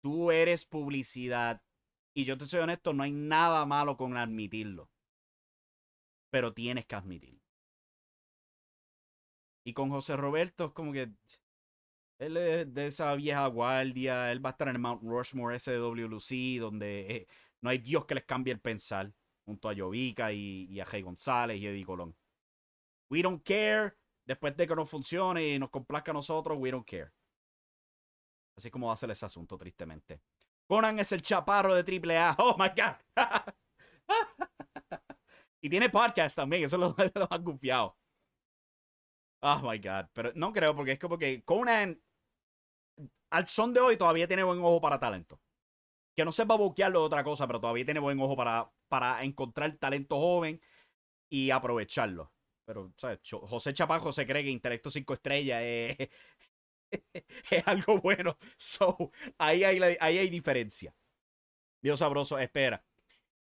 Tú 0.00 0.30
eres 0.30 0.64
publicidad. 0.64 1.62
Y 2.14 2.24
yo 2.24 2.38
te 2.38 2.46
soy 2.46 2.60
honesto, 2.60 2.92
no 2.92 3.02
hay 3.02 3.10
nada 3.10 3.66
malo 3.66 3.96
con 3.96 4.16
admitirlo. 4.16 4.88
Pero 6.30 6.54
tienes 6.54 6.86
que 6.86 6.94
admitirlo. 6.94 7.42
Y 9.64 9.72
con 9.74 9.90
José 9.90 10.16
Roberto 10.16 10.66
es 10.66 10.72
como 10.72 10.92
que 10.92 11.12
él 12.18 12.36
es 12.36 12.74
de 12.74 12.86
esa 12.88 13.14
vieja 13.14 13.46
guardia. 13.46 14.30
Él 14.32 14.44
va 14.44 14.50
a 14.50 14.52
estar 14.52 14.68
en 14.68 14.76
el 14.76 14.80
Mount 14.80 15.02
Rushmore 15.02 15.58
SWC, 15.58 16.60
donde 16.60 17.00
eh, 17.16 17.26
no 17.60 17.70
hay 17.70 17.78
Dios 17.78 18.04
que 18.06 18.14
les 18.14 18.24
cambie 18.24 18.52
el 18.52 18.60
pensar. 18.60 19.12
Junto 19.44 19.70
a 19.70 19.74
Jovica 19.74 20.30
y, 20.30 20.66
y 20.68 20.78
a 20.78 20.84
Jay 20.84 21.00
González 21.00 21.58
y 21.58 21.66
Eddie 21.66 21.86
Colón. 21.86 22.14
We 23.08 23.22
don't 23.22 23.42
care. 23.42 23.94
Después 24.26 24.54
de 24.54 24.66
que 24.66 24.76
no 24.76 24.84
funcione 24.84 25.54
y 25.54 25.58
nos 25.58 25.70
complazca 25.70 26.10
a 26.10 26.14
nosotros, 26.14 26.58
we 26.60 26.70
don't 26.70 26.86
care. 26.86 27.10
Así 28.54 28.70
como 28.70 28.88
va 28.88 28.92
a 28.92 28.96
ser 28.96 29.10
ese 29.10 29.24
asunto, 29.24 29.56
tristemente. 29.56 30.20
Conan 30.66 30.98
es 30.98 31.12
el 31.12 31.22
chaparro 31.22 31.74
de 31.74 31.82
AAA. 31.82 32.36
Oh 32.38 32.56
my 32.58 32.68
God. 32.68 32.96
y 35.62 35.70
tiene 35.70 35.88
podcast 35.88 36.36
también. 36.36 36.64
Eso 36.64 36.76
lo, 36.76 36.94
lo 37.14 37.28
han 37.30 37.42
confiado. 37.42 37.96
Oh 39.40 39.60
my 39.62 39.78
God. 39.78 40.06
Pero 40.12 40.32
no 40.34 40.52
creo, 40.52 40.76
porque 40.76 40.92
es 40.92 40.98
como 40.98 41.16
que 41.16 41.42
Conan, 41.42 41.98
al 43.30 43.46
son 43.46 43.74
de 43.74 43.80
hoy, 43.80 43.96
todavía 43.96 44.26
tiene 44.26 44.42
buen 44.42 44.58
ojo 44.60 44.80
para 44.80 44.98
talento. 44.98 45.40
Que 46.16 46.24
no 46.24 46.32
sepa 46.32 46.56
buquearlo 46.56 47.00
de 47.00 47.06
otra 47.06 47.24
cosa, 47.24 47.46
pero 47.46 47.60
todavía 47.60 47.84
tiene 47.84 48.00
buen 48.00 48.20
ojo 48.20 48.36
para, 48.36 48.70
para 48.88 49.22
encontrar 49.24 49.76
talento 49.76 50.18
joven 50.18 50.60
y 51.30 51.50
aprovecharlo. 51.50 52.32
Pero, 52.64 52.92
¿sabes? 52.96 53.20
José 53.30 53.72
Chapajo 53.72 54.12
se 54.12 54.26
cree 54.26 54.42
que 54.42 54.50
Intelecto 54.50 54.90
5 54.90 55.14
Estrellas 55.14 55.62
es, 55.62 56.08
es 57.50 57.66
algo 57.66 57.98
bueno. 57.98 58.36
So, 58.56 59.12
ahí 59.38 59.64
hay, 59.64 59.80
ahí 60.00 60.18
hay 60.18 60.30
diferencia. 60.30 60.94
Dios 61.80 62.00
sabroso, 62.00 62.38
espera. 62.38 62.84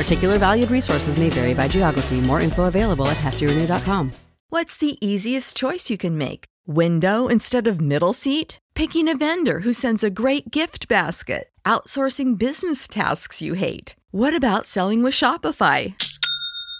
Particular 0.00 0.38
valued 0.38 0.70
resources 0.70 1.18
may 1.18 1.28
vary 1.28 1.52
by 1.52 1.68
geography. 1.68 2.22
More 2.22 2.40
info 2.40 2.64
available 2.64 3.06
at 3.08 3.18
heftyrenew.com. 3.18 4.12
What's 4.48 4.78
the 4.78 4.96
easiest 5.06 5.58
choice 5.58 5.90
you 5.90 5.98
can 5.98 6.16
make? 6.16 6.46
Window 6.66 7.28
instead 7.28 7.66
of 7.66 7.82
middle 7.82 8.14
seat? 8.14 8.58
Picking 8.74 9.08
a 9.08 9.16
vendor 9.16 9.60
who 9.60 9.74
sends 9.74 10.02
a 10.02 10.08
great 10.10 10.50
gift 10.50 10.88
basket? 10.88 11.50
Outsourcing 11.66 12.38
business 12.38 12.88
tasks 12.88 13.42
you 13.42 13.52
hate? 13.52 13.94
What 14.10 14.34
about 14.34 14.66
selling 14.66 15.02
with 15.02 15.12
Shopify? 15.12 15.94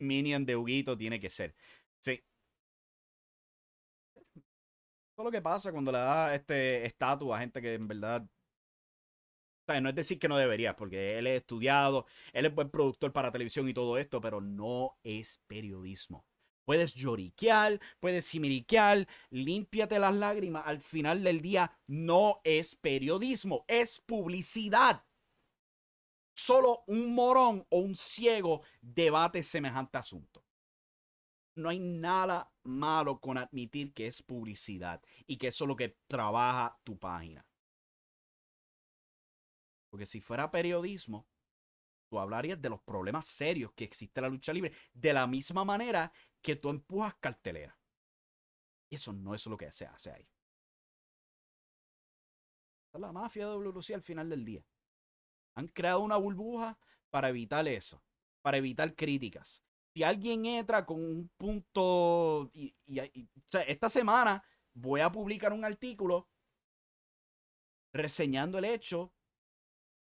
Minion 0.00 0.44
de 0.44 0.56
Huguito 0.56 0.96
tiene 0.96 1.20
que 1.20 1.30
ser. 1.30 1.54
Sí. 2.00 2.22
Es 5.16 5.24
lo 5.24 5.30
que 5.30 5.42
pasa 5.42 5.70
cuando 5.72 5.92
le 5.92 5.98
da 5.98 6.34
este 6.34 6.84
estatus 6.86 7.32
a 7.32 7.38
gente 7.38 7.60
que 7.62 7.74
en 7.74 7.86
verdad. 7.88 8.26
No 9.80 9.88
es 9.88 9.94
decir 9.94 10.18
que 10.18 10.26
no 10.26 10.36
debería, 10.36 10.74
porque 10.74 11.16
él 11.16 11.28
es 11.28 11.42
estudiado, 11.42 12.04
él 12.32 12.44
es 12.44 12.52
buen 12.52 12.70
productor 12.70 13.12
para 13.12 13.30
televisión 13.30 13.68
y 13.68 13.74
todo 13.74 13.98
esto, 13.98 14.20
pero 14.20 14.40
no 14.40 14.98
es 15.04 15.40
periodismo. 15.46 16.26
Puedes 16.64 16.94
lloriquear, 16.94 17.78
puedes 18.00 18.28
jimiriquear, 18.30 19.06
límpiate 19.30 20.00
las 20.00 20.14
lágrimas. 20.14 20.64
Al 20.66 20.80
final 20.80 21.22
del 21.22 21.40
día, 21.40 21.72
no 21.86 22.40
es 22.42 22.74
periodismo, 22.74 23.64
es 23.68 24.00
publicidad. 24.00 25.04
Solo 26.42 26.84
un 26.86 27.14
morón 27.14 27.66
o 27.68 27.80
un 27.80 27.94
ciego 27.94 28.62
debate 28.80 29.42
semejante 29.42 29.98
asunto. 29.98 30.42
No 31.56 31.68
hay 31.68 31.78
nada 31.78 32.50
malo 32.62 33.20
con 33.20 33.36
admitir 33.36 33.92
que 33.92 34.06
es 34.06 34.22
publicidad 34.22 35.02
y 35.26 35.36
que 35.36 35.48
eso 35.48 35.64
es 35.64 35.68
lo 35.68 35.76
que 35.76 35.98
trabaja 36.06 36.80
tu 36.82 36.98
página. 36.98 37.46
Porque 39.90 40.06
si 40.06 40.22
fuera 40.22 40.50
periodismo, 40.50 41.28
tú 42.08 42.18
hablarías 42.18 42.60
de 42.62 42.70
los 42.70 42.80
problemas 42.80 43.26
serios 43.26 43.72
que 43.74 43.84
existe 43.84 44.20
en 44.20 44.22
la 44.22 44.30
lucha 44.30 44.54
libre 44.54 44.72
de 44.94 45.12
la 45.12 45.26
misma 45.26 45.62
manera 45.66 46.10
que 46.40 46.56
tú 46.56 46.70
empujas 46.70 47.16
cartelera. 47.20 47.78
Eso 48.88 49.12
no 49.12 49.34
es 49.34 49.44
lo 49.46 49.58
que 49.58 49.70
se 49.70 49.84
hace 49.84 50.10
ahí. 50.10 50.26
La 52.94 53.12
mafia 53.12 53.46
de 53.46 53.56
WLC 53.56 53.90
al 53.90 54.02
final 54.02 54.30
del 54.30 54.42
día. 54.42 54.64
Han 55.54 55.68
creado 55.68 56.00
una 56.00 56.16
burbuja 56.16 56.78
para 57.10 57.28
evitar 57.28 57.66
eso, 57.68 58.02
para 58.42 58.56
evitar 58.56 58.94
críticas. 58.94 59.62
Si 59.94 60.04
alguien 60.04 60.46
entra 60.46 60.86
con 60.86 61.02
un 61.02 61.30
punto, 61.36 62.50
esta 63.66 63.88
semana 63.88 64.44
voy 64.72 65.00
a 65.00 65.10
publicar 65.10 65.52
un 65.52 65.64
artículo 65.64 66.28
reseñando 67.92 68.58
el 68.58 68.66
hecho 68.66 69.12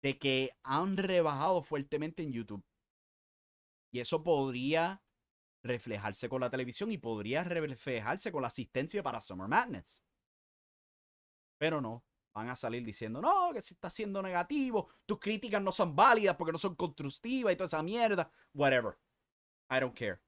de 0.02 0.18
que 0.18 0.50
han 0.62 0.96
rebajado 0.96 1.62
fuertemente 1.62 2.22
en 2.22 2.32
YouTube. 2.32 2.64
Y 3.90 4.00
eso 4.00 4.22
podría 4.22 5.02
reflejarse 5.62 6.28
con 6.28 6.40
la 6.40 6.50
televisión 6.50 6.90
y 6.90 6.98
podría 6.98 7.44
reflejarse 7.44 8.32
con 8.32 8.42
la 8.42 8.48
asistencia 8.48 9.02
para 9.02 9.20
Summer 9.20 9.48
Madness. 9.48 10.02
Pero 11.58 11.80
no, 11.80 12.04
van 12.34 12.48
a 12.48 12.56
salir 12.56 12.84
diciendo, 12.84 13.20
no, 13.20 13.52
que 13.52 13.60
se 13.60 13.74
está 13.74 13.90
siendo 13.90 14.22
negativo, 14.22 14.88
tus 15.06 15.18
críticas 15.18 15.62
no 15.62 15.72
son 15.72 15.94
válidas 15.94 16.36
porque 16.36 16.52
no 16.52 16.58
son 16.58 16.74
constructivas 16.74 17.52
y 17.52 17.56
toda 17.56 17.66
esa 17.66 17.82
mierda. 17.82 18.30
Whatever. 18.54 18.96
I 19.70 19.80
don't 19.80 19.96
care. 19.96 20.20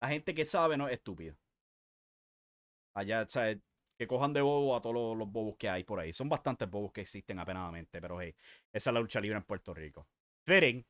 La 0.00 0.08
gente 0.08 0.34
que 0.34 0.44
sabe 0.44 0.76
no 0.76 0.88
es 0.88 0.94
estúpida. 0.94 1.36
Allá, 2.94 3.22
o 3.22 3.28
sea, 3.28 3.56
que 3.96 4.06
cojan 4.06 4.32
de 4.32 4.42
bobo 4.42 4.74
a 4.74 4.82
todos 4.82 5.16
los, 5.16 5.30
bobos 5.30 5.56
que 5.56 5.68
hay 5.68 5.84
por 5.84 6.00
ahí. 6.00 6.12
Son 6.12 6.28
bastantes 6.28 6.68
bobos 6.68 6.92
que 6.92 7.02
existen 7.02 7.38
apenadamente, 7.38 8.00
pero 8.00 8.20
hey, 8.20 8.34
esa 8.72 8.90
es 8.90 8.94
la 8.94 9.00
lucha 9.00 9.20
libre 9.20 9.38
en 9.38 9.44
Puerto 9.44 9.72
Rico. 9.72 10.08
Fitting, 10.44 10.84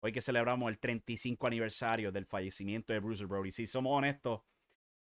hoy 0.00 0.12
que 0.12 0.20
celebramos 0.20 0.70
el 0.70 0.78
35 0.78 1.46
aniversario 1.46 2.12
del 2.12 2.26
fallecimiento 2.26 2.92
de 2.92 3.00
Bruce 3.00 3.24
Brody. 3.24 3.50
Si 3.50 3.66
somos 3.66 3.96
honestos, 3.96 4.42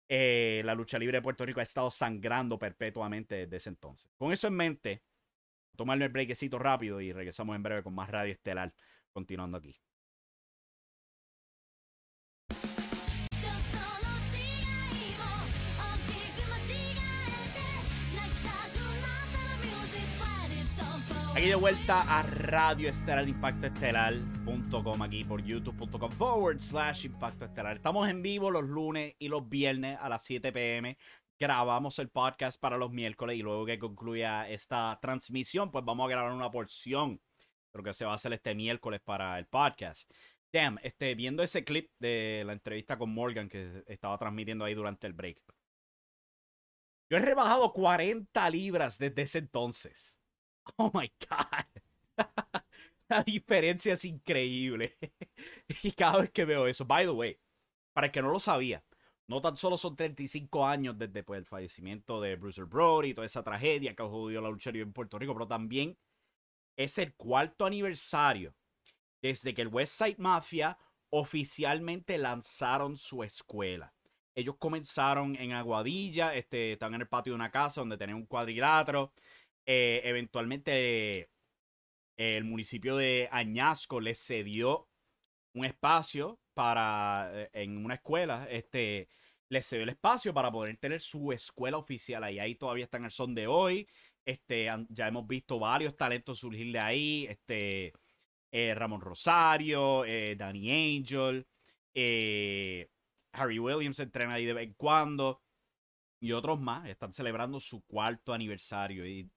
eh, 0.09 0.61
la 0.65 0.75
lucha 0.75 0.97
libre 0.97 1.17
de 1.17 1.21
Puerto 1.21 1.45
Rico 1.45 1.59
ha 1.59 1.63
estado 1.63 1.91
sangrando 1.91 2.57
perpetuamente 2.57 3.35
desde 3.35 3.57
ese 3.57 3.69
entonces. 3.69 4.11
Con 4.17 4.31
eso 4.31 4.47
en 4.47 4.53
mente, 4.55 5.03
tomarme 5.75 6.05
el 6.05 6.11
breakcito 6.11 6.59
rápido 6.59 7.01
y 7.01 7.11
regresamos 7.11 7.55
en 7.55 7.63
breve 7.63 7.83
con 7.83 7.93
más 7.93 8.09
Radio 8.09 8.33
Estelar, 8.33 8.73
continuando 9.11 9.57
aquí. 9.57 9.79
Aquí 21.37 21.49
de 21.49 21.55
vuelta 21.55 22.01
a 22.01 22.23
Radio 22.23 22.89
Estelar 22.89 23.29
Impacto 23.29 23.67
Estelar.com 23.67 25.03
aquí 25.03 25.23
por 25.23 25.43
youtube.com 25.43 26.11
forward 26.13 26.59
slash 26.59 27.05
Impacto 27.05 27.45
Estelar. 27.45 27.75
Estamos 27.75 28.09
en 28.09 28.23
vivo 28.23 28.49
los 28.49 28.63
lunes 28.63 29.13
y 29.19 29.27
los 29.27 29.47
viernes 29.47 29.99
a 30.01 30.09
las 30.09 30.23
7 30.23 30.51
pm. 30.51 30.97
Grabamos 31.39 31.99
el 31.99 32.09
podcast 32.09 32.59
para 32.59 32.75
los 32.75 32.89
miércoles 32.89 33.37
y 33.37 33.43
luego 33.43 33.67
que 33.67 33.77
concluya 33.77 34.49
esta 34.49 34.97
transmisión, 34.99 35.69
pues 35.69 35.85
vamos 35.85 36.07
a 36.07 36.09
grabar 36.09 36.31
una 36.31 36.49
porción 36.49 37.21
de 37.71 37.77
lo 37.77 37.83
que 37.83 37.93
se 37.93 38.03
va 38.03 38.13
a 38.13 38.15
hacer 38.15 38.33
este 38.33 38.55
miércoles 38.55 38.99
para 39.01 39.37
el 39.37 39.45
podcast. 39.45 40.11
Damn, 40.51 40.79
este, 40.81 41.13
viendo 41.13 41.43
ese 41.43 41.63
clip 41.63 41.91
de 41.99 42.41
la 42.47 42.53
entrevista 42.53 42.97
con 42.97 43.13
Morgan 43.13 43.47
que 43.47 43.83
estaba 43.85 44.17
transmitiendo 44.17 44.65
ahí 44.65 44.73
durante 44.73 45.05
el 45.05 45.13
break. 45.13 45.39
Yo 47.11 47.17
he 47.17 47.21
rebajado 47.21 47.73
40 47.73 48.49
libras 48.49 48.97
desde 48.97 49.21
ese 49.21 49.37
entonces. 49.37 50.16
Oh 50.77 50.91
my 50.93 51.11
God. 51.29 51.65
La 53.09 53.23
diferencia 53.23 53.93
es 53.93 54.05
increíble. 54.05 54.97
y 55.83 55.91
cada 55.91 56.21
vez 56.21 56.31
que 56.31 56.45
veo 56.45 56.67
eso, 56.67 56.85
by 56.85 57.05
the 57.05 57.11
way, 57.11 57.37
para 57.93 58.07
el 58.07 58.11
que 58.11 58.21
no 58.21 58.29
lo 58.29 58.39
sabía, 58.39 58.83
no 59.27 59.41
tan 59.41 59.55
solo 59.55 59.77
son 59.77 59.95
35 59.95 60.65
años 60.65 60.97
desde 60.97 61.23
pues, 61.23 61.39
el 61.39 61.45
fallecimiento 61.45 62.19
de 62.21 62.35
Bruce 62.35 62.63
Brody 62.63 63.09
y 63.09 63.13
toda 63.13 63.25
esa 63.25 63.43
tragedia 63.43 63.95
que 63.95 64.03
ha 64.03 64.07
jodido 64.07 64.41
la 64.41 64.49
lucha 64.49 64.71
en 64.71 64.93
Puerto 64.93 65.17
Rico, 65.19 65.33
pero 65.33 65.47
también 65.47 65.97
es 66.77 66.97
el 66.97 67.13
cuarto 67.15 67.65
aniversario 67.65 68.53
desde 69.21 69.53
que 69.53 69.63
el 69.63 69.69
West 69.69 69.97
Side 69.97 70.17
Mafia 70.19 70.77
oficialmente 71.09 72.17
lanzaron 72.17 72.97
su 72.97 73.23
escuela. 73.23 73.93
Ellos 74.35 74.55
comenzaron 74.59 75.35
en 75.35 75.53
Aguadilla, 75.53 76.35
este, 76.35 76.73
estaban 76.73 76.93
en 76.95 77.01
el 77.01 77.07
patio 77.07 77.33
de 77.33 77.35
una 77.35 77.49
casa 77.49 77.81
donde 77.81 77.97
tenían 77.97 78.19
un 78.19 78.25
cuadrilátero. 78.27 79.11
Eh, 79.69 80.01
eventualmente 80.05 81.29
el 82.15 82.45
municipio 82.45 82.95
de 82.95 83.27
Añasco 83.31 83.99
les 83.99 84.17
cedió 84.25 84.87
un 85.53 85.65
espacio 85.65 86.39
para, 86.53 87.29
eh, 87.33 87.49
en 87.51 87.83
una 87.83 87.95
escuela, 87.95 88.47
este, 88.49 89.09
les 89.49 89.67
cedió 89.67 89.83
el 89.83 89.89
espacio 89.89 90.33
para 90.33 90.51
poder 90.51 90.77
tener 90.77 91.01
su 91.01 91.33
escuela 91.33 91.77
oficial 91.77 92.23
ahí. 92.23 92.39
Ahí 92.39 92.55
todavía 92.55 92.85
está 92.85 92.97
en 92.97 93.05
el 93.05 93.11
son 93.11 93.35
de 93.35 93.47
hoy. 93.47 93.87
Este, 94.25 94.69
ya 94.89 95.07
hemos 95.07 95.27
visto 95.27 95.59
varios 95.59 95.97
talentos 95.97 96.39
surgir 96.39 96.71
de 96.71 96.79
ahí. 96.79 97.27
Este, 97.29 97.93
eh, 98.51 98.73
Ramón 98.73 99.01
Rosario, 99.01 100.03
Danny 100.37 100.97
Angel, 100.99 101.45
Harry 103.33 103.59
Williams 103.59 103.99
entrena 103.99 104.33
ahí 104.35 104.45
de 104.45 104.53
vez 104.53 104.67
en 104.67 104.73
cuando. 104.75 105.41
Y 106.21 106.31
otros 106.31 106.59
más 106.59 106.87
están 106.87 107.11
celebrando 107.11 107.59
su 107.59 107.83
cuarto 107.85 108.33
aniversario. 108.33 109.05
Y 109.05 109.29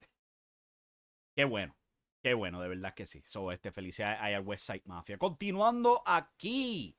Qué 1.41 1.45
bueno. 1.45 1.75
Qué 2.21 2.35
bueno, 2.35 2.61
de 2.61 2.67
verdad 2.67 2.93
que 2.93 3.07
sí. 3.07 3.23
So, 3.25 3.51
este, 3.51 3.71
felicidades 3.71 4.19
al 4.21 4.43
West 4.45 4.67
Side 4.67 4.83
Mafia. 4.85 5.17
Continuando 5.17 6.03
aquí. 6.05 6.95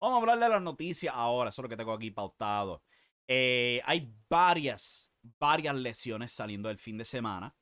Vamos 0.00 0.18
a 0.18 0.20
hablar 0.20 0.38
de 0.38 0.48
las 0.48 0.62
noticias 0.62 1.12
ahora. 1.12 1.48
Eso 1.48 1.64
que 1.64 1.76
tengo 1.76 1.92
aquí 1.92 2.12
pautado. 2.12 2.84
Eh, 3.26 3.82
hay 3.84 4.14
varias, 4.28 5.12
varias 5.40 5.74
lesiones 5.74 6.30
saliendo 6.30 6.68
del 6.68 6.78
fin 6.78 6.98
de 6.98 7.04
semana. 7.04 7.52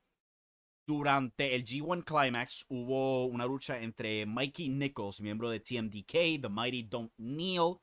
Durante 0.87 1.55
el 1.55 1.65
G1 1.65 2.05
Climax 2.05 2.67
hubo 2.69 3.25
una 3.25 3.47
lucha 3.47 3.81
entre 3.81 4.27
Mikey 4.27 4.69
Nichols, 4.69 5.23
miembro 5.23 5.49
de 5.49 5.61
TMDK, 5.61 6.43
The 6.43 6.51
Mighty 6.51 6.83
Don't 6.83 7.15
Kneel, 7.17 7.77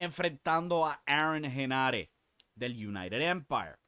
enfrentando 0.00 0.84
a 0.84 1.00
Aaron 1.06 1.44
Henare 1.44 2.10
del 2.56 2.72
United 2.72 3.20
Empire. 3.20 3.83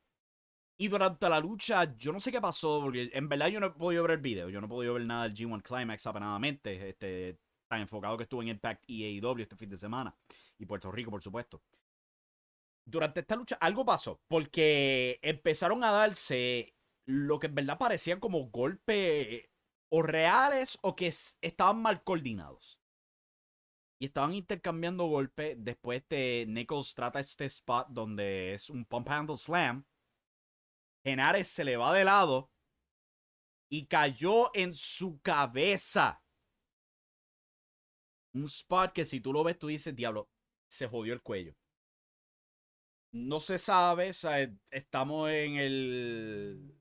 Y 0.78 0.88
durante 0.88 1.28
la 1.28 1.40
lucha, 1.40 1.96
yo 1.96 2.12
no 2.12 2.20
sé 2.20 2.30
qué 2.30 2.40
pasó, 2.40 2.80
porque 2.82 3.10
en 3.12 3.28
verdad 3.28 3.48
yo 3.48 3.60
no 3.60 3.66
he 3.66 3.70
podido 3.70 4.02
ver 4.02 4.12
el 4.12 4.20
video, 4.20 4.50
yo 4.50 4.60
no 4.60 4.66
he 4.66 4.70
podido 4.70 4.94
ver 4.94 5.06
nada 5.06 5.22
del 5.22 5.34
G1 5.34 5.62
Climax 5.62 6.06
apenadamente, 6.06 6.90
este, 6.90 7.38
tan 7.66 7.80
enfocado 7.80 8.16
que 8.16 8.24
estuve 8.24 8.44
en 8.44 8.50
Impact 8.50 8.84
y 8.86 9.18
AEW 9.18 9.40
este 9.40 9.56
fin 9.56 9.70
de 9.70 9.78
semana, 9.78 10.14
y 10.58 10.66
Puerto 10.66 10.92
Rico, 10.92 11.10
por 11.10 11.22
supuesto. 11.22 11.62
Durante 12.84 13.20
esta 13.20 13.36
lucha 13.36 13.56
algo 13.60 13.84
pasó, 13.86 14.20
porque 14.28 15.18
empezaron 15.22 15.82
a 15.82 15.90
darse 15.90 16.74
lo 17.06 17.38
que 17.38 17.46
en 17.46 17.54
verdad 17.54 17.78
parecían 17.78 18.20
como 18.20 18.50
golpes 18.50 19.48
o 19.88 20.02
reales 20.02 20.78
o 20.82 20.94
que 20.94 21.08
estaban 21.08 21.80
mal 21.80 22.02
coordinados. 22.02 22.78
Y 23.98 24.06
estaban 24.06 24.34
intercambiando 24.34 25.06
golpes. 25.06 25.56
Después 25.58 26.06
de 26.08 26.44
Nichols 26.48 26.94
trata 26.94 27.18
este 27.18 27.46
spot 27.46 27.88
donde 27.88 28.52
es 28.52 28.68
un 28.68 28.84
pump 28.84 29.08
handle 29.08 29.36
slam. 29.36 29.86
Henares 31.06 31.46
se 31.46 31.64
le 31.64 31.76
va 31.76 31.94
de 31.94 32.04
lado 32.04 32.50
y 33.68 33.86
cayó 33.86 34.50
en 34.54 34.74
su 34.74 35.20
cabeza. 35.22 36.20
Un 38.34 38.44
spot 38.44 38.92
que 38.92 39.04
si 39.04 39.20
tú 39.20 39.32
lo 39.32 39.44
ves, 39.44 39.56
tú 39.58 39.68
dices, 39.68 39.94
diablo, 39.94 40.28
se 40.68 40.88
jodió 40.88 41.14
el 41.14 41.22
cuello. 41.22 41.54
No 43.12 43.38
se 43.38 43.58
sabe, 43.58 44.10
estamos 44.70 45.30
en 45.30 45.56
el, 45.56 46.74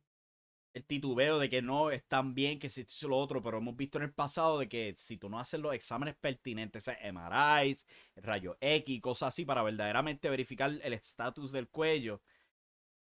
el 0.74 0.86
titubeo 0.86 1.38
de 1.38 1.48
que 1.48 1.62
no 1.62 1.92
están 1.92 2.34
bien, 2.34 2.60
que 2.60 2.70
si 2.70 2.82
esto 2.82 3.08
lo 3.08 3.18
otro, 3.18 3.44
pero 3.44 3.60
hemos 3.60 3.76
visto 3.78 4.00
en 4.00 4.06
el 4.06 4.14
pasado 4.14 4.58
de 4.58 4.68
que 4.68 4.94
si 4.98 5.18
tú 5.18 5.30
no 5.30 5.40
haces 5.40 5.60
los 5.60 5.74
exámenes 5.76 6.16
pertinentes, 6.16 6.88
MRIs, 6.88 7.86
rayo 8.16 8.58
X, 8.60 9.02
cosas 9.02 9.30
así, 9.30 9.46
para 9.46 9.62
verdaderamente 9.62 10.30
verificar 10.30 10.72
el 10.82 10.94
estatus 10.94 11.52
del 11.52 11.70
cuello, 11.70 12.22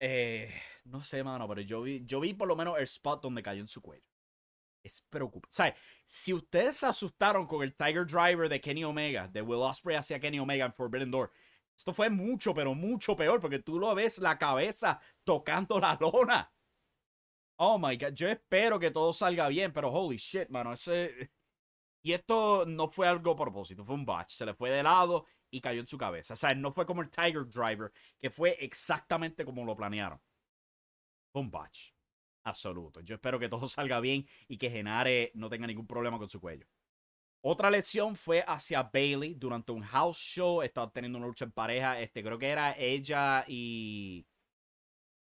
eh, 0.00 0.52
no 0.84 1.02
sé, 1.02 1.22
mano, 1.24 1.48
pero 1.48 1.60
yo 1.60 1.82
vi, 1.82 2.04
yo 2.06 2.20
vi 2.20 2.34
por 2.34 2.48
lo 2.48 2.56
menos 2.56 2.76
el 2.78 2.84
spot 2.84 3.22
donde 3.22 3.42
cayó 3.42 3.60
en 3.60 3.68
su 3.68 3.82
cuello. 3.82 4.04
Es 4.82 5.02
preocupante. 5.02 5.54
Sea, 5.54 5.76
si 6.04 6.32
ustedes 6.32 6.76
se 6.76 6.86
asustaron 6.86 7.46
con 7.46 7.62
el 7.62 7.74
Tiger 7.74 8.06
Driver 8.06 8.48
de 8.48 8.60
Kenny 8.60 8.84
Omega, 8.84 9.26
de 9.28 9.42
Will 9.42 9.60
Ospreay 9.60 9.98
hacia 9.98 10.20
Kenny 10.20 10.38
Omega 10.38 10.64
en 10.64 10.72
Forbidden 10.72 11.10
Door, 11.10 11.32
esto 11.76 11.92
fue 11.92 12.08
mucho, 12.08 12.54
pero 12.54 12.74
mucho 12.74 13.16
peor, 13.16 13.40
porque 13.40 13.58
tú 13.58 13.78
lo 13.78 13.94
ves 13.94 14.18
la 14.18 14.38
cabeza 14.38 15.00
tocando 15.24 15.78
la 15.78 15.98
lona. 16.00 16.50
Oh 17.58 17.78
my 17.78 17.96
god, 17.96 18.12
yo 18.12 18.28
espero 18.28 18.78
que 18.78 18.90
todo 18.90 19.12
salga 19.12 19.48
bien, 19.48 19.72
pero 19.72 19.90
holy 19.90 20.16
shit, 20.16 20.48
mano, 20.50 20.72
ese. 20.72 21.30
Y 22.02 22.12
esto 22.12 22.64
no 22.66 22.88
fue 22.88 23.08
algo 23.08 23.32
a 23.32 23.36
propósito, 23.36 23.84
fue 23.84 23.94
un 23.94 24.06
batch. 24.06 24.34
Se 24.34 24.46
le 24.46 24.54
fue 24.54 24.70
de 24.70 24.82
lado 24.82 25.26
y 25.50 25.60
cayó 25.60 25.80
en 25.80 25.86
su 25.86 25.98
cabeza. 25.98 26.34
O 26.34 26.36
sea, 26.36 26.54
no 26.54 26.72
fue 26.72 26.86
como 26.86 27.02
el 27.02 27.10
Tiger 27.10 27.46
Driver, 27.46 27.92
que 28.18 28.30
fue 28.30 28.56
exactamente 28.60 29.44
como 29.44 29.64
lo 29.64 29.76
planearon. 29.76 30.20
Fue 31.32 31.42
un 31.42 31.50
batch. 31.50 31.92
Absoluto. 32.44 33.00
Yo 33.00 33.16
espero 33.16 33.38
que 33.38 33.48
todo 33.48 33.68
salga 33.68 34.00
bien 34.00 34.26
y 34.48 34.58
que 34.58 34.70
Genare 34.70 35.32
no 35.34 35.48
tenga 35.48 35.66
ningún 35.66 35.86
problema 35.86 36.18
con 36.18 36.28
su 36.28 36.40
cuello. 36.40 36.66
Otra 37.42 37.70
lesión 37.70 38.16
fue 38.16 38.44
hacia 38.46 38.82
Bailey 38.82 39.34
durante 39.34 39.72
un 39.72 39.82
house 39.82 40.18
show. 40.18 40.62
Estaba 40.62 40.90
teniendo 40.90 41.18
una 41.18 41.28
lucha 41.28 41.44
en 41.44 41.52
pareja. 41.52 42.00
Este, 42.00 42.22
creo 42.22 42.38
que 42.38 42.48
era 42.48 42.76
ella 42.78 43.44
y. 43.46 44.26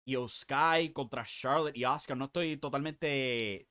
Y 0.04 0.14
Oskai 0.14 0.92
contra 0.92 1.24
Charlotte 1.24 1.76
y 1.76 1.84
Oscar. 1.84 2.16
No 2.16 2.26
estoy 2.26 2.58
totalmente 2.58 3.68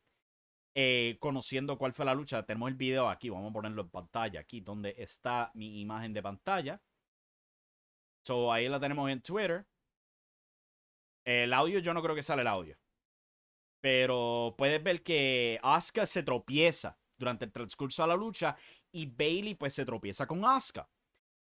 eh, 0.75 1.17
conociendo 1.19 1.77
cuál 1.77 1.93
fue 1.93 2.05
la 2.05 2.13
lucha. 2.13 2.45
Tenemos 2.45 2.69
el 2.69 2.75
video 2.75 3.09
aquí, 3.09 3.29
vamos 3.29 3.49
a 3.49 3.53
ponerlo 3.53 3.81
en 3.81 3.89
pantalla, 3.89 4.41
aquí 4.41 4.59
donde 4.59 4.93
está 4.97 5.51
mi 5.55 5.79
imagen 5.79 6.13
de 6.13 6.21
pantalla. 6.21 6.81
So, 8.25 8.51
ahí 8.51 8.67
la 8.67 8.79
tenemos 8.79 9.09
en 9.09 9.21
Twitter. 9.21 9.65
El 11.23 11.53
audio, 11.53 11.79
yo 11.79 11.93
no 11.93 12.03
creo 12.03 12.15
que 12.15 12.23
sale 12.23 12.41
el 12.41 12.47
audio. 12.47 12.77
Pero 13.81 14.55
puedes 14.57 14.83
ver 14.83 15.01
que 15.01 15.59
Asuka 15.63 16.05
se 16.05 16.23
tropieza 16.23 16.97
durante 17.17 17.45
el 17.45 17.51
transcurso 17.51 18.01
de 18.03 18.09
la 18.09 18.15
lucha 18.15 18.57
y 18.91 19.05
Bailey 19.05 19.55
pues 19.55 19.73
se 19.73 19.85
tropieza 19.85 20.27
con 20.27 20.43
Asuka. 20.43 20.89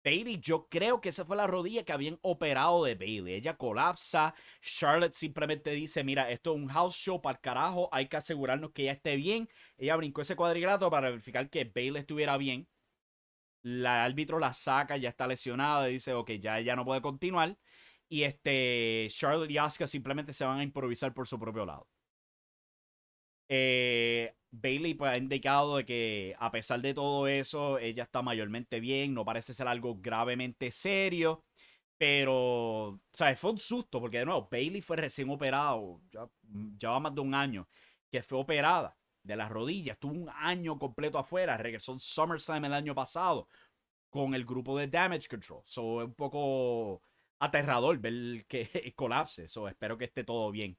Bailey, 0.03 0.39
yo 0.39 0.67
creo 0.69 1.01
que 1.01 1.09
esa 1.09 1.25
fue 1.25 1.35
la 1.35 1.47
rodilla 1.47 1.83
que 1.83 1.91
habían 1.91 2.19
operado 2.21 2.83
de 2.85 2.95
Bailey. 2.95 3.33
Ella 3.35 3.57
colapsa. 3.57 4.33
Charlotte 4.61 5.13
simplemente 5.13 5.71
dice: 5.71 6.03
Mira, 6.03 6.29
esto 6.31 6.51
es 6.55 6.61
un 6.61 6.67
house 6.69 6.95
show 6.95 7.21
para 7.21 7.35
el 7.37 7.41
carajo. 7.41 7.89
Hay 7.91 8.07
que 8.07 8.17
asegurarnos 8.17 8.71
que 8.71 8.83
ella 8.83 8.93
esté 8.93 9.15
bien. 9.15 9.49
Ella 9.77 9.95
brincó 9.95 10.21
ese 10.21 10.35
cuadrilátero 10.35 10.89
para 10.89 11.09
verificar 11.09 11.49
que 11.49 11.65
Bailey 11.65 12.01
estuviera 12.01 12.37
bien. 12.37 12.67
La 13.61 14.03
árbitro 14.05 14.39
la 14.39 14.53
saca, 14.53 14.97
ya 14.97 15.09
está 15.09 15.27
lesionada. 15.27 15.89
Y 15.89 15.93
dice: 15.93 16.13
Ok, 16.13 16.31
ya 16.39 16.59
ella 16.59 16.75
no 16.75 16.85
puede 16.85 17.01
continuar. 17.01 17.57
Y 18.09 18.23
este 18.23 19.07
Charlotte 19.11 19.51
y 19.51 19.57
Asuka 19.57 19.87
simplemente 19.87 20.33
se 20.33 20.45
van 20.45 20.59
a 20.59 20.63
improvisar 20.63 21.13
por 21.13 21.27
su 21.27 21.39
propio 21.39 21.65
lado. 21.65 21.87
Eh, 23.49 24.33
Bailey 24.51 24.93
pues, 24.95 25.11
ha 25.11 25.17
indicado 25.17 25.77
de 25.77 25.85
que 25.85 26.35
a 26.39 26.51
pesar 26.51 26.81
de 26.81 26.93
todo 26.93 27.27
eso, 27.27 27.79
ella 27.79 28.03
está 28.03 28.21
mayormente 28.21 28.79
bien, 28.79 29.13
no 29.13 29.25
parece 29.25 29.53
ser 29.53 29.67
algo 29.67 29.97
gravemente 29.99 30.71
serio. 30.71 31.43
Pero, 31.97 33.01
¿sabes? 33.13 33.39
Fue 33.39 33.51
un 33.51 33.57
susto, 33.59 33.99
porque 33.99 34.19
de 34.19 34.25
nuevo, 34.25 34.47
Bailey 34.49 34.81
fue 34.81 34.97
recién 34.97 35.29
operado, 35.29 36.01
ya, 36.11 36.29
ya 36.77 36.91
va 36.91 36.99
más 37.01 37.15
de 37.15 37.21
un 37.21 37.35
año, 37.35 37.67
que 38.09 38.23
fue 38.23 38.39
operada 38.39 38.97
de 39.23 39.35
las 39.35 39.49
rodillas, 39.49 39.95
estuvo 39.95 40.13
un 40.13 40.29
año 40.29 40.79
completo 40.79 41.17
afuera, 41.19 41.57
regresó 41.57 41.91
en 41.93 41.99
SummerSlam 41.99 42.65
el 42.65 42.73
año 42.73 42.95
pasado 42.95 43.47
con 44.09 44.33
el 44.33 44.45
grupo 44.45 44.77
de 44.77 44.87
Damage 44.87 45.27
Control. 45.27 45.61
So, 45.65 46.01
es 46.01 46.07
un 46.07 46.15
poco 46.15 47.03
aterrador 47.39 47.97
ver 47.99 48.45
que 48.47 48.93
colapse, 48.95 49.47
so, 49.47 49.67
espero 49.67 49.97
que 49.97 50.05
esté 50.05 50.23
todo 50.23 50.51
bien. 50.51 50.77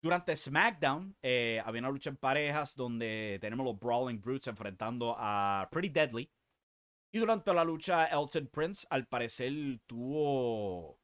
Durante 0.00 0.36
SmackDown 0.36 1.16
eh, 1.22 1.60
había 1.64 1.80
una 1.80 1.90
lucha 1.90 2.10
en 2.10 2.16
parejas 2.16 2.76
donde 2.76 3.38
tenemos 3.40 3.66
los 3.66 3.78
Brawling 3.78 4.20
Brutes 4.20 4.46
enfrentando 4.46 5.16
a 5.18 5.68
Pretty 5.70 5.88
Deadly. 5.88 6.30
Y 7.12 7.18
durante 7.18 7.52
la 7.54 7.64
lucha, 7.64 8.06
Elton 8.06 8.48
Prince 8.48 8.86
al 8.90 9.06
parecer 9.06 9.52
tuvo... 9.86 10.98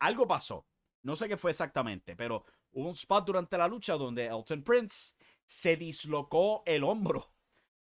algo 0.00 0.26
pasó. 0.26 0.66
No 1.02 1.14
sé 1.14 1.28
qué 1.28 1.36
fue 1.36 1.52
exactamente, 1.52 2.16
pero 2.16 2.44
hubo 2.72 2.88
un 2.88 2.94
spot 2.94 3.26
durante 3.26 3.56
la 3.56 3.68
lucha 3.68 3.94
donde 3.94 4.26
Elton 4.26 4.62
Prince 4.64 5.14
se 5.44 5.76
dislocó 5.76 6.62
el 6.66 6.82
hombro. 6.84 7.32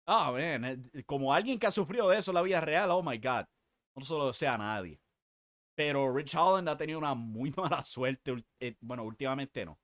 Ah, 0.05 0.31
man, 0.31 0.65
eh, 0.93 1.03
como 1.05 1.33
alguien 1.33 1.57
que 1.57 1.67
ha 1.67 1.71
sufrido 1.71 2.09
de 2.09 2.17
eso 2.19 2.31
en 2.31 2.35
la 2.35 2.41
vida 2.41 2.61
real, 2.61 2.91
oh 2.91 3.03
my 3.03 3.17
god. 3.17 3.45
No 3.95 4.03
se 4.03 4.13
lo 4.13 4.27
desea 4.27 4.53
a 4.53 4.57
nadie. 4.57 4.99
Pero 5.78 6.11
Rich 6.11 6.34
Holland 6.34 6.69
ha 6.69 6.75
tenido 6.75 6.97
una 6.97 7.13
muy 7.13 7.51
mala 7.55 7.84
suerte. 7.84 8.43
Eh, 8.59 8.75
bueno, 8.82 9.03
últimamente 9.03 9.63
no. 9.63 9.80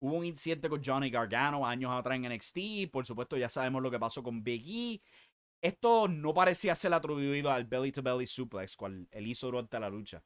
Hubo 0.00 0.16
un 0.16 0.24
incidente 0.24 0.70
con 0.70 0.82
Johnny 0.82 1.10
Gargano 1.10 1.66
años 1.66 1.92
atrás 1.92 2.16
en 2.16 2.32
NXT. 2.32 2.90
Por 2.90 3.04
supuesto, 3.04 3.36
ya 3.36 3.50
sabemos 3.50 3.82
lo 3.82 3.90
que 3.90 3.98
pasó 3.98 4.22
con 4.22 4.42
Big 4.42 4.64
E. 4.66 5.02
Esto 5.60 6.08
no 6.08 6.32
parecía 6.32 6.74
ser 6.74 6.94
atribuido 6.94 7.50
al 7.50 7.64
belly 7.64 7.92
to 7.92 8.02
belly 8.02 8.26
suplex, 8.26 8.74
cual 8.74 9.06
él 9.10 9.26
hizo 9.26 9.46
durante 9.48 9.78
la 9.78 9.90
lucha. 9.90 10.22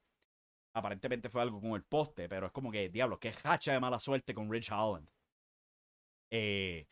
Aparentemente 0.75 1.29
fue 1.29 1.43
algo 1.43 1.61
con 1.61 1.73
el 1.73 1.83
poste, 1.83 2.29
pero 2.29 2.47
es 2.47 2.53
como 2.53 2.71
que, 2.71 2.89
diablo, 2.89 3.19
qué 3.19 3.35
hacha 3.43 3.73
de 3.73 3.81
mala 3.81 3.99
suerte 3.99 4.35
con 4.35 4.51
Rich 4.51 4.71
Holland. 4.71 5.09
Eh, 6.31 6.87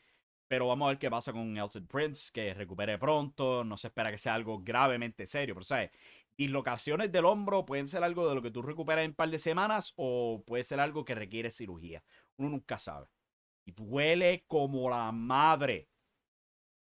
pero 0.49 0.69
vamos 0.69 0.87
a 0.87 0.89
ver 0.91 0.99
qué 0.99 1.11
pasa 1.11 1.33
con 1.33 1.57
Elton 1.57 1.87
Prince, 1.87 2.31
que 2.33 2.55
recupere 2.55 2.99
pronto. 2.99 3.65
No 3.65 3.77
se 3.77 3.89
espera 3.89 4.11
que 4.11 4.19
sea 4.19 4.35
algo 4.35 4.61
gravemente 4.61 5.27
serio, 5.27 5.55
pero 5.55 5.65
¿sabes? 5.65 5.91
Dislocaciones 6.37 7.11
del 7.11 7.25
hombro 7.25 7.65
pueden 7.65 7.87
ser 7.87 8.05
algo 8.05 8.29
de 8.29 8.35
lo 8.35 8.43
que 8.43 8.51
tú 8.51 8.63
recuperas 8.63 9.05
en 9.05 9.13
un 9.13 9.17
par 9.17 9.31
de 9.31 9.39
semanas 9.39 9.93
o 9.97 10.43
puede 10.47 10.65
ser 10.65 10.81
algo 10.81 11.05
que 11.05 11.15
requiere 11.15 11.51
cirugía. 11.51 12.03
Uno 12.37 12.51
nunca 12.51 12.79
sabe. 12.79 13.07
Y 13.65 13.73
duele 13.73 14.45
como 14.47 14.91
la 14.91 15.11
madre. 15.13 15.89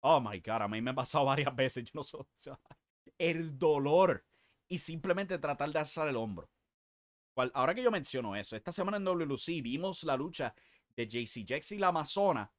Oh 0.00 0.20
my 0.20 0.40
God, 0.40 0.62
a 0.62 0.68
mí 0.68 0.82
me 0.82 0.90
ha 0.90 0.94
pasado 0.94 1.24
varias 1.26 1.54
veces. 1.54 1.84
Yo 1.84 1.92
no 1.94 2.02
sé. 2.02 2.18
el 3.18 3.58
dolor 3.58 4.24
y 4.68 4.78
simplemente 4.78 5.38
tratar 5.38 5.70
de 5.70 5.78
hacer 5.78 6.08
el 6.08 6.16
hombro. 6.16 6.50
Ahora 7.52 7.74
que 7.74 7.82
yo 7.82 7.90
menciono 7.90 8.36
eso, 8.36 8.54
esta 8.54 8.70
semana 8.70 8.96
en 8.96 9.04
WLC 9.04 9.60
vimos 9.60 10.04
la 10.04 10.16
lucha 10.16 10.54
de 10.94 11.06
JC 11.08 11.44
Jex 11.46 11.72
y 11.72 11.78
la 11.78 11.88
Amazona 11.88 12.52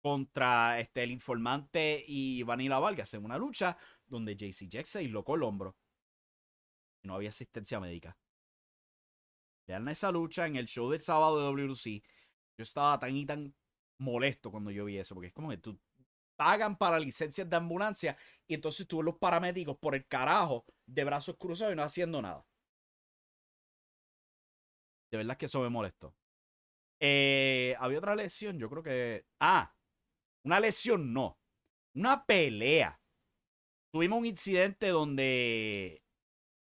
contra 0.00 0.78
este, 0.78 1.02
el 1.02 1.10
informante 1.10 2.04
y 2.06 2.42
Vanilla 2.44 2.78
Vargas 2.78 3.14
en 3.14 3.24
una 3.24 3.36
lucha 3.36 3.76
donde 4.06 4.36
JC 4.36 4.70
Jex 4.70 4.90
se 4.90 5.00
dislocó 5.00 5.34
el 5.34 5.42
hombro 5.42 5.76
no 7.02 7.14
había 7.14 7.30
asistencia 7.30 7.80
médica. 7.80 8.16
Vean 9.66 9.88
esa 9.88 10.10
lucha 10.10 10.46
en 10.46 10.56
el 10.56 10.66
show 10.66 10.90
del 10.90 11.00
sábado 11.00 11.38
de 11.38 11.44
WC. 11.44 12.02
Yo 12.58 12.62
estaba 12.62 12.98
tan 12.98 13.16
y 13.16 13.26
tan 13.26 13.54
molesto 13.98 14.50
cuando 14.50 14.70
yo 14.70 14.84
vi 14.84 14.98
eso, 14.98 15.14
porque 15.14 15.28
es 15.28 15.32
como 15.32 15.50
que 15.50 15.58
tú 15.58 15.78
pagan 16.36 16.76
para 16.76 16.98
licencias 16.98 17.48
de 17.48 17.56
ambulancia 17.56 18.16
y 18.46 18.54
entonces 18.54 18.86
tú 18.86 19.02
los 19.02 19.16
paramédicos 19.16 19.76
por 19.78 19.94
el 19.94 20.06
carajo 20.06 20.64
de 20.86 21.04
brazos 21.04 21.36
cruzados 21.36 21.72
y 21.72 21.76
no 21.76 21.82
haciendo 21.82 22.20
nada. 22.20 22.44
De 25.10 25.18
verdad 25.18 25.36
que 25.36 25.46
eso 25.46 25.60
me 25.60 25.68
molestó. 25.68 26.14
Eh, 26.98 27.76
había 27.78 27.98
otra 27.98 28.16
lesión, 28.16 28.58
yo 28.58 28.70
creo 28.70 28.82
que. 28.82 29.26
Ah, 29.40 29.74
una 30.44 30.58
lesión 30.60 31.12
no. 31.12 31.38
Una 31.94 32.24
pelea. 32.24 33.00
Tuvimos 33.92 34.20
un 34.20 34.26
incidente 34.26 34.88
donde 34.88 36.01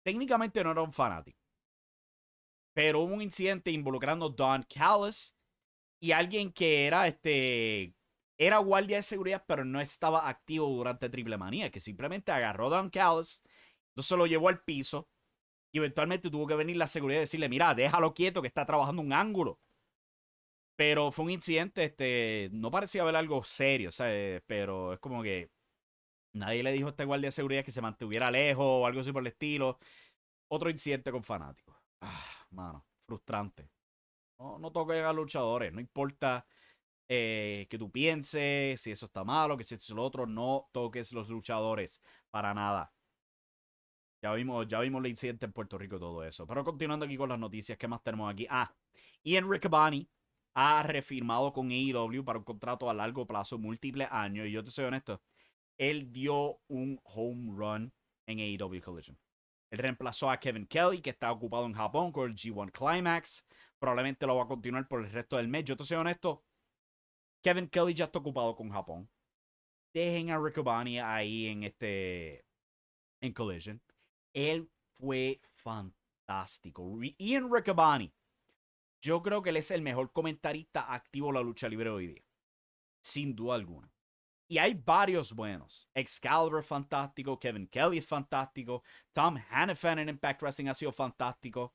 técnicamente 0.02 0.62
no 0.64 0.72
era 0.72 0.82
un 0.82 0.92
fanático. 0.92 1.38
Pero 2.74 3.00
hubo 3.00 3.14
un 3.14 3.22
incidente 3.22 3.70
involucrando 3.70 4.26
a 4.26 4.30
Don 4.30 4.62
Callis 4.62 5.36
y 6.00 6.12
alguien 6.12 6.52
que 6.52 6.86
era 6.86 7.06
este 7.06 7.94
era 8.38 8.56
guardia 8.58 8.96
de 8.96 9.02
seguridad, 9.02 9.44
pero 9.46 9.66
no 9.66 9.82
estaba 9.82 10.26
activo 10.28 10.66
durante 10.66 11.10
Triple 11.10 11.36
Manía, 11.36 11.70
que 11.70 11.78
simplemente 11.78 12.32
agarró 12.32 12.68
a 12.68 12.78
Don 12.78 12.88
Callis, 12.90 13.42
entonces 13.90 14.16
lo 14.16 14.26
llevó 14.26 14.48
al 14.48 14.62
piso 14.62 15.10
y 15.72 15.78
eventualmente 15.78 16.30
tuvo 16.30 16.46
que 16.46 16.54
venir 16.54 16.76
la 16.76 16.86
seguridad 16.86 17.20
y 17.20 17.22
decirle, 17.22 17.50
mira, 17.50 17.74
déjalo 17.74 18.14
quieto 18.14 18.40
que 18.40 18.48
está 18.48 18.64
trabajando 18.64 19.02
un 19.02 19.12
ángulo. 19.12 19.60
Pero 20.76 21.10
fue 21.12 21.26
un 21.26 21.32
incidente, 21.32 21.84
este, 21.84 22.48
no 22.52 22.70
parecía 22.70 23.02
haber 23.02 23.16
algo 23.16 23.44
serio, 23.44 23.92
¿sabes? 23.92 24.42
Pero 24.46 24.94
es 24.94 25.00
como 25.00 25.22
que 25.22 25.50
Nadie 26.32 26.62
le 26.62 26.72
dijo 26.72 26.86
a 26.86 26.90
este 26.90 27.04
guardia 27.04 27.28
de 27.28 27.32
seguridad 27.32 27.64
que 27.64 27.72
se 27.72 27.82
mantuviera 27.82 28.30
lejos 28.30 28.64
o 28.64 28.86
algo 28.86 29.00
así 29.00 29.12
por 29.12 29.22
el 29.22 29.28
estilo. 29.28 29.78
Otro 30.48 30.70
incidente 30.70 31.10
con 31.12 31.24
fanáticos. 31.24 31.76
Ah, 32.00 32.46
mano, 32.50 32.86
frustrante. 33.06 33.70
No, 34.38 34.58
no 34.58 34.72
toquen 34.72 35.04
a 35.04 35.12
luchadores, 35.12 35.72
no 35.72 35.80
importa 35.80 36.46
eh, 37.08 37.66
que 37.68 37.78
tú 37.78 37.90
pienses 37.90 38.80
si 38.80 38.92
eso 38.92 39.06
está 39.06 39.24
malo, 39.24 39.56
que 39.56 39.64
si 39.64 39.74
eso 39.74 39.92
es 39.92 39.96
lo 39.96 40.04
otro, 40.04 40.26
no 40.26 40.68
toques 40.72 41.12
los 41.12 41.28
luchadores 41.28 42.00
para 42.30 42.54
nada. 42.54 42.92
Ya 44.22 44.32
vimos, 44.34 44.68
ya 44.68 44.80
vimos 44.80 45.00
el 45.04 45.10
incidente 45.10 45.46
en 45.46 45.52
Puerto 45.52 45.78
Rico 45.78 45.96
y 45.96 45.98
todo 45.98 46.24
eso. 46.24 46.46
Pero 46.46 46.62
continuando 46.62 47.06
aquí 47.06 47.16
con 47.16 47.28
las 47.30 47.38
noticias, 47.38 47.78
¿qué 47.78 47.88
más 47.88 48.02
tenemos 48.02 48.30
aquí? 48.30 48.46
Ah, 48.50 48.72
Ian 49.24 49.50
Riccaboni 49.50 50.08
ha 50.54 50.82
refirmado 50.82 51.52
con 51.52 51.70
AEW 51.70 52.24
para 52.24 52.38
un 52.38 52.44
contrato 52.44 52.88
a 52.90 52.94
largo 52.94 53.26
plazo, 53.26 53.58
múltiples 53.58 54.08
años. 54.10 54.46
Y 54.46 54.52
yo 54.52 54.62
te 54.62 54.70
soy 54.70 54.84
honesto, 54.84 55.22
él 55.80 56.12
dio 56.12 56.60
un 56.68 57.00
home 57.04 57.52
run 57.56 57.92
en 58.26 58.38
AEW 58.38 58.82
Collision. 58.82 59.18
Él 59.70 59.78
reemplazó 59.78 60.30
a 60.30 60.38
Kevin 60.38 60.66
Kelly, 60.66 61.00
que 61.00 61.08
está 61.08 61.32
ocupado 61.32 61.64
en 61.64 61.72
Japón 61.72 62.12
con 62.12 62.30
el 62.30 62.36
G1 62.36 62.70
Climax. 62.70 63.46
Probablemente 63.78 64.26
lo 64.26 64.36
va 64.36 64.42
a 64.42 64.46
continuar 64.46 64.86
por 64.86 65.00
el 65.00 65.10
resto 65.10 65.38
del 65.38 65.48
mes. 65.48 65.64
Yo 65.64 65.76
te 65.76 65.84
soy 65.84 65.96
honesto, 65.96 66.44
Kevin 67.42 67.68
Kelly 67.68 67.94
ya 67.94 68.04
está 68.04 68.18
ocupado 68.18 68.54
con 68.54 68.68
Japón. 68.68 69.08
Dejen 69.94 70.30
a 70.30 70.38
Riccoboni 70.38 71.00
ahí 71.00 71.46
en 71.46 71.62
este 71.64 72.44
en 73.22 73.32
Collision. 73.32 73.80
Él 74.34 74.70
fue 74.98 75.40
fantástico. 75.54 76.98
Ian 77.18 77.50
Riccoboni. 77.50 78.12
Yo 79.00 79.22
creo 79.22 79.40
que 79.40 79.48
él 79.48 79.56
es 79.56 79.70
el 79.70 79.80
mejor 79.80 80.12
comentarista 80.12 80.92
activo 80.92 81.28
de 81.28 81.34
la 81.34 81.40
lucha 81.40 81.70
libre 81.70 81.88
hoy 81.88 82.08
día. 82.08 82.24
Sin 83.00 83.34
duda 83.34 83.54
alguna. 83.54 83.90
Y 84.50 84.58
hay 84.58 84.74
varios 84.74 85.32
buenos. 85.32 85.88
Excalibur 85.94 86.64
fantástico, 86.64 87.38
Kevin 87.38 87.68
Kelly 87.68 87.98
es 87.98 88.06
fantástico, 88.06 88.82
Tom 89.12 89.36
Hannafan 89.48 90.00
en 90.00 90.08
Impact 90.08 90.42
Wrestling 90.42 90.66
ha 90.66 90.74
sido 90.74 90.90
fantástico. 90.90 91.72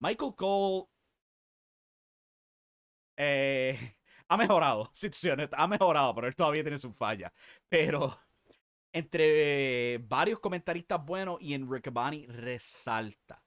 Michael 0.00 0.34
Cole 0.34 0.88
eh, 3.16 3.94
ha 4.28 4.36
mejorado, 4.36 4.90
ha 5.52 5.66
mejorado, 5.68 6.14
pero 6.16 6.26
él 6.26 6.34
todavía 6.34 6.64
tiene 6.64 6.78
su 6.78 6.92
falla. 6.92 7.32
Pero 7.68 8.18
entre 8.92 9.98
varios 9.98 10.40
comentaristas 10.40 11.04
buenos 11.04 11.38
y 11.40 11.54
en 11.54 11.70
Rick 11.70 11.92
resalta. 12.26 13.40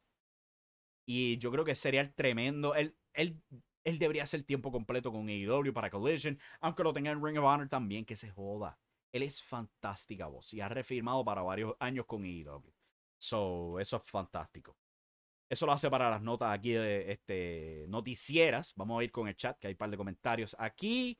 Y 1.05 1.37
yo 1.37 1.51
creo 1.51 1.65
que 1.65 1.75
sería 1.75 1.99
el 1.99 2.13
tremendo. 2.13 2.75
Él, 2.75 2.95
él 3.11 3.41
él 3.83 3.99
debería 3.99 4.23
hacer 4.23 4.43
tiempo 4.43 4.71
completo 4.71 5.11
con 5.11 5.27
AEW 5.27 5.73
para 5.73 5.89
Collision, 5.89 6.39
aunque 6.61 6.83
lo 6.83 6.93
tenga 6.93 7.11
en 7.11 7.23
Ring 7.23 7.37
of 7.37 7.45
Honor 7.45 7.69
también, 7.69 8.05
que 8.05 8.15
se 8.15 8.29
joda. 8.29 8.77
Él 9.11 9.23
es 9.23 9.43
fantástica 9.43 10.27
voz 10.27 10.53
y 10.53 10.61
ha 10.61 10.69
refirmado 10.69 11.23
para 11.23 11.41
varios 11.41 11.75
años 11.79 12.05
con 12.05 12.23
AEW. 12.23 12.73
So, 13.17 13.79
eso 13.79 13.97
es 13.97 14.03
fantástico. 14.09 14.75
Eso 15.49 15.65
lo 15.65 15.71
hace 15.71 15.89
para 15.89 16.09
las 16.09 16.21
notas 16.21 16.51
aquí 16.51 16.71
de 16.71 17.11
este, 17.11 17.85
noticieras. 17.87 18.73
Vamos 18.75 18.99
a 18.99 19.03
ir 19.03 19.11
con 19.11 19.27
el 19.27 19.35
chat, 19.35 19.57
que 19.59 19.67
hay 19.67 19.73
un 19.73 19.77
par 19.77 19.91
de 19.91 19.97
comentarios 19.97 20.55
aquí. 20.57 21.19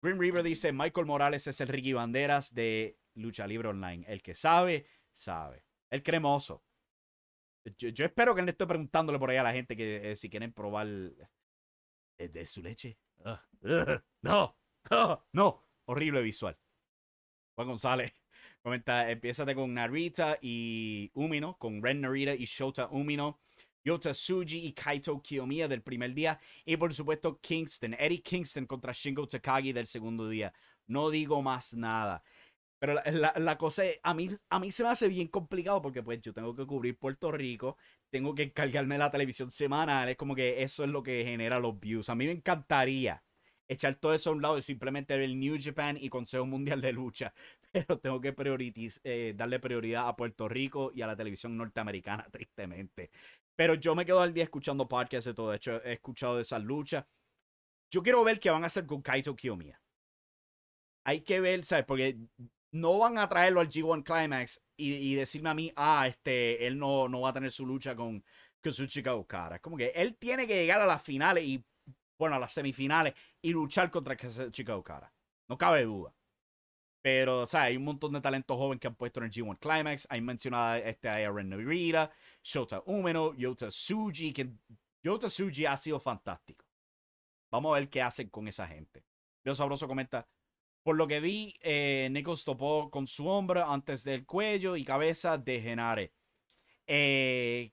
Green 0.00 0.18
River 0.18 0.42
dice, 0.42 0.72
Michael 0.72 1.06
Morales 1.06 1.46
es 1.46 1.60
el 1.60 1.68
Ricky 1.68 1.92
Banderas 1.92 2.54
de 2.54 2.98
Lucha 3.14 3.46
Libre 3.46 3.68
Online. 3.68 4.04
El 4.08 4.22
que 4.22 4.34
sabe, 4.34 4.86
sabe. 5.12 5.64
El 5.90 6.02
cremoso. 6.02 6.62
Yo, 7.76 8.04
espero 8.04 8.34
que 8.34 8.42
le 8.42 8.52
esté 8.52 8.66
preguntándole 8.66 9.18
por 9.18 9.30
ahí 9.30 9.36
a 9.36 9.42
la 9.42 9.52
gente 9.52 9.76
que 9.76 10.12
eh, 10.12 10.16
si 10.16 10.30
quieren 10.30 10.52
probar 10.52 10.86
de 12.18 12.46
su 12.46 12.62
leche. 12.62 12.98
Ah, 13.24 13.42
no, 14.22 14.56
no, 15.32 15.64
horrible 15.86 16.22
visual. 16.22 16.56
Juan 17.54 17.68
González 17.68 18.12
comenta, 18.62 19.10
empiezate 19.10 19.54
con 19.54 19.72
Narita 19.74 20.38
y 20.40 21.10
Umino, 21.14 21.56
con 21.58 21.82
Ren 21.82 22.00
Narita 22.00 22.34
y 22.34 22.44
Shota 22.44 22.88
Umino, 22.88 23.40
Yota 23.84 24.12
Suji 24.12 24.66
y 24.66 24.72
Kaito 24.72 25.20
Kiyomiya 25.22 25.68
del 25.68 25.82
primer 25.82 26.12
día, 26.12 26.38
y 26.64 26.76
por 26.76 26.92
supuesto 26.92 27.38
Kingston, 27.40 27.94
Eddie 27.94 28.22
Kingston 28.22 28.66
contra 28.66 28.92
Shingo 28.92 29.26
Takagi 29.26 29.72
del 29.72 29.86
segundo 29.86 30.28
día. 30.28 30.52
No 30.88 31.10
digo 31.10 31.42
más 31.42 31.74
nada. 31.74 32.22
Pero 32.78 33.00
la, 33.04 33.56
cosa 33.56 33.86
es, 33.86 33.98
a 34.02 34.12
mí, 34.12 34.28
a 34.50 34.58
mí 34.58 34.70
se 34.70 34.82
me 34.82 34.90
hace 34.90 35.08
bien 35.08 35.28
complicado 35.28 35.80
porque 35.80 36.02
pues 36.02 36.20
yo 36.20 36.34
tengo 36.34 36.54
que 36.54 36.66
cubrir 36.66 36.98
Puerto 36.98 37.32
Rico, 37.32 37.78
tengo 38.10 38.34
que 38.34 38.52
cargarme 38.52 38.98
la 38.98 39.10
televisión 39.10 39.50
semanal, 39.50 40.08
es 40.08 40.16
como 40.16 40.34
que 40.34 40.62
eso 40.62 40.84
es 40.84 40.90
lo 40.90 41.02
que 41.02 41.24
genera 41.24 41.58
los 41.60 41.78
views. 41.78 42.08
A 42.08 42.14
mí 42.14 42.26
me 42.26 42.32
encantaría 42.32 43.22
echar 43.68 43.96
todo 43.96 44.14
eso 44.14 44.30
a 44.30 44.32
un 44.32 44.42
lado 44.42 44.58
y 44.58 44.62
simplemente 44.62 45.14
ver 45.14 45.24
el 45.24 45.38
New 45.38 45.56
Japan 45.60 45.96
y 46.00 46.08
Consejo 46.08 46.46
Mundial 46.46 46.80
de 46.80 46.92
Lucha, 46.92 47.34
pero 47.72 47.98
tengo 47.98 48.20
que 48.20 48.34
eh, 49.04 49.34
darle 49.36 49.60
prioridad 49.60 50.08
a 50.08 50.16
Puerto 50.16 50.48
Rico 50.48 50.92
y 50.94 51.02
a 51.02 51.06
la 51.06 51.16
televisión 51.16 51.56
norteamericana, 51.56 52.26
tristemente. 52.32 53.10
Pero 53.54 53.74
yo 53.74 53.94
me 53.94 54.04
quedo 54.04 54.20
al 54.20 54.34
día 54.34 54.44
escuchando 54.44 54.88
podcasts 54.88 55.26
de 55.26 55.34
todo, 55.34 55.50
de 55.50 55.56
hecho 55.56 55.82
he 55.84 55.94
escuchado 55.94 56.36
de 56.36 56.42
esas 56.42 56.62
luchas. 56.62 57.04
Yo 57.90 58.02
quiero 58.02 58.22
ver 58.24 58.40
qué 58.40 58.50
van 58.50 58.64
a 58.64 58.66
hacer 58.66 58.86
con 58.86 59.00
Kaito 59.02 59.34
Kiyomiya. 59.34 59.80
Hay 61.04 61.22
que 61.22 61.40
ver, 61.40 61.64
¿sabes? 61.64 61.84
Porque 61.86 62.18
no 62.80 62.98
van 62.98 63.18
a 63.18 63.28
traerlo 63.28 63.60
al 63.60 63.68
G1 63.68 64.02
Climax 64.04 64.62
y, 64.76 65.14
decirme 65.14 65.50
a 65.50 65.54
mí, 65.54 65.72
ah, 65.76 66.06
este, 66.06 66.66
él 66.66 66.78
no, 66.78 67.08
no 67.08 67.22
va 67.22 67.30
a 67.30 67.32
tener 67.32 67.50
su 67.50 67.66
lucha 67.66 67.96
con 67.96 68.22
Kazuchika 68.60 69.14
Okada. 69.14 69.56
Es 69.56 69.62
como 69.62 69.76
que 69.76 69.92
él 69.94 70.16
tiene 70.16 70.46
que 70.46 70.54
llegar 70.54 70.80
a 70.80 70.86
las 70.86 71.02
finales 71.02 71.44
y, 71.44 71.64
bueno, 72.18 72.36
a 72.36 72.38
las 72.38 72.52
semifinales 72.52 73.14
y 73.40 73.52
luchar 73.52 73.90
contra 73.90 74.16
Kazuchika 74.16 74.76
Okada. 74.76 75.12
No 75.48 75.56
cabe 75.56 75.84
duda. 75.84 76.14
Pero, 77.02 77.42
o 77.42 77.46
sea, 77.46 77.62
hay 77.62 77.76
un 77.76 77.84
montón 77.84 78.12
de 78.12 78.20
talentos 78.20 78.56
jóvenes 78.56 78.80
que 78.80 78.88
han 78.88 78.96
puesto 78.96 79.20
en 79.20 79.26
el 79.26 79.32
G1 79.32 79.58
Climax. 79.58 80.06
Hay 80.10 80.20
mencionado 80.20 80.74
este, 80.76 81.08
Aaron 81.08 81.48
Narita, 81.48 82.10
Shota 82.42 82.82
Umeno, 82.84 83.32
Yota 83.34 83.70
Suji, 83.70 84.32
que 84.32 84.50
Yota 85.04 85.28
Suji 85.28 85.66
ha 85.66 85.76
sido 85.76 86.00
fantástico. 86.00 86.64
Vamos 87.50 87.70
a 87.70 87.78
ver 87.78 87.88
qué 87.88 88.02
hacen 88.02 88.28
con 88.28 88.48
esa 88.48 88.66
gente. 88.66 89.04
Leo 89.44 89.54
Sabroso 89.54 89.86
comenta, 89.86 90.26
por 90.86 90.94
lo 90.94 91.08
que 91.08 91.18
vi, 91.18 91.52
eh, 91.62 92.06
Nichols 92.12 92.44
topó 92.44 92.88
con 92.92 93.08
su 93.08 93.26
hombro 93.26 93.68
antes 93.68 94.04
del 94.04 94.24
cuello 94.24 94.76
y 94.76 94.84
cabeza 94.84 95.36
de 95.36 95.60
Genare. 95.60 96.12
Eh, 96.86 97.72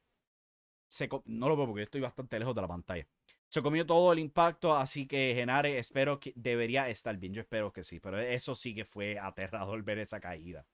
no 1.26 1.48
lo 1.48 1.56
veo 1.56 1.68
porque 1.68 1.84
estoy 1.84 2.02
bastante 2.02 2.40
lejos 2.40 2.56
de 2.56 2.62
la 2.62 2.68
pantalla. 2.68 3.08
Se 3.50 3.62
comió 3.62 3.86
todo 3.86 4.14
el 4.14 4.18
impacto, 4.18 4.76
así 4.76 5.06
que 5.06 5.34
Genare 5.36 5.78
espero 5.78 6.20
que 6.20 6.34
debería 6.36 6.90
estar 6.90 7.16
bien. 7.16 7.36
Yo 7.36 7.42
espero 7.42 7.72
que 7.72 7.84
sí, 7.84 8.00
pero 8.00 8.20
eso 8.20 8.56
sí 8.56 8.74
que 8.74 8.84
fue 8.84 9.20
aterrador 9.20 9.84
ver 9.84 10.00
esa 10.00 10.20
caída. 10.20 10.66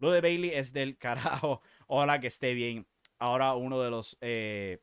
Lo 0.00 0.10
de 0.10 0.20
Bailey 0.20 0.50
es 0.50 0.72
del 0.72 0.98
carajo. 0.98 1.62
Ojalá 1.86 2.18
que 2.18 2.26
esté 2.26 2.54
bien. 2.54 2.88
Ahora 3.20 3.54
uno 3.54 3.80
de 3.80 3.90
los 3.90 4.18
eh, 4.20 4.82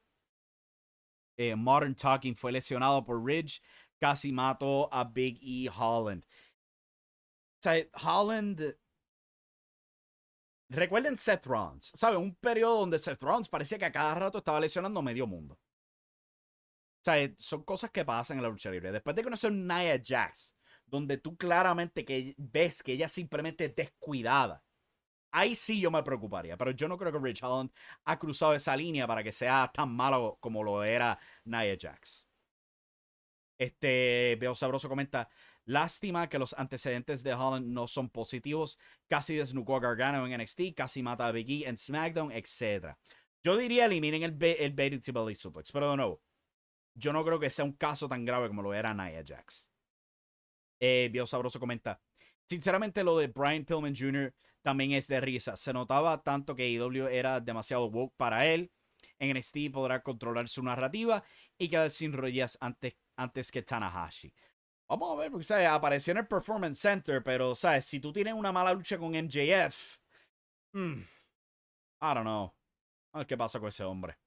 eh, 1.35 1.57
Modern 1.57 1.93
Talking 1.93 2.37
fue 2.37 2.53
lesionado 2.53 3.03
por 3.03 3.21
Ridge. 3.21 3.61
Casi 3.99 4.31
mató 4.31 4.87
a 4.93 5.03
Big 5.03 5.37
E 5.41 5.69
Holland. 5.69 6.23
O 7.61 7.63
sea, 7.63 7.85
Holland. 8.01 8.75
Recuerden 10.69 11.15
Seth 11.17 11.45
Rollins, 11.45 11.91
¿sabes? 11.93 12.17
Un 12.17 12.33
periodo 12.35 12.79
donde 12.79 12.97
Seth 12.97 13.21
Rollins 13.21 13.49
parecía 13.49 13.77
que 13.77 13.85
a 13.85 13.91
cada 13.91 14.15
rato 14.15 14.39
estaba 14.39 14.59
lesionando 14.59 15.01
medio 15.01 15.27
mundo. 15.27 15.55
O 17.01 17.03
sea, 17.03 17.29
son 17.37 17.63
cosas 17.63 17.91
que 17.91 18.05
pasan 18.05 18.37
en 18.37 18.43
la 18.43 18.49
lucha 18.49 18.71
libre. 18.71 18.91
Después 18.91 19.15
de 19.15 19.23
conocer 19.23 19.51
Nia 19.51 20.01
Jax, 20.03 20.55
donde 20.85 21.17
tú 21.17 21.35
claramente 21.37 22.03
que 22.03 22.33
ves 22.37 22.81
que 22.81 22.93
ella 22.93 23.07
simplemente 23.07 23.65
es 23.65 23.75
descuidada, 23.75 24.63
ahí 25.31 25.53
sí 25.53 25.79
yo 25.79 25.91
me 25.91 26.01
preocuparía. 26.03 26.57
Pero 26.57 26.71
yo 26.71 26.87
no 26.87 26.97
creo 26.97 27.11
que 27.11 27.19
Rich 27.19 27.43
Holland 27.43 27.71
ha 28.05 28.17
cruzado 28.17 28.55
esa 28.55 28.75
línea 28.75 29.05
para 29.05 29.23
que 29.23 29.31
sea 29.31 29.71
tan 29.73 29.93
malo 29.93 30.37
como 30.39 30.63
lo 30.63 30.83
era 30.83 31.19
Nia 31.43 31.77
Jax. 31.79 32.25
Este, 33.57 34.37
Veo 34.39 34.55
Sabroso 34.55 34.89
comenta, 34.89 35.29
Lástima 35.71 36.27
que 36.27 36.37
los 36.37 36.53
antecedentes 36.57 37.23
de 37.23 37.33
Holland 37.33 37.65
no 37.65 37.87
son 37.87 38.09
positivos. 38.09 38.77
Casi 39.07 39.35
desnucó 39.35 39.77
a 39.77 39.79
Gargano 39.79 40.27
en 40.27 40.37
NXT, 40.37 40.73
casi 40.75 41.01
mata 41.01 41.25
a 41.25 41.31
Big 41.31 41.49
E 41.49 41.69
en 41.69 41.77
SmackDown, 41.77 42.29
etc. 42.33 42.93
Yo 43.41 43.55
diría 43.55 43.85
eliminen 43.85 44.23
el, 44.23 44.37
el 44.43 44.73
Bailey 44.73 44.99
Belly 44.99 45.33
Suplex, 45.33 45.71
pero 45.71 45.91
de 45.91 45.95
nuevo, 45.95 46.21
yo 46.93 47.13
no 47.13 47.23
creo 47.23 47.39
que 47.39 47.49
sea 47.49 47.63
un 47.63 47.71
caso 47.71 48.09
tan 48.09 48.25
grave 48.25 48.49
como 48.49 48.61
lo 48.61 48.73
era 48.73 48.93
Nia 48.93 49.23
Jax. 49.25 49.69
Eh, 50.77 51.09
Sabroso 51.25 51.57
comenta. 51.57 52.01
Sinceramente, 52.49 53.01
lo 53.01 53.17
de 53.17 53.27
Brian 53.27 53.63
Pillman 53.63 53.95
Jr. 53.95 54.33
también 54.61 54.91
es 54.91 55.07
de 55.07 55.21
risa. 55.21 55.55
Se 55.55 55.71
notaba 55.71 56.21
tanto 56.21 56.53
que 56.53 56.69
IW 56.69 57.07
e 57.07 57.17
era 57.17 57.39
demasiado 57.39 57.85
woke 57.85 58.13
para 58.17 58.45
él. 58.45 58.73
En 59.19 59.37
NXT 59.37 59.71
podrá 59.71 60.03
controlar 60.03 60.49
su 60.49 60.61
narrativa 60.63 61.23
y 61.57 61.69
quedar 61.69 61.91
sin 61.91 62.11
rodillas 62.11 62.57
antes, 62.59 62.97
antes 63.15 63.51
que 63.51 63.61
Tanahashi. 63.61 64.33
Vamos 64.91 65.13
a 65.13 65.21
ver, 65.21 65.31
porque 65.31 65.45
¿sabes? 65.45 65.67
apareció 65.67 66.11
en 66.11 66.17
el 66.17 66.27
Performance 66.27 66.77
Center, 66.77 67.23
pero 67.23 67.55
¿sabes? 67.55 67.85
si 67.85 68.01
tú 68.01 68.11
tienes 68.11 68.33
una 68.33 68.51
mala 68.51 68.73
lucha 68.73 68.97
con 68.97 69.15
MJF, 69.15 69.99
hmm, 70.73 70.99
I 72.01 72.13
don't 72.13 72.23
know. 72.23 72.53
A 73.13 73.19
ver 73.19 73.27
qué 73.27 73.37
pasa 73.37 73.57
con 73.57 73.69
ese 73.69 73.85
hombre. 73.85 74.17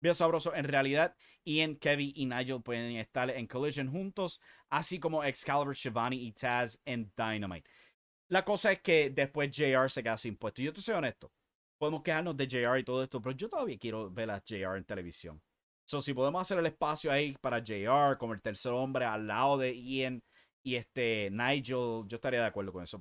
Bien 0.00 0.12
sabroso. 0.12 0.52
En 0.56 0.64
realidad, 0.64 1.14
Ian, 1.44 1.76
Kevin 1.76 2.12
y 2.16 2.26
Nigel 2.26 2.60
pueden 2.60 2.96
estar 2.96 3.30
en 3.30 3.46
Collision 3.46 3.92
juntos, 3.92 4.40
así 4.70 4.98
como 4.98 5.22
Excalibur, 5.22 5.76
Shivani 5.76 6.16
y 6.26 6.32
Taz 6.32 6.80
en 6.84 7.12
Dynamite. 7.16 7.70
La 8.26 8.44
cosa 8.44 8.72
es 8.72 8.80
que 8.82 9.10
después 9.10 9.56
JR 9.56 9.88
se 9.88 10.02
queda 10.02 10.16
sin 10.16 10.36
puesto. 10.36 10.62
Yo 10.62 10.72
te 10.72 10.80
soy 10.80 10.96
honesto. 10.96 11.30
Podemos 11.78 12.02
quejarnos 12.02 12.36
de 12.36 12.48
JR 12.48 12.76
y 12.80 12.84
todo 12.84 13.04
esto, 13.04 13.22
pero 13.22 13.36
yo 13.36 13.48
todavía 13.48 13.78
quiero 13.78 14.10
ver 14.10 14.32
a 14.32 14.42
JR 14.44 14.78
en 14.78 14.84
televisión. 14.84 15.40
So, 15.92 16.00
si 16.00 16.14
podemos 16.14 16.40
hacer 16.40 16.58
el 16.58 16.64
espacio 16.64 17.12
ahí 17.12 17.36
para 17.42 17.58
JR 17.62 18.16
como 18.16 18.32
el 18.32 18.40
tercer 18.40 18.72
hombre 18.72 19.04
al 19.04 19.26
lado 19.26 19.58
de 19.58 19.78
Ian 19.78 20.24
y 20.62 20.76
este 20.76 21.28
Nigel, 21.30 22.04
yo 22.06 22.06
estaría 22.08 22.40
de 22.40 22.46
acuerdo 22.46 22.72
con 22.72 22.82
eso. 22.82 22.98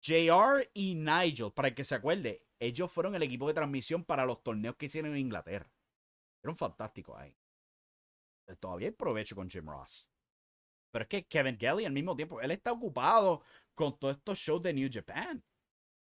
JR 0.00 0.70
y 0.72 0.94
Nigel, 0.94 1.52
para 1.52 1.68
el 1.68 1.74
que 1.74 1.84
se 1.84 1.94
acuerde, 1.94 2.42
ellos 2.58 2.90
fueron 2.90 3.14
el 3.14 3.22
equipo 3.22 3.46
de 3.46 3.52
transmisión 3.52 4.02
para 4.02 4.24
los 4.24 4.42
torneos 4.42 4.76
que 4.76 4.86
hicieron 4.86 5.10
en 5.10 5.18
Inglaterra. 5.18 5.70
Fueron 6.40 6.56
fantásticos 6.56 7.18
ahí. 7.18 7.36
Todavía 8.58 8.88
hay 8.88 8.94
provecho 8.94 9.36
con 9.36 9.50
Jim 9.50 9.68
Ross. 9.68 10.10
Pero 10.90 11.02
es 11.02 11.08
que 11.10 11.26
Kevin 11.26 11.58
Kelly 11.58 11.84
al 11.84 11.92
mismo 11.92 12.16
tiempo, 12.16 12.40
él 12.40 12.52
está 12.52 12.72
ocupado 12.72 13.42
con 13.74 13.98
todos 13.98 14.16
estos 14.16 14.38
shows 14.38 14.62
de 14.62 14.72
New 14.72 14.88
Japan. 14.90 15.44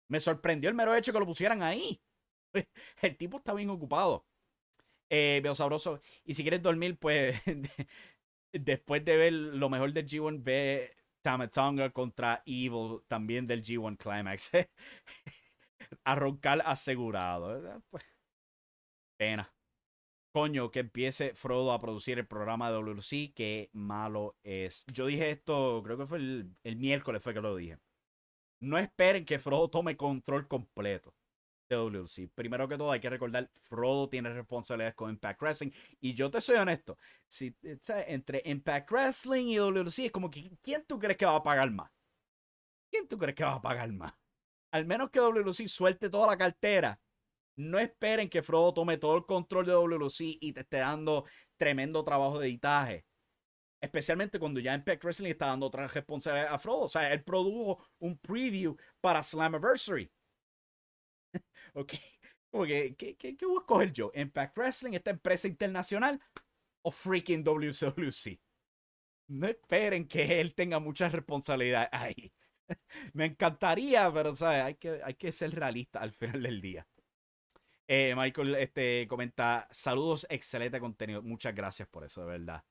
Me 0.08 0.18
sorprendió 0.18 0.68
el 0.70 0.74
mero 0.74 0.92
hecho 0.96 1.12
que 1.12 1.20
lo 1.20 1.26
pusieran 1.26 1.62
ahí. 1.62 2.02
El 3.00 3.16
tipo 3.16 3.36
está 3.36 3.54
bien 3.54 3.70
ocupado. 3.70 4.27
Eh, 5.10 5.40
veo 5.42 5.54
sabroso. 5.54 6.00
Y 6.24 6.34
si 6.34 6.42
quieres 6.42 6.62
dormir, 6.62 6.98
pues 6.98 7.40
después 8.52 9.04
de 9.04 9.16
ver 9.16 9.32
lo 9.32 9.68
mejor 9.70 9.92
del 9.92 10.06
G1, 10.06 10.42
ve 10.42 10.96
Tamatonga 11.22 11.90
contra 11.90 12.42
Evil, 12.46 13.00
también 13.08 13.46
del 13.46 13.62
G1 13.62 13.96
Climax. 13.96 14.50
a 16.04 16.14
asegurado. 16.70 17.82
Pues, 17.90 18.04
pena. 19.16 19.52
Coño, 20.32 20.70
que 20.70 20.80
empiece 20.80 21.34
Frodo 21.34 21.72
a 21.72 21.80
producir 21.80 22.18
el 22.18 22.26
programa 22.26 22.68
de 22.70 22.76
WC, 22.76 23.32
qué 23.34 23.70
malo 23.72 24.36
es. 24.42 24.84
Yo 24.86 25.06
dije 25.06 25.30
esto, 25.30 25.82
creo 25.84 25.98
que 25.98 26.06
fue 26.06 26.18
el, 26.18 26.56
el 26.64 26.76
miércoles 26.76 27.22
fue 27.22 27.34
que 27.34 27.40
lo 27.40 27.56
dije. 27.56 27.78
No 28.60 28.78
esperen 28.78 29.24
que 29.24 29.38
Frodo 29.38 29.70
tome 29.70 29.96
control 29.96 30.48
completo 30.48 31.14
WC. 31.76 32.28
Primero 32.34 32.68
que 32.68 32.76
todo, 32.76 32.92
hay 32.92 33.00
que 33.00 33.10
recordar, 33.10 33.50
Frodo 33.62 34.08
tiene 34.08 34.30
responsabilidades 34.30 34.94
con 34.94 35.10
Impact 35.10 35.40
Wrestling. 35.40 35.70
Y 36.00 36.14
yo 36.14 36.30
te 36.30 36.40
soy 36.40 36.56
honesto, 36.56 36.96
si, 37.26 37.54
entre 38.06 38.42
Impact 38.44 38.90
Wrestling 38.90 39.46
y 39.46 39.56
WC 39.56 40.06
es 40.06 40.12
como 40.12 40.30
que, 40.30 40.50
¿quién 40.62 40.84
tú 40.86 40.98
crees 40.98 41.16
que 41.16 41.26
va 41.26 41.36
a 41.36 41.42
pagar 41.42 41.70
más? 41.70 41.90
¿Quién 42.90 43.06
tú 43.06 43.18
crees 43.18 43.34
que 43.34 43.44
va 43.44 43.54
a 43.54 43.62
pagar 43.62 43.92
más? 43.92 44.14
Al 44.70 44.86
menos 44.86 45.10
que 45.10 45.20
WC 45.20 45.68
suelte 45.68 46.10
toda 46.10 46.26
la 46.26 46.36
cartera 46.38 46.98
no 47.58 47.78
esperen 47.80 48.30
que 48.30 48.42
Frodo 48.42 48.72
tome 48.72 48.98
todo 48.98 49.16
el 49.16 49.26
control 49.26 49.66
de 49.66 49.72
WC 49.72 50.38
y 50.40 50.52
te 50.52 50.60
esté 50.60 50.78
dando 50.78 51.24
tremendo 51.56 52.04
trabajo 52.04 52.38
de 52.38 52.46
editaje. 52.46 53.04
Especialmente 53.80 54.38
cuando 54.38 54.60
ya 54.60 54.74
Impact 54.74 55.02
Wrestling 55.02 55.30
está 55.30 55.46
dando 55.46 55.66
otra 55.66 55.88
responsabilidad 55.88 56.54
a 56.54 56.58
Frodo. 56.58 56.82
O 56.82 56.88
sea, 56.88 57.12
él 57.12 57.24
produjo 57.24 57.84
un 57.98 58.16
preview 58.18 58.76
para 59.00 59.24
Slammiversary. 59.24 60.10
ok. 61.74 61.92
¿qué, 62.66 62.94
qué, 62.96 63.36
qué, 63.36 63.46
voy 63.46 63.56
a 63.56 63.60
escoger 63.60 63.92
yo? 63.92 64.10
¿Impact 64.14 64.56
Wrestling, 64.56 64.92
esta 64.92 65.10
empresa 65.10 65.48
internacional 65.48 66.20
o 66.82 66.90
freaking 66.90 67.44
WCWC? 67.44 68.40
No 69.28 69.46
esperen 69.46 70.08
que 70.08 70.40
él 70.40 70.54
tenga 70.54 70.78
mucha 70.78 71.08
responsabilidad 71.08 71.88
ahí. 71.92 72.32
Me 73.12 73.26
encantaría, 73.26 74.10
pero 74.12 74.34
¿sabes? 74.34 74.62
Hay, 74.62 74.74
que, 74.76 75.00
hay 75.04 75.14
que 75.14 75.32
ser 75.32 75.54
realista 75.54 76.00
al 76.00 76.12
final 76.12 76.42
del 76.42 76.60
día. 76.60 76.86
Eh, 77.86 78.14
Michael 78.14 78.54
este, 78.56 79.06
comenta, 79.08 79.66
saludos, 79.70 80.26
excelente 80.28 80.78
contenido. 80.80 81.22
Muchas 81.22 81.54
gracias 81.54 81.88
por 81.88 82.04
eso, 82.04 82.22
de 82.22 82.26
verdad. 82.38 82.64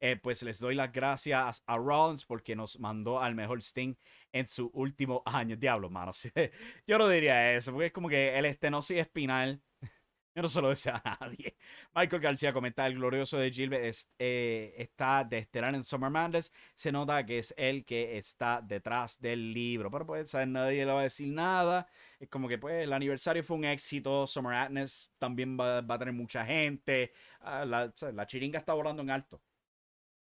Eh, 0.00 0.16
pues 0.16 0.42
les 0.42 0.58
doy 0.58 0.74
las 0.74 0.92
gracias 0.92 1.62
a 1.66 1.76
Rollins 1.76 2.24
porque 2.26 2.54
nos 2.54 2.78
mandó 2.78 3.20
al 3.20 3.34
mejor 3.34 3.62
Sting 3.62 3.94
en 4.32 4.46
su 4.46 4.70
último 4.74 5.22
año. 5.26 5.56
Diablo, 5.56 5.90
mano. 5.90 6.12
Yo 6.86 6.98
no 6.98 7.08
diría 7.08 7.54
eso, 7.54 7.72
porque 7.72 7.86
es 7.86 7.92
como 7.92 8.08
que 8.08 8.38
el 8.38 8.44
estenosis 8.46 8.98
espinal 8.98 9.62
yo 10.34 10.42
no 10.42 10.48
se 10.48 10.60
lo 10.60 10.68
deseo 10.68 10.94
a 11.02 11.18
nadie. 11.20 11.56
Michael 11.94 12.22
García 12.22 12.52
comenta, 12.52 12.86
el 12.86 12.94
glorioso 12.96 13.38
de 13.38 13.50
Gilbert 13.50 13.96
eh, 14.18 14.74
está 14.76 15.24
de 15.24 15.38
estelar 15.38 15.74
en 15.74 15.82
Summer 15.82 16.10
Madness. 16.10 16.52
Se 16.74 16.92
nota 16.92 17.24
que 17.24 17.38
es 17.38 17.54
el 17.56 17.84
que 17.86 18.18
está 18.18 18.60
detrás 18.62 19.18
del 19.20 19.52
libro. 19.54 19.90
Pero 19.90 20.06
pues, 20.06 20.34
nadie 20.34 20.84
le 20.84 20.92
va 20.92 21.00
a 21.00 21.04
decir 21.04 21.28
nada. 21.28 21.86
Es 22.20 22.28
como 22.28 22.48
que 22.48 22.58
pues 22.58 22.84
el 22.84 22.92
aniversario 22.92 23.42
fue 23.42 23.56
un 23.56 23.64
éxito. 23.64 24.26
Summer 24.26 24.52
Madness 24.52 25.10
también 25.18 25.58
va, 25.58 25.78
a 25.78 25.98
tener 25.98 26.12
mucha 26.14 26.44
gente. 26.44 27.12
Ah, 27.40 27.64
la, 27.64 27.92
la 28.12 28.26
chiringa 28.26 28.58
está 28.58 28.74
volando 28.74 29.02
en 29.02 29.10
alto. 29.10 29.40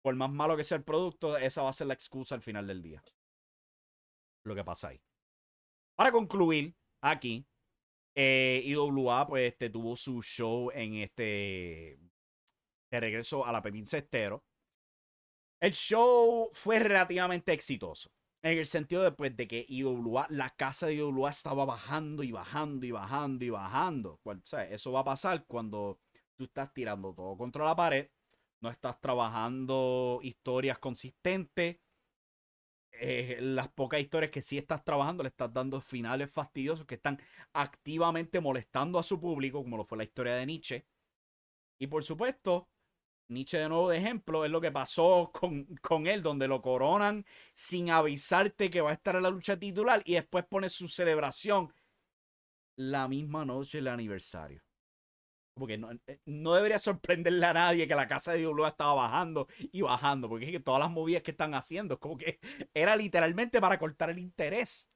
Por 0.01 0.15
más 0.15 0.31
malo 0.31 0.55
que 0.55 0.63
sea 0.63 0.77
el 0.77 0.83
producto, 0.83 1.37
esa 1.37 1.63
va 1.63 1.69
a 1.69 1.73
ser 1.73 1.87
la 1.87 1.93
excusa 1.93 2.35
al 2.35 2.41
final 2.41 2.67
del 2.67 2.81
día. 2.81 3.03
Lo 4.43 4.55
que 4.55 4.63
pasa 4.63 4.89
ahí. 4.89 5.01
Para 5.95 6.11
concluir, 6.11 6.75
aquí, 7.01 7.45
eh, 8.15 8.61
IWA 8.65 9.27
pues 9.27 9.51
este, 9.51 9.69
tuvo 9.69 9.95
su 9.95 10.21
show 10.23 10.71
en 10.73 10.95
este 10.95 11.99
de 12.89 12.99
regreso 12.99 13.45
a 13.45 13.51
la 13.51 13.61
Pepín 13.61 13.85
Cestero. 13.85 14.43
El 15.59 15.73
show 15.73 16.49
fue 16.53 16.79
relativamente 16.79 17.51
exitoso. 17.51 18.11
En 18.43 18.57
el 18.57 18.67
sentido 18.67 19.03
de, 19.03 19.11
pues, 19.11 19.35
de 19.35 19.47
que 19.47 19.65
IWA, 19.67 20.27
la 20.29 20.51
casa 20.51 20.87
de 20.87 20.95
IWA 20.95 21.31
estaba 21.31 21.65
bajando 21.65 22.23
y 22.23 22.31
bajando 22.31 22.85
y 22.85 22.91
bajando 22.91 23.43
y 23.43 23.49
bajando. 23.49 24.19
Pues, 24.23 24.53
eso 24.69 24.91
va 24.91 25.01
a 25.01 25.03
pasar 25.03 25.45
cuando 25.47 25.99
tú 26.35 26.45
estás 26.45 26.71
tirando 26.73 27.13
todo 27.13 27.35
contra 27.35 27.65
la 27.65 27.75
pared, 27.75 28.09
no 28.61 28.69
estás 28.69 28.99
trabajando 28.99 30.19
historias 30.23 30.79
consistentes, 30.79 31.77
eh, 32.99 33.37
las 33.41 33.69
pocas 33.69 33.99
historias 33.99 34.31
que 34.31 34.41
sí 34.41 34.57
estás 34.57 34.83
trabajando 34.83 35.21
le 35.23 35.29
estás 35.29 35.53
dando 35.53 35.79
finales 35.81 36.31
fastidiosos 36.31 36.85
que 36.85 36.95
están 36.95 37.21
activamente 37.53 38.41
molestando 38.41 38.97
a 38.97 39.03
su 39.03 39.19
público, 39.19 39.61
como 39.61 39.77
lo 39.77 39.85
fue 39.85 39.99
la 39.99 40.03
historia 40.03 40.35
de 40.35 40.45
Nietzsche. 40.45 40.85
Y 41.79 41.87
por 41.87 42.03
supuesto, 42.03 42.67
Nietzsche 43.27 43.59
de 43.59 43.69
nuevo 43.69 43.89
de 43.89 43.97
ejemplo 43.97 44.45
es 44.45 44.51
lo 44.51 44.61
que 44.61 44.71
pasó 44.71 45.31
con, 45.31 45.65
con 45.81 46.07
él, 46.07 46.23
donde 46.23 46.47
lo 46.47 46.61
coronan 46.61 47.25
sin 47.53 47.91
avisarte 47.91 48.69
que 48.71 48.81
va 48.81 48.89
a 48.91 48.93
estar 48.93 49.15
en 49.15 49.23
la 49.23 49.29
lucha 49.29 49.57
titular 49.57 50.01
y 50.05 50.15
después 50.15 50.45
pone 50.45 50.69
su 50.69 50.87
celebración 50.87 51.71
la 52.77 53.07
misma 53.07 53.45
noche 53.45 53.77
del 53.79 53.89
aniversario. 53.89 54.66
Porque 55.57 55.75
eh, 56.07 56.19
no, 56.25 56.53
debería 56.53 56.79
sorprenderle 56.79 57.45
a 57.45 57.53
nadie 57.53 57.87
que 57.87 57.95
la 57.95 58.07
casa 58.07 58.33
de 58.33 58.39
Dios 58.39 58.53
estaba 58.67 58.93
bajando 58.93 59.47
y 59.57 59.81
bajando. 59.81 60.29
Porque 60.29 60.45
es 60.45 60.51
que 60.51 60.59
todas 60.59 60.79
las 60.79 60.91
movidas 60.91 61.23
que 61.23 61.31
están 61.31 61.53
haciendo 61.53 61.99
como 61.99 62.17
que 62.17 62.39
era 62.73 62.95
literalmente 62.95 63.59
para 63.59 63.79
cortar 63.79 64.09
el 64.09 64.19
interés. 64.19 64.89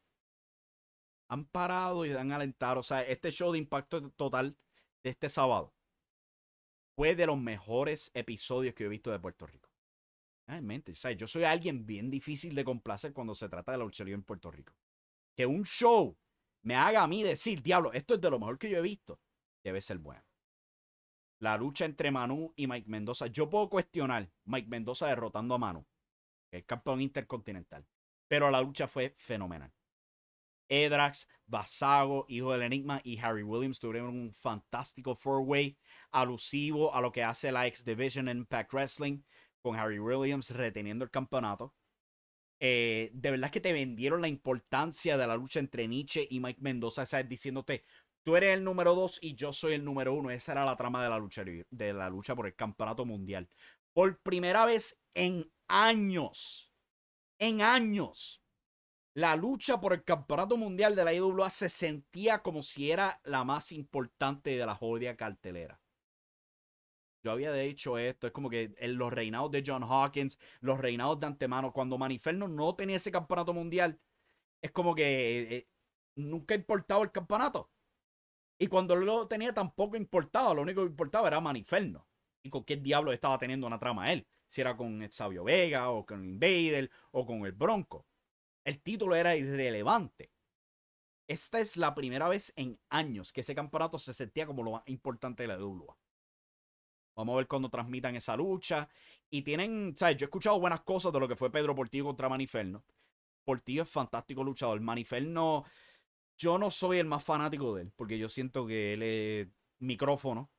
Han 1.30 1.46
parado 1.46 2.06
y 2.06 2.12
han 2.12 2.32
alentado. 2.32 2.80
O 2.80 2.84
sea, 2.84 3.02
este 3.02 3.32
show 3.32 3.52
de 3.52 3.58
impacto 3.58 4.10
total 4.12 4.58
de 5.04 5.10
este 5.10 5.30
sábado 5.30 5.74
fue 6.96 7.16
de 7.16 7.26
los 7.26 7.40
mejores 7.40 8.12
episodios 8.14 8.76
que 8.76 8.86
he 8.86 8.90
visto 8.90 9.12
de 9.12 9.20
Puerto 9.20 9.48
Rico. 9.48 9.70
Realmente, 10.46 10.94
¿sabes? 10.96 11.18
yo 11.18 11.28
soy 11.28 11.46
alguien 11.46 11.86
bien 11.86 12.12
difícil 12.12 12.54
de 12.54 12.66
complacer 12.66 13.14
cuando 13.14 13.34
se 13.34 13.48
trata 13.48 13.72
de 13.72 13.78
la 13.78 13.86
lucha 13.86 14.04
en 14.04 14.24
Puerto 14.24 14.52
Rico. 14.52 14.74
Que 15.34 15.46
un 15.46 15.64
show 15.64 16.18
me 16.64 16.76
haga 16.76 17.04
a 17.04 17.08
mí 17.08 17.24
decir, 17.24 17.62
diablo, 17.62 17.94
esto 17.94 18.16
es 18.16 18.22
de 18.22 18.30
lo 18.30 18.38
mejor 18.38 18.60
que 18.60 18.70
yo 18.70 18.78
he 18.80 18.82
visto, 18.82 19.22
debe 19.64 19.80
ser 19.80 20.00
bueno 20.00 20.31
la 21.42 21.58
lucha 21.58 21.86
entre 21.86 22.12
Manu 22.12 22.54
y 22.56 22.68
Mike 22.68 22.88
Mendoza. 22.88 23.28
Yo 23.28 23.50
puedo 23.50 23.68
cuestionar 23.68 24.32
Mike 24.46 24.70
Mendoza 24.70 25.08
derrotando 25.08 25.56
a 25.56 25.58
Manu, 25.58 25.86
que 26.50 26.60
es 26.60 26.66
campeón 26.66 27.02
intercontinental, 27.02 27.86
pero 28.28 28.52
la 28.52 28.62
lucha 28.62 28.88
fue 28.88 29.16
fenomenal. 29.18 29.74
Edrax, 30.70 31.28
Basago, 31.48 32.26
hijo 32.30 32.54
del 32.54 32.62
Enigma 32.62 33.02
y 33.04 33.18
Harry 33.20 33.44
Williams 33.44 33.80
tuvieron 33.80 34.10
un 34.10 34.34
fantástico 34.34 35.16
four-way 35.16 35.78
alusivo 36.12 36.94
a 36.96 37.02
lo 37.02 37.12
que 37.12 37.24
hace 37.24 37.52
la 37.52 37.66
X 37.68 37.84
Division 37.84 38.30
en 38.30 38.38
Impact 38.38 38.72
Wrestling, 38.72 39.24
con 39.62 39.76
Harry 39.76 40.00
Williams 40.00 40.52
reteniendo 40.52 41.04
el 41.04 41.12
campeonato. 41.12 41.74
Eh, 42.64 43.10
de 43.14 43.32
verdad 43.32 43.50
que 43.50 43.60
te 43.60 43.74
vendieron 43.74 44.22
la 44.22 44.28
importancia 44.28 45.18
de 45.18 45.26
la 45.26 45.36
lucha 45.36 45.60
entre 45.60 45.88
Nietzsche 45.88 46.28
y 46.30 46.40
Mike 46.40 46.62
Mendoza, 46.62 47.08
¿sabes? 47.08 47.28
diciéndote, 47.28 47.84
tú 48.24 48.36
eres 48.36 48.56
el 48.58 48.64
número 48.64 48.96
dos 48.96 49.20
y 49.22 49.36
yo 49.36 49.54
soy 49.54 49.74
el 49.74 49.86
número 49.86 50.14
uno. 50.14 50.32
Esa 50.32 50.54
era 50.54 50.66
la 50.66 50.76
trama 50.76 51.04
de 51.04 51.10
la 51.10 51.20
lucha, 51.20 51.44
de 51.44 51.94
la 51.94 52.10
lucha 52.10 52.36
por 52.36 52.48
el 52.48 52.56
campeonato 52.56 53.06
mundial. 53.06 53.48
Por 53.94 54.20
primera 54.20 54.66
vez 54.66 55.00
en 55.14 55.52
años, 55.68 56.72
en 57.40 57.62
años, 57.62 58.42
la 59.14 59.36
lucha 59.36 59.82
por 59.82 59.94
el 59.94 60.04
campeonato 60.04 60.56
mundial 60.56 60.96
de 60.96 61.04
la 61.04 61.14
IWA 61.14 61.50
se 61.50 61.68
sentía 61.68 62.42
como 62.42 62.62
si 62.62 62.92
era 62.92 63.20
la 63.24 63.44
más 63.44 63.72
importante 63.72 64.52
de 64.52 64.66
la 64.66 64.76
jodida 64.76 65.18
cartelera. 65.18 65.82
Yo 67.24 67.32
había 67.32 67.52
dicho 67.54 67.98
esto, 67.98 68.28
es 68.28 68.34
como 68.34 68.50
que 68.50 68.74
en 68.78 68.98
los 68.98 69.14
reinados 69.14 69.52
de 69.52 69.64
John 69.66 69.84
Hawkins, 69.84 70.40
los 70.60 70.80
reinados 70.80 71.20
de 71.20 71.28
antemano, 71.28 71.72
cuando 71.72 71.98
Maniferno 71.98 72.48
no 72.48 72.76
tenía 72.76 72.96
ese 72.96 73.12
campeonato 73.12 73.54
mundial, 73.54 74.00
es 74.62 74.72
como 74.72 74.96
que 74.96 75.04
eh, 75.04 75.56
eh, 75.56 75.68
nunca 76.16 76.56
importaba 76.56 77.04
el 77.04 77.12
campeonato. 77.12 77.70
Y 78.62 78.68
cuando 78.68 78.96
lo 78.96 79.28
tenía 79.28 79.56
tampoco 79.56 79.98
importaba, 79.98 80.54
lo 80.54 80.62
único 80.62 80.82
que 80.82 80.92
importaba 80.92 81.28
era 81.28 81.42
Maniferno. 81.42 82.06
Y 82.44 82.52
con 82.52 82.64
qué 82.64 82.78
diablo 82.78 83.12
estaba 83.12 83.40
teniendo 83.40 83.66
una 83.66 83.80
trama 83.80 84.14
él. 84.14 84.28
Si 84.48 84.62
era 84.62 84.78
con 84.78 85.02
el 85.02 85.10
Vega, 85.44 85.90
o 85.90 86.06
con 86.06 86.24
Invader, 86.24 86.92
o 87.10 87.26
con 87.26 87.44
el 87.48 87.54
Bronco. 87.54 88.06
El 88.64 88.80
título 88.84 89.16
era 89.16 89.36
irrelevante. 89.36 90.32
Esta 91.28 91.58
es 91.60 91.76
la 91.76 91.96
primera 91.96 92.30
vez 92.30 92.54
en 92.56 92.80
años 92.92 93.34
que 93.34 93.42
ese 93.42 93.56
campeonato 93.56 93.98
se 93.98 94.14
sentía 94.14 94.46
como 94.46 94.62
lo 94.62 94.74
más 94.74 94.84
importante 94.86 95.42
de 95.42 95.48
la 95.48 95.58
WWE. 95.58 95.96
Vamos 97.16 97.34
a 97.34 97.38
ver 97.38 97.48
cuando 97.48 97.70
transmitan 97.70 98.16
esa 98.16 98.38
lucha. 98.38 98.88
Y 99.32 99.42
tienen, 99.42 99.96
¿sabes? 99.96 100.18
Yo 100.18 100.26
he 100.26 100.28
escuchado 100.28 100.60
buenas 100.60 100.82
cosas 100.82 101.12
de 101.12 101.20
lo 101.20 101.28
que 101.28 101.36
fue 101.36 101.52
Pedro 101.52 101.74
Portillo 101.74 102.06
contra 102.06 102.30
Maniferno. 102.30 102.84
Portillo 103.44 103.82
es 103.82 103.90
fantástico 103.90 104.44
luchador. 104.44 104.80
Maniferno, 104.82 105.66
yo 106.42 106.58
no 106.58 106.72
soy 106.72 106.98
el 106.98 107.06
más 107.06 107.24
fanático 107.24 107.76
de 107.76 107.84
él, 107.84 107.92
porque 107.96 108.18
yo 108.18 108.28
siento 108.28 108.66
que 108.66 108.94
él 108.94 109.04
es 109.04 109.48
micrófono. 109.80 110.52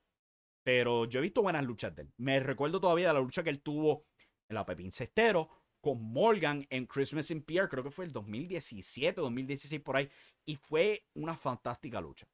Pero 0.64 1.07
yo 1.07 1.18
he 1.18 1.22
visto 1.22 1.43
buenas 1.43 1.64
luchas 1.64 1.95
de 1.97 2.03
él. 2.03 2.12
Me 2.18 2.39
recuerdo 2.39 2.80
todavía 2.80 3.09
de 3.09 3.14
la 3.14 3.20
lucha 3.20 3.43
que 3.43 3.51
él 3.51 3.61
tuvo 3.62 4.07
en 4.49 4.55
la 4.55 4.64
Pepín 4.64 4.93
Cestero 4.93 5.49
con 5.80 6.01
Morgan 6.01 6.64
en 6.70 6.87
Christmas 6.87 7.33
in 7.33 7.43
Pierre, 7.43 7.68
creo 7.68 7.83
que 7.83 7.91
fue 7.91 8.05
el 8.05 8.12
2017, 8.12 9.20
2016 9.20 9.83
por 9.83 9.97
ahí, 9.97 10.09
y 10.47 10.55
fue 10.55 11.05
una 11.14 11.37
fantástica 11.37 12.01
lucha. 12.01 12.28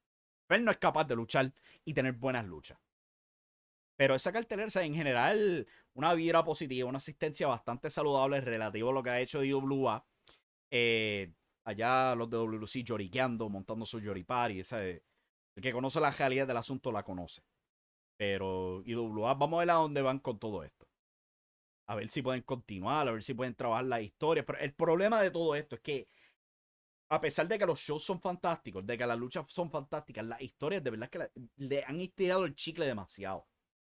Él 0.50 0.62
no 0.62 0.70
es 0.70 0.76
capaz 0.76 1.04
de 1.04 1.16
luchar 1.16 1.50
y 1.86 1.94
tener 1.94 2.12
buenas 2.12 2.44
luchas. 2.44 2.78
Pero 3.96 4.14
esa 4.14 4.32
cartelera, 4.32 4.68
en 4.84 4.94
general, 4.94 5.66
una 5.94 6.12
vibra 6.12 6.44
positiva, 6.44 6.88
una 6.88 6.98
asistencia 6.98 7.46
bastante 7.46 7.88
saludable 7.88 8.42
relativo 8.42 8.90
a 8.90 8.92
lo 8.92 9.02
que 9.02 9.10
ha 9.10 9.20
hecho 9.20 9.42
IWA. 9.42 10.06
Eh, 10.70 11.32
allá 11.68 12.14
los 12.14 12.28
de 12.30 12.36
WC 12.36 12.82
lloriqueando, 12.82 13.48
montando 13.48 13.84
su 13.84 14.00
lloripari. 14.00 14.60
El 14.60 15.62
que 15.62 15.72
conoce 15.72 16.00
la 16.00 16.10
realidad 16.10 16.46
del 16.46 16.56
asunto 16.56 16.92
la 16.92 17.02
conoce. 17.02 17.42
Pero 18.16 18.82
IWA, 18.84 19.34
vamos 19.34 19.58
a 19.58 19.60
ver 19.60 19.70
a 19.70 19.74
dónde 19.74 20.02
van 20.02 20.18
con 20.18 20.38
todo 20.38 20.64
esto. 20.64 20.86
A 21.86 21.94
ver 21.94 22.10
si 22.10 22.22
pueden 22.22 22.42
continuar, 22.42 23.08
a 23.08 23.12
ver 23.12 23.22
si 23.22 23.34
pueden 23.34 23.54
trabajar 23.54 23.84
la 23.84 24.00
historia. 24.00 24.44
Pero 24.44 24.58
el 24.58 24.74
problema 24.74 25.22
de 25.22 25.30
todo 25.30 25.54
esto 25.54 25.76
es 25.76 25.80
que, 25.80 26.08
a 27.10 27.20
pesar 27.20 27.48
de 27.48 27.58
que 27.58 27.66
los 27.66 27.80
shows 27.80 28.04
son 28.04 28.20
fantásticos, 28.20 28.86
de 28.86 28.98
que 28.98 29.06
las 29.06 29.18
luchas 29.18 29.44
son 29.48 29.70
fantásticas, 29.70 30.24
las 30.24 30.40
historias 30.42 30.84
de 30.84 30.90
verdad 30.90 31.08
que 31.08 31.30
le 31.56 31.84
han 31.84 32.00
estirado 32.00 32.44
el 32.44 32.54
chicle 32.54 32.86
demasiado 32.86 33.46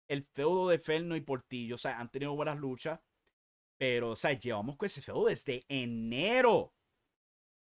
el 0.09 0.23
feudo 0.23 0.69
de 0.69 0.79
Ferno 0.79 1.14
y 1.16 1.21
Portillo, 1.21 1.75
o 1.75 1.79
sea, 1.79 2.01
han 2.01 2.11
tenido 2.11 2.35
buenas 2.35 2.59
luchas, 2.59 2.99
pero, 3.77 4.11
o 4.11 4.16
sea, 4.16 4.33
llevamos 4.33 4.77
con 4.77 4.87
ese 4.87 5.03
feudo 5.03 5.27
desde 5.27 5.64
enero. 5.69 6.73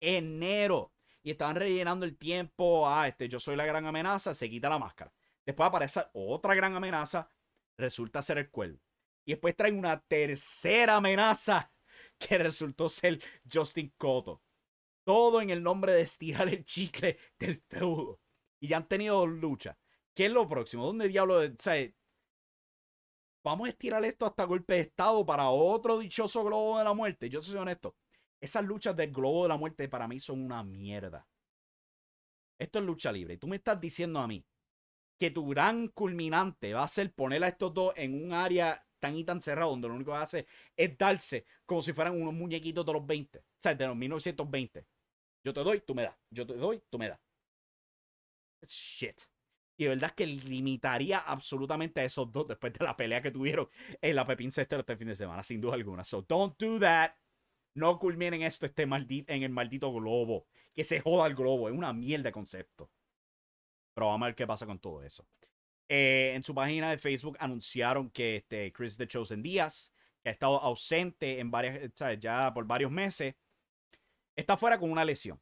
Enero. 0.01 0.93
Y 1.23 1.31
estaban 1.31 1.57
rellenando 1.57 2.07
el 2.07 2.17
tiempo. 2.17 2.89
Ah, 2.89 3.09
este, 3.09 3.29
yo 3.29 3.41
soy 3.41 3.57
la 3.57 3.67
gran 3.67 3.87
amenaza, 3.87 4.35
se 4.35 4.49
quita 4.49 4.69
la 4.69 4.79
máscara. 4.79 5.13
Después 5.45 5.67
aparece 5.67 6.03
otra 6.13 6.55
gran 6.55 6.77
amenaza, 6.77 7.29
resulta 7.77 8.23
ser 8.23 8.39
el 8.39 8.51
cuervo. 8.51 8.79
Y 9.25 9.33
después 9.33 9.57
traen 9.57 9.79
una 9.79 10.01
tercera 10.01 10.97
amenaza 10.97 11.73
que 12.19 12.39
resultó 12.39 12.89
ser 12.89 13.21
Justin 13.51 13.93
Cotto. 13.97 14.43
Todo 15.05 15.41
en 15.41 15.51
el 15.51 15.63
nombre 15.63 15.93
de 15.93 16.03
estirar 16.03 16.49
el 16.49 16.65
chicle 16.65 17.19
del 17.39 17.63
feudo. 17.69 18.21
Y 18.61 18.69
ya 18.69 18.79
han 18.79 18.89
tenido 18.89 19.27
luchas. 19.27 19.77
¿Qué 20.15 20.27
es 20.27 20.33
lo 20.33 20.49
próximo? 20.49 20.85
¿Dónde 20.85 21.09
diablo? 21.09 21.39
O 21.41 21.51
vamos 23.45 23.67
a 23.67 23.71
estirar 23.71 24.05
esto 24.05 24.27
hasta 24.27 24.45
golpe 24.45 24.75
de 24.75 24.81
estado 24.81 25.25
para 25.25 25.49
otro 25.49 25.99
dichoso 25.99 26.45
globo 26.45 26.79
de 26.79 26.85
la 26.85 26.93
muerte. 26.93 27.29
Yo 27.31 27.41
soy 27.41 27.57
honesto. 27.57 27.97
Esas 28.41 28.65
luchas 28.65 28.97
del 28.97 29.13
globo 29.13 29.45
de 29.45 29.49
la 29.49 29.57
muerte 29.57 29.89
para 29.89 30.07
mí 30.07 30.21
son 30.21 30.45
una 30.45 30.63
mierda. 30.63 31.27
Esto 32.59 32.79
es 32.79 32.85
lucha 32.85 33.13
libre. 33.13 33.35
Y 33.35 33.39
tú 33.39 33.47
me 33.47 33.57
estás 33.57 33.81
diciendo 33.81 34.21
a 34.21 34.29
mí 34.29 34.45
que 35.19 35.31
tu 35.31 35.49
gran 35.49 35.89
culminante 35.89 36.73
va 36.73 36.85
a 36.85 36.89
ser 36.89 37.13
poner 37.13 37.43
a 37.45 37.49
estos 37.49 37.75
dos 37.75 37.93
en 37.97 38.15
un 38.15 38.33
área 38.33 38.85
tan 39.01 39.17
y 39.17 39.25
tan 39.25 39.41
cerrado 39.41 39.71
donde 39.71 39.89
lo 39.89 39.95
único 39.95 40.13
que 40.13 40.19
hace 40.19 40.47
es 40.77 40.97
darse 40.99 41.45
como 41.67 41.83
si 41.83 41.93
fueran 41.93 42.21
unos 42.21 42.35
muñequitos 42.35 42.85
de 42.85 42.93
los 42.93 43.07
20. 43.07 43.39
O 43.39 43.43
sea, 43.59 43.75
de 43.75 43.87
los 43.87 43.97
1920. 43.97 44.87
Yo 45.45 45.53
te 45.53 45.61
doy, 45.61 45.81
tú 45.81 45.95
me 45.95 46.03
das. 46.03 46.17
Yo 46.31 46.47
te 46.47 46.55
doy, 46.55 46.83
tú 46.91 46.99
me 46.99 47.09
das. 47.09 47.21
Shit. 48.67 49.23
Y 49.77 49.85
de 49.85 49.91
verdad 49.91 50.11
es 50.11 50.17
que 50.17 50.27
limitaría 50.27 51.21
absolutamente 51.21 52.01
a 52.01 52.05
esos 52.05 52.31
dos 52.33 52.49
después 52.49 52.73
de 52.73 52.85
la 52.85 52.97
pelea 52.97 53.23
que 53.23 53.31
tuvieron 53.31 53.69
en 54.01 54.17
la 54.17 54.27
Pepín 54.27 54.51
Cester 54.51 54.81
este 54.81 54.97
fin 54.97 55.07
de 55.07 55.15
semana, 55.15 55.45
sin 55.45 55.61
duda 55.61 55.75
alguna. 55.75 56.03
So 56.03 56.23
don't 56.23 56.61
do 56.61 56.81
that. 56.81 57.13
No 57.75 57.99
culminen 57.99 58.43
esto 58.43 58.67
este 58.67 58.83
en 58.83 59.43
el 59.43 59.51
maldito 59.51 59.93
globo. 59.93 60.47
Que 60.75 60.85
se 60.85 61.01
joda 61.01 61.27
el 61.27 61.35
globo. 61.35 61.69
Es 61.69 61.75
una 61.75 61.93
mierda 61.93 62.25
de 62.25 62.33
concepto. 62.33 62.91
Pero 63.95 64.07
vamos 64.07 64.27
a 64.27 64.29
ver 64.29 64.35
qué 64.35 64.47
pasa 64.47 64.67
con 64.67 64.79
todo 64.79 65.03
eso. 65.03 65.27
Eh, 65.89 66.33
en 66.35 66.43
su 66.43 66.55
página 66.55 66.91
de 66.91 66.99
Facebook 66.99 67.37
anunciaron 67.41 68.11
que 68.11 68.37
este 68.37 68.73
Chris 68.73 68.99
The 68.99 69.09
Chosen 69.09 69.43
Díaz, 69.43 69.93
que 70.23 70.29
ha 70.29 70.33
estado 70.33 70.61
ausente 70.61 71.41
en 71.41 71.51
varias, 71.51 71.93
ya 72.21 72.53
por 72.53 72.67
varios 72.67 72.91
meses, 72.91 73.35
está 74.37 74.57
fuera 74.57 74.79
con 74.79 74.91
una 74.91 75.05
lesión. 75.05 75.41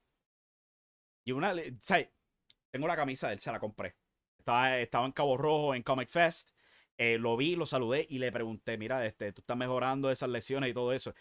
Y 1.24 1.32
una. 1.32 1.54
Tengo 2.70 2.86
la 2.86 2.96
camisa 2.96 3.28
de 3.28 3.34
él, 3.34 3.40
se 3.40 3.50
la 3.50 3.58
compré. 3.58 3.96
Estaba, 4.38 4.78
en 4.78 5.12
Cabo 5.12 5.36
Rojo, 5.36 5.74
en 5.74 5.82
Comic 5.82 6.08
Fest. 6.08 6.50
Eh, 6.98 7.18
lo 7.18 7.36
vi, 7.36 7.56
lo 7.56 7.66
saludé 7.66 8.06
y 8.08 8.18
le 8.18 8.32
pregunté, 8.32 8.78
mira, 8.78 9.04
este, 9.04 9.32
tú 9.32 9.42
estás 9.42 9.56
mejorando 9.56 10.10
esas 10.10 10.30
lesiones 10.30 10.70
y 10.70 10.74
todo 10.74 10.92
eso. 10.92 11.14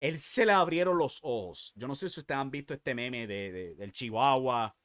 Él 0.00 0.18
se 0.18 0.46
le 0.46 0.52
abrieron 0.52 0.98
los 0.98 1.18
ojos. 1.22 1.72
Yo 1.76 1.88
no 1.88 1.94
sé 1.94 2.08
si 2.08 2.20
ustedes 2.20 2.38
han 2.40 2.50
visto 2.50 2.74
este 2.74 2.94
meme 2.94 3.26
de, 3.26 3.74
del 3.74 3.92
Chihuahua 3.92 4.76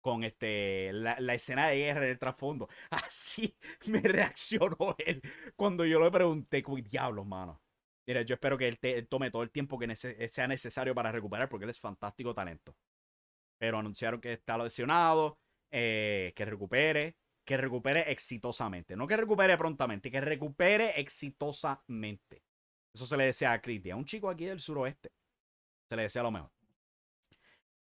con 0.00 0.24
este, 0.24 0.92
la, 0.92 1.34
escena 1.34 1.68
de 1.68 1.76
guerra 1.76 2.04
en 2.04 2.10
el 2.10 2.18
trasfondo. 2.18 2.68
Así 2.90 3.56
me 3.86 4.00
reaccionó 4.00 4.94
él 4.98 5.22
cuando 5.56 5.84
yo 5.84 6.00
le 6.00 6.10
pregunté, 6.10 6.62
¿qué 6.62 6.82
diablos, 6.82 7.26
mano? 7.26 7.60
Mira, 8.06 8.22
yo 8.22 8.34
espero 8.34 8.56
que 8.56 8.68
él, 8.68 9.08
tome 9.08 9.30
todo 9.30 9.42
el 9.42 9.50
tiempo 9.50 9.78
que 9.78 9.94
sea 9.96 10.48
necesario 10.48 10.94
para 10.94 11.12
recuperar 11.12 11.48
porque 11.48 11.64
él 11.64 11.70
es 11.70 11.80
fantástico 11.80 12.34
talento. 12.34 12.74
Pero 13.58 13.78
anunciaron 13.78 14.20
que 14.20 14.32
está 14.34 14.56
lesionado, 14.56 15.38
eh, 15.70 16.32
que 16.36 16.44
recupere 16.44 17.16
que 17.48 17.56
recupere 17.56 18.12
exitosamente. 18.12 18.94
No 18.94 19.06
que 19.06 19.16
recupere 19.16 19.56
prontamente, 19.56 20.10
que 20.10 20.20
recupere 20.20 21.00
exitosamente. 21.00 22.42
Eso 22.92 23.06
se 23.06 23.16
le 23.16 23.24
desea 23.24 23.52
a 23.52 23.60
Chris 23.60 23.82
un 23.94 24.04
chico 24.04 24.28
aquí 24.28 24.46
del 24.46 24.60
suroeste. 24.60 25.10
Se 25.88 25.96
le 25.96 26.02
desea 26.02 26.22
lo 26.22 26.30
mejor. 26.30 26.50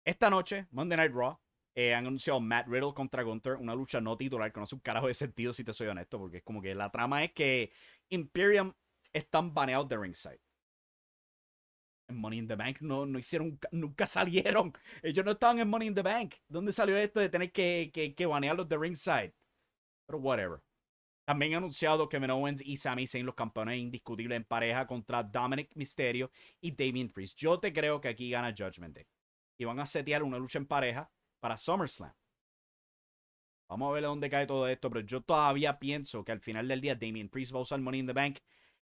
Esta 0.06 0.30
noche, 0.30 0.68
Monday 0.72 0.97
Night 0.97 1.14
Raw, 1.14 1.39
eh, 1.76 1.93
han 1.93 2.06
anunciado 2.06 2.39
Matt 2.39 2.68
Riddle 2.68 2.93
contra 2.93 3.24
Gunther, 3.24 3.56
una 3.56 3.76
lucha 3.76 4.02
no 4.02 4.18
titular 4.18 4.52
que 4.52 4.60
no 4.60 4.64
hace 4.64 4.76
un 4.76 4.82
carajo 4.82 5.08
de 5.08 5.14
sentido 5.14 5.54
si 5.54 5.64
te 5.64 5.74
soy 5.74 5.88
honesto, 5.88 6.18
porque 6.18 6.38
es 6.38 6.43
como 6.43 6.62
que 6.62 6.74
la 6.76 6.89
trama 6.91 7.24
es 7.24 7.32
que 7.34 7.72
Imperium 8.10 8.74
están 9.14 9.54
baneados 9.54 9.88
de 9.88 9.97
ringside. 9.97 10.41
En 12.08 12.18
Money 12.18 12.39
in 12.39 12.47
the 12.47 12.56
Bank 12.56 12.82
no, 12.82 13.06
no 13.06 13.20
hicieron, 13.20 13.60
nunca 13.72 14.08
salieron. 14.08 14.74
Ellos 15.04 15.24
no 15.24 15.32
estaban 15.32 15.60
en 15.60 15.70
Money 15.70 15.89
in 15.89 15.95
the 15.95 16.02
Bank. 16.02 16.36
¿Dónde 16.47 16.72
salió 16.72 16.97
esto 16.97 17.20
de 17.20 17.30
tener 17.30 17.52
que, 17.52 17.91
que, 17.93 18.16
que 18.16 18.26
banearlos 18.26 18.68
de 18.68 18.78
ringside? 18.78 19.34
Pero 20.08 20.20
whatever. 20.20 20.60
También 21.30 21.53
ha 21.53 21.57
anunciado 21.57 22.09
que 22.09 22.17
Owens 22.17 22.59
y 22.65 22.77
Sami 22.77 23.05
Zayn 23.05 23.23
los 23.23 23.36
campeones 23.36 23.77
indiscutibles 23.77 24.36
en 24.36 24.45
pareja 24.45 24.88
contra 24.88 25.21
Dominic 25.21 25.69
Mysterio 25.75 26.32
y 26.59 26.71
Damien 26.71 27.11
Priest. 27.11 27.38
Yo 27.38 27.59
te 27.59 27.71
creo 27.71 28.01
que 28.01 28.07
aquí 28.07 28.32
gana 28.32 28.49
Judgment 28.49 28.95
Day. 28.95 29.05
Y 29.59 29.63
van 29.63 29.80
a 29.80 29.86
setear 29.86 30.23
una 30.23 30.39
lucha 30.39 30.57
en 30.57 30.65
pareja 30.65 31.07
para 31.39 31.55
SummerSlam. 31.55 32.11
Vamos 33.69 33.91
a 33.91 33.93
ver 33.93 34.03
dónde 34.05 34.27
cae 34.27 34.47
todo 34.47 34.67
esto, 34.67 34.89
pero 34.89 35.05
yo 35.05 35.21
todavía 35.21 35.77
pienso 35.77 36.25
que 36.25 36.32
al 36.32 36.39
final 36.39 36.67
del 36.67 36.82
día 36.82 36.95
Damien 36.95 37.30
Priest 37.30 37.53
va 37.53 37.59
a 37.59 37.61
usar 37.61 37.80
Money 37.80 37.99
in 37.99 38.07
the 38.07 38.13
Bank 38.13 38.39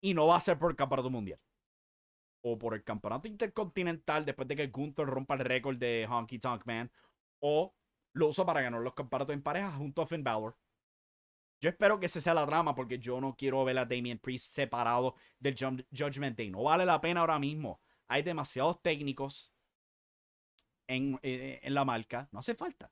y 0.01 0.15
no 0.15 0.25
va 0.25 0.37
a 0.37 0.39
ser 0.39 0.57
por 0.57 0.71
el 0.71 0.75
campeonato 0.75 1.11
mundial. 1.11 1.39
O 2.41 2.57
por 2.57 2.73
el 2.73 2.83
campeonato 2.83 3.27
intercontinental 3.27 4.25
después 4.25 4.47
de 4.47 4.55
que 4.55 4.67
Gunther 4.69 5.05
rompa 5.05 5.35
el 5.35 5.41
récord 5.41 5.77
de 5.77 6.07
Honky 6.09 6.39
Tonk 6.39 6.65
Man. 6.65 6.91
O 7.41 7.75
lo 8.13 8.29
usa 8.29 8.43
para 8.43 8.63
ganar 8.63 8.81
los 8.81 8.95
campeonatos 8.95 9.35
en 9.35 9.43
pareja 9.43 9.71
junto 9.73 10.01
a 10.01 10.07
Finn 10.07 10.23
Balor 10.23 10.57
yo 11.63 11.69
espero 11.69 11.97
que 11.97 12.07
ese 12.07 12.19
sea 12.19 12.33
la 12.33 12.45
drama 12.45 12.75
porque 12.75 12.99
yo 12.99 13.21
no 13.21 13.37
quiero 13.37 13.63
ver 13.63 13.77
a 13.77 13.85
Damien 13.85 14.19
Priest 14.19 14.53
separado 14.53 15.15
del 15.39 15.55
Judgment 15.55 16.37
Day. 16.37 16.51
No 16.51 16.63
vale 16.63 16.85
la 16.85 16.99
pena 16.99 17.21
ahora 17.21 17.39
mismo. 17.39 17.79
Hay 18.09 18.21
demasiados 18.21 18.81
técnicos 18.81 19.53
en, 20.87 21.17
eh, 21.23 21.61
en 21.63 21.73
la 21.73 21.85
marca. 21.85 22.27
No 22.33 22.39
hace 22.39 22.53
falta. 22.53 22.91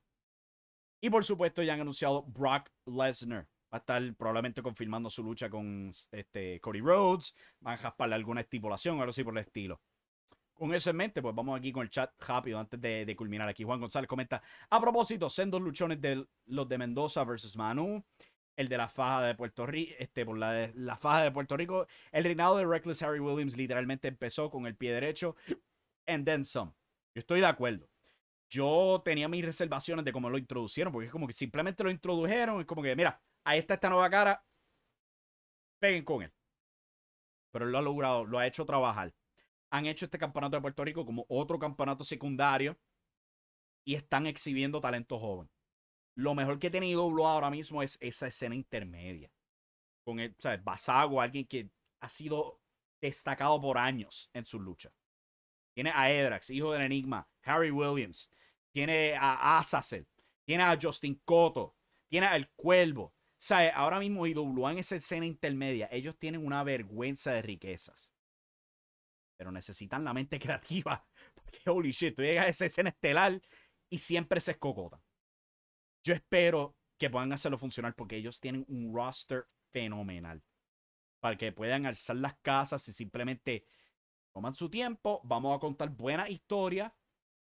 Y 1.02 1.10
por 1.10 1.22
supuesto 1.22 1.62
ya 1.62 1.74
han 1.74 1.82
anunciado 1.82 2.22
Brock 2.22 2.70
Lesnar. 2.86 3.46
Va 3.70 3.76
a 3.76 3.80
estar 3.80 4.14
probablemente 4.14 4.62
confirmando 4.62 5.10
su 5.10 5.22
lucha 5.22 5.50
con 5.50 5.90
este, 6.10 6.58
Cody 6.60 6.80
Rhodes. 6.80 7.34
Van 7.60 7.74
a 7.74 7.76
jasparle 7.76 8.14
alguna 8.14 8.40
estipulación 8.40 9.00
algo 9.00 9.10
así 9.10 9.22
por 9.22 9.36
el 9.36 9.44
estilo. 9.44 9.82
Con 10.54 10.72
eso 10.74 10.88
en 10.88 10.96
mente, 10.96 11.20
pues 11.20 11.34
vamos 11.34 11.58
aquí 11.58 11.72
con 11.72 11.82
el 11.82 11.90
chat 11.90 12.10
rápido 12.22 12.58
antes 12.58 12.80
de, 12.80 13.04
de 13.04 13.16
culminar 13.16 13.50
aquí. 13.50 13.64
Juan 13.64 13.80
González 13.80 14.08
comenta, 14.08 14.42
a 14.70 14.80
propósito, 14.80 15.28
sendos 15.28 15.60
luchones 15.60 16.00
de 16.00 16.26
los 16.46 16.68
de 16.68 16.78
Mendoza 16.78 17.22
versus 17.24 17.54
Manu 17.54 18.02
el 18.56 18.68
de 18.68 18.76
la 18.76 18.88
faja 18.88 19.22
de 19.22 19.34
Puerto 19.34 19.66
Rico, 19.66 19.94
este, 19.98 20.24
por 20.24 20.38
la, 20.38 20.52
de, 20.52 20.72
la 20.74 20.96
faja 20.96 21.22
de 21.22 21.30
Puerto 21.30 21.56
Rico. 21.56 21.86
El 22.10 22.24
reinado 22.24 22.56
de 22.56 22.66
Reckless 22.66 23.02
Harry 23.02 23.20
Williams 23.20 23.56
literalmente 23.56 24.08
empezó 24.08 24.50
con 24.50 24.66
el 24.66 24.76
pie 24.76 24.92
derecho 24.92 25.36
and 26.06 26.24
then 26.24 26.44
some. 26.44 26.72
Yo 27.14 27.20
estoy 27.20 27.40
de 27.40 27.46
acuerdo. 27.46 27.88
Yo 28.50 29.00
tenía 29.04 29.28
mis 29.28 29.44
reservaciones 29.44 30.04
de 30.04 30.12
cómo 30.12 30.28
lo 30.28 30.36
introducieron, 30.36 30.92
porque 30.92 31.06
es 31.06 31.12
como 31.12 31.26
que 31.26 31.32
simplemente 31.32 31.82
lo 31.82 31.90
introdujeron, 31.90 32.60
es 32.60 32.66
como 32.66 32.82
que, 32.82 32.94
mira, 32.94 33.20
ahí 33.44 33.58
está 33.58 33.74
esta 33.74 33.88
nueva 33.88 34.10
cara, 34.10 34.44
peguen 35.78 36.04
con 36.04 36.22
él. 36.22 36.32
Pero 37.50 37.64
él 37.66 37.72
lo 37.72 37.78
ha 37.78 37.82
logrado, 37.82 38.24
lo 38.24 38.38
ha 38.38 38.46
hecho 38.46 38.66
trabajar. 38.66 39.14
han 39.70 39.86
hecho 39.86 40.04
este 40.04 40.18
campeonato 40.18 40.56
de 40.56 40.60
Puerto 40.60 40.84
Rico 40.84 41.06
como 41.06 41.24
otro 41.28 41.58
campeonato 41.58 42.04
secundario 42.04 42.78
y 43.84 43.94
están 43.94 44.26
exhibiendo 44.26 44.80
talento 44.80 45.18
joven. 45.18 45.48
Lo 46.14 46.34
mejor 46.34 46.58
que 46.58 46.70
tiene 46.70 46.88
IWA 46.88 47.32
ahora 47.32 47.50
mismo 47.50 47.82
es 47.82 47.96
esa 48.00 48.26
escena 48.26 48.54
intermedia. 48.54 49.30
Con 50.04 50.18
el, 50.20 50.34
¿sabes? 50.38 50.62
Basago, 50.62 51.20
alguien 51.20 51.46
que 51.46 51.70
ha 52.00 52.08
sido 52.08 52.60
destacado 53.00 53.60
por 53.60 53.78
años 53.78 54.30
en 54.32 54.44
su 54.44 54.60
lucha. 54.60 54.92
Tiene 55.74 55.90
a 55.94 56.10
Edrax, 56.10 56.50
hijo 56.50 56.72
del 56.72 56.82
Enigma, 56.82 57.28
Harry 57.42 57.70
Williams. 57.70 58.30
Tiene 58.72 59.14
a 59.16 59.58
Azazel. 59.58 60.06
Tiene 60.44 60.64
a 60.64 60.78
Justin 60.80 61.20
Cotto. 61.24 61.76
Tiene 62.08 62.26
al 62.26 62.50
Cuervo. 62.50 63.14
sea, 63.38 63.74
Ahora 63.74 63.98
mismo 63.98 64.26
IWA 64.26 64.72
en 64.72 64.78
esa 64.78 64.96
escena 64.96 65.24
intermedia, 65.24 65.88
ellos 65.90 66.18
tienen 66.18 66.44
una 66.44 66.62
vergüenza 66.62 67.32
de 67.32 67.42
riquezas. 67.42 68.12
Pero 69.38 69.50
necesitan 69.50 70.04
la 70.04 70.12
mente 70.12 70.38
creativa. 70.40 71.06
Porque, 71.34 71.58
holy 71.70 71.90
shit, 71.92 72.14
tú 72.14 72.22
llegas 72.22 72.46
a 72.46 72.48
esa 72.48 72.66
escena 72.66 72.90
estelar 72.90 73.40
y 73.88 73.98
siempre 73.98 74.40
se 74.40 74.52
escocotan. 74.52 75.00
Yo 76.02 76.14
espero 76.14 76.76
que 76.98 77.10
puedan 77.10 77.32
hacerlo 77.32 77.58
funcionar 77.58 77.94
porque 77.94 78.16
ellos 78.16 78.40
tienen 78.40 78.64
un 78.68 78.94
roster 78.94 79.46
fenomenal. 79.70 80.42
Para 81.20 81.36
que 81.36 81.52
puedan 81.52 81.86
alzar 81.86 82.16
las 82.16 82.34
casas 82.42 82.86
y 82.88 82.92
simplemente 82.92 83.64
toman 84.32 84.54
su 84.54 84.68
tiempo. 84.68 85.20
Vamos 85.24 85.56
a 85.56 85.60
contar 85.60 85.90
buena 85.90 86.28
historia. 86.28 86.94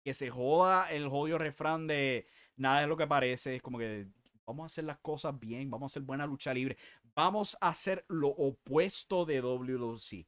Que 0.04 0.14
se 0.14 0.30
joda 0.30 0.92
el 0.92 1.10
jodido 1.10 1.38
refrán 1.38 1.86
de 1.86 2.28
nada 2.56 2.84
es 2.84 2.88
lo 2.88 2.98
que 2.98 3.08
parece. 3.08 3.56
Es 3.56 3.62
como 3.62 3.78
que 3.78 4.08
vamos 4.46 4.64
a 4.64 4.68
hacer 4.68 4.86
las 4.86 5.00
cosas 5.00 5.38
bien. 5.40 5.70
Vamos 5.70 5.92
a 5.92 5.94
hacer 5.94 6.04
buena 6.04 6.26
lucha 6.26 6.54
libre. 6.54 6.78
Vamos 7.14 7.58
a 7.62 7.70
hacer 7.70 8.06
lo 8.08 8.30
opuesto 8.30 9.26
de 9.26 9.42
WWC. 9.42 10.28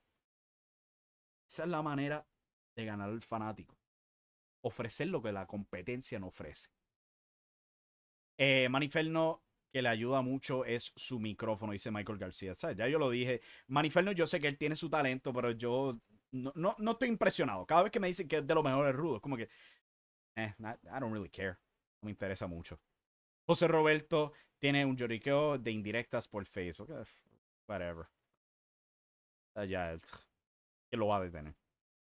Esa 1.47 1.63
es 1.63 1.69
la 1.69 1.81
manera 1.81 2.27
de 2.75 2.85
ganar 2.85 3.09
al 3.09 3.21
fanático. 3.21 3.77
Ofrecer 4.61 5.07
lo 5.07 5.21
que 5.21 5.31
la 5.31 5.47
competencia 5.47 6.19
no 6.19 6.27
ofrece. 6.27 6.69
Eh, 8.41 8.69
Maniferno 8.69 9.43
que 9.71 9.81
le 9.81 9.89
ayuda 9.89 10.21
mucho 10.21 10.63
es 10.63 10.93
su 10.95 11.19
micrófono, 11.19 11.73
dice 11.73 11.91
Michael 11.91 12.17
García. 12.17 12.53
Ya 12.75 12.87
yo 12.87 12.97
lo 12.97 13.09
dije. 13.09 13.41
Maniferno, 13.67 14.13
yo 14.13 14.25
sé 14.25 14.39
que 14.39 14.47
él 14.47 14.57
tiene 14.57 14.77
su 14.77 14.89
talento, 14.89 15.33
pero 15.33 15.51
yo 15.51 15.99
no, 16.31 16.53
no, 16.55 16.91
estoy 16.91 17.09
impresionado. 17.09 17.65
Cada 17.65 17.83
vez 17.83 17.91
que 17.91 17.99
me 17.99 18.07
dicen 18.07 18.27
que 18.27 18.37
es 18.37 18.47
de 18.47 18.55
los 18.55 18.63
mejores 18.63 18.95
rudos, 18.95 19.19
como 19.19 19.35
que, 19.35 19.49
eh, 20.37 20.53
I 20.57 20.99
don't 20.99 21.11
really 21.11 21.29
care. 21.29 21.57
No 22.01 22.05
me 22.05 22.11
interesa 22.11 22.47
mucho. 22.47 22.79
José 23.45 23.67
Roberto 23.67 24.31
tiene 24.57 24.85
un 24.85 24.95
lloriqueo 24.95 25.57
de 25.57 25.71
indirectas 25.71 26.27
por 26.29 26.45
Facebook. 26.45 26.89
Whatever. 27.67 28.07
Ya, 29.67 29.99
que 30.89 30.97
lo 30.97 31.07
va 31.07 31.17
a 31.17 31.21
detener. 31.21 31.53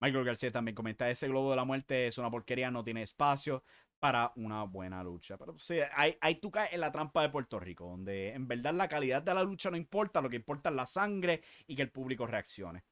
Michael 0.01 0.25
García 0.25 0.53
también 0.53 0.75
comenta, 0.75 1.11
ese 1.11 1.27
globo 1.27 1.51
de 1.51 1.57
la 1.57 1.65
muerte 1.65 2.07
es 2.07 2.19
una 2.19 2.31
porquería, 2.31 2.71
no 2.71 2.85
tiene 2.85 3.03
espacio 3.03 3.65
para 3.99 4.33
una 4.37 4.65
buena 4.65 5.03
lucha. 5.03 5.37
Pero 5.37 5.59
sí, 5.59 5.79
ahí, 5.95 6.17
ahí 6.21 6.37
tú 6.37 6.51
caes 6.51 6.73
en 6.73 6.81
la 6.81 6.93
trampa 6.93 7.23
de 7.23 7.31
Puerto 7.31 7.59
Rico, 7.59 7.87
donde 7.87 8.33
en 8.33 8.47
verdad 8.47 8.75
la 8.75 8.89
calidad 8.89 9.23
de 9.23 9.35
la 9.35 9.43
lucha 9.43 9.71
no 9.71 9.77
importa, 9.77 10.21
lo 10.21 10.31
que 10.31 10.37
importa 10.37 10.69
es 10.71 10.75
la 10.75 10.87
sangre 10.87 11.43
y 11.67 11.75
que 11.75 11.83
el 11.83 11.91
público 11.91 12.27
reaccione. 12.27 12.85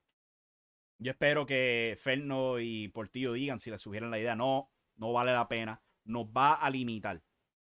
Yo 0.98 1.11
espero 1.11 1.44
que 1.44 1.96
Ferno 2.00 2.59
y 2.59 2.88
Portillo 2.88 3.32
digan, 3.32 3.61
si 3.61 3.70
les 3.70 3.80
sugieran 3.80 4.11
la 4.11 4.18
idea, 4.18 4.34
no, 4.34 4.70
no 4.96 5.12
vale 5.12 5.32
la 5.32 5.46
pena, 5.46 5.82
nos 6.04 6.26
va 6.26 6.54
a 6.54 6.70
limitar. 6.70 7.22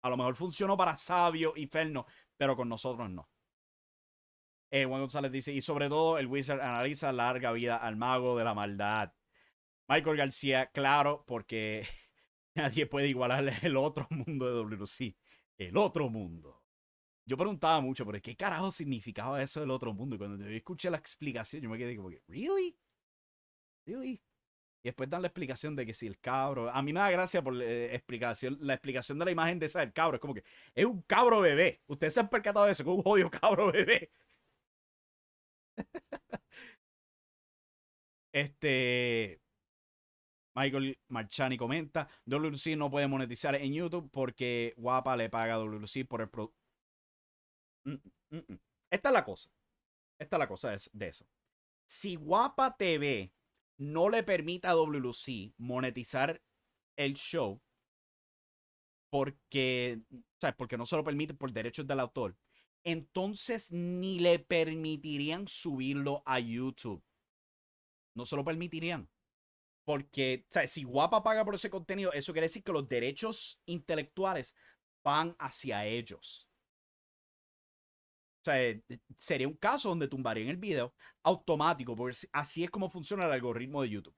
A 0.02 0.08
lo 0.08 0.16
mejor 0.16 0.34
funcionó 0.34 0.76
para 0.76 0.96
Sabio 0.96 1.52
y 1.54 1.66
Ferno, 1.66 2.06
pero 2.36 2.56
con 2.56 2.68
nosotros 2.68 3.10
no. 3.10 3.28
Eh, 4.70 4.84
Juan 4.84 5.00
González 5.00 5.32
dice, 5.32 5.52
y 5.52 5.60
sobre 5.60 5.88
todo 5.88 6.16
el 6.18 6.28
Wizard 6.28 6.60
analiza 6.60 7.12
larga 7.12 7.52
vida 7.52 7.76
al 7.76 7.96
mago 7.96 8.38
de 8.38 8.44
la 8.44 8.54
maldad. 8.54 9.12
Michael 9.88 10.16
García, 10.16 10.66
claro, 10.66 11.24
porque 11.26 11.86
nadie 12.54 12.86
puede 12.86 13.08
igualar 13.08 13.44
el 13.62 13.76
otro 13.76 14.06
mundo 14.10 14.46
de 14.46 14.52
WC. 14.76 15.16
El 15.58 15.76
otro 15.76 16.08
mundo. 16.08 16.62
Yo 17.26 17.36
preguntaba 17.36 17.80
mucho, 17.80 18.04
pero 18.06 18.20
¿qué 18.20 18.36
carajo 18.36 18.70
significaba 18.72 19.42
eso 19.42 19.60
del 19.60 19.70
otro 19.70 19.94
mundo? 19.94 20.16
Y 20.16 20.18
cuando 20.18 20.44
yo 20.44 20.50
escuché 20.50 20.90
la 20.90 20.96
explicación, 20.96 21.62
yo 21.62 21.70
me 21.70 21.78
quedé 21.78 21.96
como 21.96 22.10
que, 22.10 22.22
¿really? 22.26 22.76
¿Really? 23.86 24.20
Y 24.82 24.88
después 24.88 25.10
dan 25.10 25.22
la 25.22 25.28
explicación 25.28 25.76
de 25.76 25.84
que 25.86 25.92
si 25.92 26.06
el 26.06 26.18
cabro. 26.18 26.70
A 26.70 26.82
mí 26.82 26.92
me 26.92 27.00
da 27.00 27.10
gracia 27.10 27.42
por 27.42 27.54
la 27.54 27.64
eh, 27.64 27.94
explicación, 27.94 28.58
la 28.60 28.74
explicación 28.74 29.18
de 29.18 29.26
la 29.26 29.30
imagen 29.30 29.58
de 29.58 29.66
esa 29.66 29.80
del 29.80 29.92
cabro. 29.92 30.16
Es 30.16 30.20
como 30.20 30.34
que 30.34 30.44
es 30.74 30.84
un 30.86 31.02
cabro 31.02 31.40
bebé. 31.40 31.82
Ustedes 31.86 32.14
se 32.14 32.20
han 32.20 32.30
percatado 32.30 32.66
de 32.66 32.72
eso, 32.72 32.84
que 32.84 32.90
un 32.90 33.02
jodido 33.02 33.30
cabro 33.30 33.70
bebé. 33.72 34.10
este. 38.32 39.40
Michael 40.54 40.98
Marchani 41.08 41.56
comenta, 41.56 42.08
WC 42.26 42.76
no 42.76 42.90
puede 42.90 43.06
monetizar 43.06 43.54
en 43.54 43.72
YouTube 43.72 44.10
porque 44.10 44.74
Guapa 44.76 45.16
le 45.16 45.28
paga 45.28 45.54
a 45.54 45.58
WC 45.58 46.04
por 46.04 46.20
el 46.22 46.28
producto. 46.28 46.56
Mm, 47.84 47.94
mm, 48.30 48.36
mm, 48.48 48.58
Esta 48.90 49.08
es 49.08 49.12
la 49.12 49.24
cosa. 49.24 49.50
Esta 50.18 50.36
es 50.36 50.40
la 50.40 50.48
cosa 50.48 50.76
de 50.92 51.08
eso. 51.08 51.26
Si 51.86 52.16
Guapa 52.16 52.76
TV 52.76 53.32
no 53.78 54.10
le 54.10 54.22
permite 54.22 54.68
a 54.68 54.74
WC 54.74 55.54
monetizar 55.56 56.42
el 56.96 57.14
show, 57.14 57.60
porque, 59.10 60.00
porque 60.56 60.76
no 60.76 60.86
se 60.86 60.96
lo 60.96 61.04
permite 61.04 61.34
por 61.34 61.52
derechos 61.52 61.86
del 61.86 62.00
autor, 62.00 62.36
entonces 62.84 63.72
ni 63.72 64.20
le 64.20 64.38
permitirían 64.38 65.48
subirlo 65.48 66.22
a 66.26 66.38
YouTube. 66.40 67.02
No 68.14 68.24
se 68.24 68.36
lo 68.36 68.44
permitirían. 68.44 69.08
Porque, 69.84 70.44
o 70.48 70.52
sea, 70.52 70.66
si 70.66 70.84
Guapa 70.84 71.22
paga 71.22 71.44
por 71.44 71.54
ese 71.54 71.70
contenido, 71.70 72.12
eso 72.12 72.32
quiere 72.32 72.46
decir 72.46 72.62
que 72.62 72.72
los 72.72 72.88
derechos 72.88 73.60
intelectuales 73.66 74.54
van 75.02 75.34
hacia 75.38 75.86
ellos. 75.86 76.48
O 78.40 78.44
sea, 78.44 78.62
eh, 78.62 78.82
sería 79.16 79.48
un 79.48 79.54
caso 79.54 79.90
donde 79.90 80.08
tumbarían 80.08 80.48
el 80.48 80.56
video 80.56 80.94
automático, 81.22 81.94
porque 81.94 82.16
así 82.32 82.64
es 82.64 82.70
como 82.70 82.88
funciona 82.88 83.26
el 83.26 83.32
algoritmo 83.32 83.82
de 83.82 83.90
YouTube. 83.90 84.16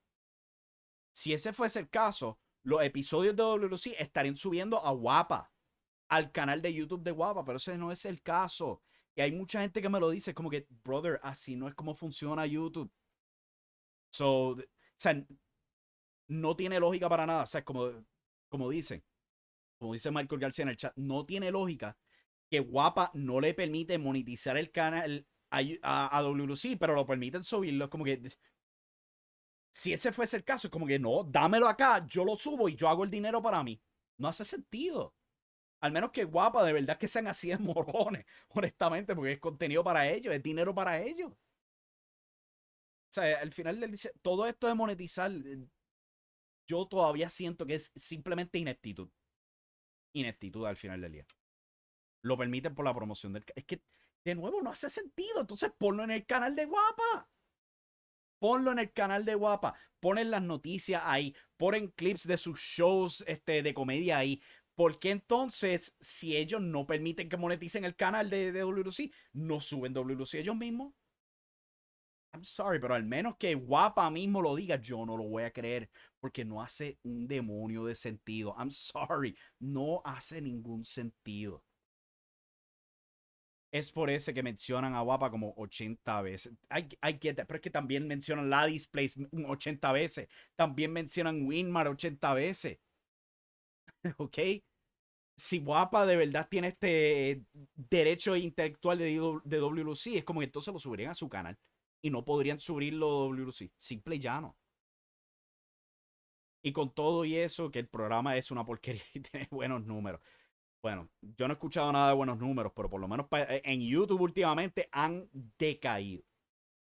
Si 1.11 1.33
ese 1.33 1.53
fuese 1.53 1.81
el 1.81 1.91
caso, 1.91 2.39
los 2.63 2.83
episodios 2.83 3.35
de 3.35 3.43
WC 3.43 4.01
estarían 4.01 4.37
subiendo 4.37 4.85
a 4.85 4.93
Guapa, 4.93 5.53
al 6.09 6.31
canal 6.31 6.63
de 6.63 6.73
YouTube 6.73 7.03
de 7.03 7.11
Guapa, 7.11 7.45
pero 7.45 7.57
ese 7.57 7.77
no 7.77 7.91
es 7.91 8.05
el 8.05 8.23
caso. 8.23 8.83
Y 9.15 9.21
hay 9.23 9.33
mucha 9.33 9.61
gente 9.61 9.83
que 9.83 9.89
me 9.89 10.01
lo 10.01 10.11
dice, 10.11 10.35
como 10.35 10.51
que, 10.51 10.67
brother, 10.85 11.19
así 11.23 11.57
no 11.57 11.69
es 11.69 11.75
como 11.75 11.95
funciona 11.95 12.47
YouTube. 12.47 12.91
So, 14.11 14.51
o 14.51 14.57
sea, 14.97 15.25
no 16.33 16.57
tiene 16.57 16.81
lógica 16.81 17.09
para 17.09 17.27
nada. 17.27 17.43
O 17.45 17.47
sea, 17.47 17.65
como, 17.65 17.91
como 18.49 18.71
dicen, 18.71 19.05
como 19.79 19.93
dice 19.93 20.11
Michael 20.11 20.41
García 20.41 20.65
en 20.65 20.69
el 20.71 20.77
chat, 20.77 20.93
no 20.97 21.27
tiene 21.27 21.51
lógica 21.51 21.97
que 22.51 22.61
Guapa 22.61 23.11
no 23.15 23.41
le 23.41 23.55
permite 23.55 23.99
monetizar 23.99 24.57
el 24.57 24.71
canal 24.71 25.27
a, 25.51 25.61
a, 25.83 26.23
pero 26.79 26.95
lo 26.95 27.07
permiten 27.07 27.45
subirlo. 27.45 27.85
Es 27.85 27.91
como 27.91 28.05
que. 28.05 28.21
Si 29.71 29.93
ese 29.93 30.13
fuese 30.13 30.37
el 30.37 30.45
caso, 30.45 30.67
es 30.67 30.71
como 30.71 30.87
que 30.87 30.99
no, 30.99 31.25
dámelo 31.25 31.67
acá, 31.67 32.07
yo 32.07 32.25
lo 32.25 32.37
subo 32.37 32.69
y 32.69 32.77
yo 32.77 32.89
hago 32.89 33.05
el 33.05 33.11
dinero 33.11 33.41
para 33.43 33.63
mí. 33.63 33.81
No 34.19 34.29
hace 34.29 34.45
sentido. 34.45 35.15
Al 35.81 35.93
menos 35.93 36.11
que 36.13 36.25
guapa, 36.25 36.63
de 36.65 36.75
verdad 36.75 36.99
que 36.99 37.09
sean 37.09 37.27
así 37.27 37.49
de 37.49 37.59
morones, 37.59 38.27
honestamente, 38.49 39.15
porque 39.15 39.33
es 39.33 39.41
contenido 39.41 39.83
para 39.83 40.09
ellos, 40.09 40.35
es 40.35 40.43
dinero 40.43 40.75
para 40.75 41.01
ellos. 41.01 41.33
O 41.33 43.15
sea, 43.15 43.41
al 43.41 43.53
final 43.53 43.81
del 43.81 43.99
todo 44.23 44.47
esto 44.47 44.67
de 44.69 44.75
monetizar 44.75 45.31
yo 46.67 46.87
todavía 46.87 47.29
siento 47.29 47.67
que 47.67 47.75
es 47.75 47.93
simplemente 47.95 48.59
ineptitud. 48.59 49.11
Ineptitud 50.15 50.67
al 50.67 50.77
final 50.77 51.01
del 51.01 51.13
día. 51.13 51.27
Lo 52.23 52.37
permiten 52.37 52.75
por 52.75 52.85
la 52.85 52.95
promoción 52.95 53.33
del... 53.33 53.45
Es 53.55 53.65
que, 53.65 53.83
de 54.25 54.35
nuevo, 54.35 54.63
no 54.63 54.71
hace 54.71 54.89
sentido. 54.89 55.41
Entonces 55.41 55.73
ponlo 55.77 56.05
en 56.05 56.11
el 56.11 56.27
canal 56.27 56.55
de 56.55 56.67
Guapa. 56.67 57.29
Ponlo 58.39 58.73
en 58.73 58.79
el 58.79 58.93
canal 58.93 59.25
de 59.25 59.35
Guapa. 59.35 59.75
Ponen 60.01 60.31
las 60.31 60.43
noticias 60.43 61.03
ahí. 61.05 61.35
Ponen 61.57 61.89
clips 61.89 62.27
de 62.27 62.37
sus 62.37 62.61
shows 62.61 63.25
este, 63.27 63.63
de 63.63 63.75
comedia 63.75 64.19
ahí. 64.19 64.43
¿Por 64.75 64.99
qué 64.99 65.11
entonces, 65.11 65.95
si 66.01 66.37
ellos 66.37 66.61
no 66.61 66.87
permiten 66.87 67.29
que 67.29 67.37
moneticen 67.37 67.85
el 67.85 67.95
canal 67.95 68.31
de, 68.31 68.53
de 68.53 69.11
no 69.33 69.61
suben 69.61 69.93
WC 69.93 70.41
ellos 70.41 70.57
mismos? 70.57 70.95
I'm 72.43 72.45
sorry, 72.45 72.81
pero 72.81 72.95
al 72.95 73.05
menos 73.05 73.37
que 73.37 73.55
Guapa 73.55 74.11
mismo 74.11 74.43
lo 74.43 74.57
diga, 74.57 74.75
yo 74.77 75.07
no 75.07 75.17
lo 75.17 75.23
voy 75.29 75.45
a 75.45 75.53
creer 75.53 75.89
porque 76.19 76.45
no 76.45 76.61
hace 76.61 76.99
un 77.05 77.29
demonio 77.29 77.85
de 77.85 77.95
sentido. 77.95 78.53
I'm 78.59 78.73
sorry, 78.73 79.37
no 79.61 80.03
hace 80.05 80.41
ningún 80.43 80.85
sentido. 80.85 81.63
Es 83.71 83.93
por 83.93 84.11
eso 84.11 84.35
que 84.35 84.43
mencionan 84.43 84.95
a 84.97 85.03
Guapa 85.03 85.31
como 85.31 85.55
80 85.57 86.21
veces. 86.23 86.53
I, 86.69 86.97
pero 87.21 87.55
es 87.55 87.61
que 87.61 87.71
también 87.71 88.09
mencionan 88.09 88.51
la 88.51 88.67
Displays 88.67 89.17
80 89.49 89.93
veces. 89.93 90.29
También 90.57 90.93
mencionan 90.93 91.47
Winmar 91.47 91.87
80 91.87 92.35
veces. 92.35 92.79
¿Ok? 94.19 94.39
Si 95.37 95.61
Guapa 95.61 96.07
de 96.07 96.17
verdad 96.17 96.49
tiene 96.51 96.69
este 96.69 97.45
derecho 97.75 98.35
intelectual 98.35 98.99
de, 98.99 99.41
de 99.45 99.59
WLC, 99.61 100.17
es 100.17 100.25
como 100.25 100.41
que 100.41 100.47
entonces 100.47 100.75
lo 100.75 100.81
subirían 100.81 101.13
a 101.13 101.15
su 101.15 101.29
canal 101.29 101.57
y 102.03 102.11
no 102.11 102.25
podrían 102.25 102.61
subirlo 102.61 103.29
WC. 103.29 103.73
Simple 103.79 104.17
y 104.17 104.19
llano. 104.19 104.57
Y 106.63 106.73
con 106.73 106.95
todo 106.95 107.25
y 107.25 107.37
eso, 107.37 107.71
que 107.71 107.79
el 107.79 107.89
programa 107.89 108.37
es 108.37 108.51
una 108.51 108.65
porquería 108.65 109.03
y 109.15 109.21
tiene 109.21 109.49
buenos 109.51 109.85
números. 109.85 110.21
Bueno, 110.83 111.09
yo 111.21 111.47
no 111.47 111.53
he 111.53 111.55
escuchado 111.55 111.93
nada 111.93 112.09
de 112.09 112.15
buenos 112.15 112.39
números, 112.39 112.73
pero 112.75 112.91
por 112.91 113.01
lo 113.01 113.07
menos 113.07 113.27
eh, 113.33 113.63
en 113.65 113.81
YouTube 113.81 114.21
últimamente 114.21 114.89
han 114.91 115.29
decaído. 115.59 116.25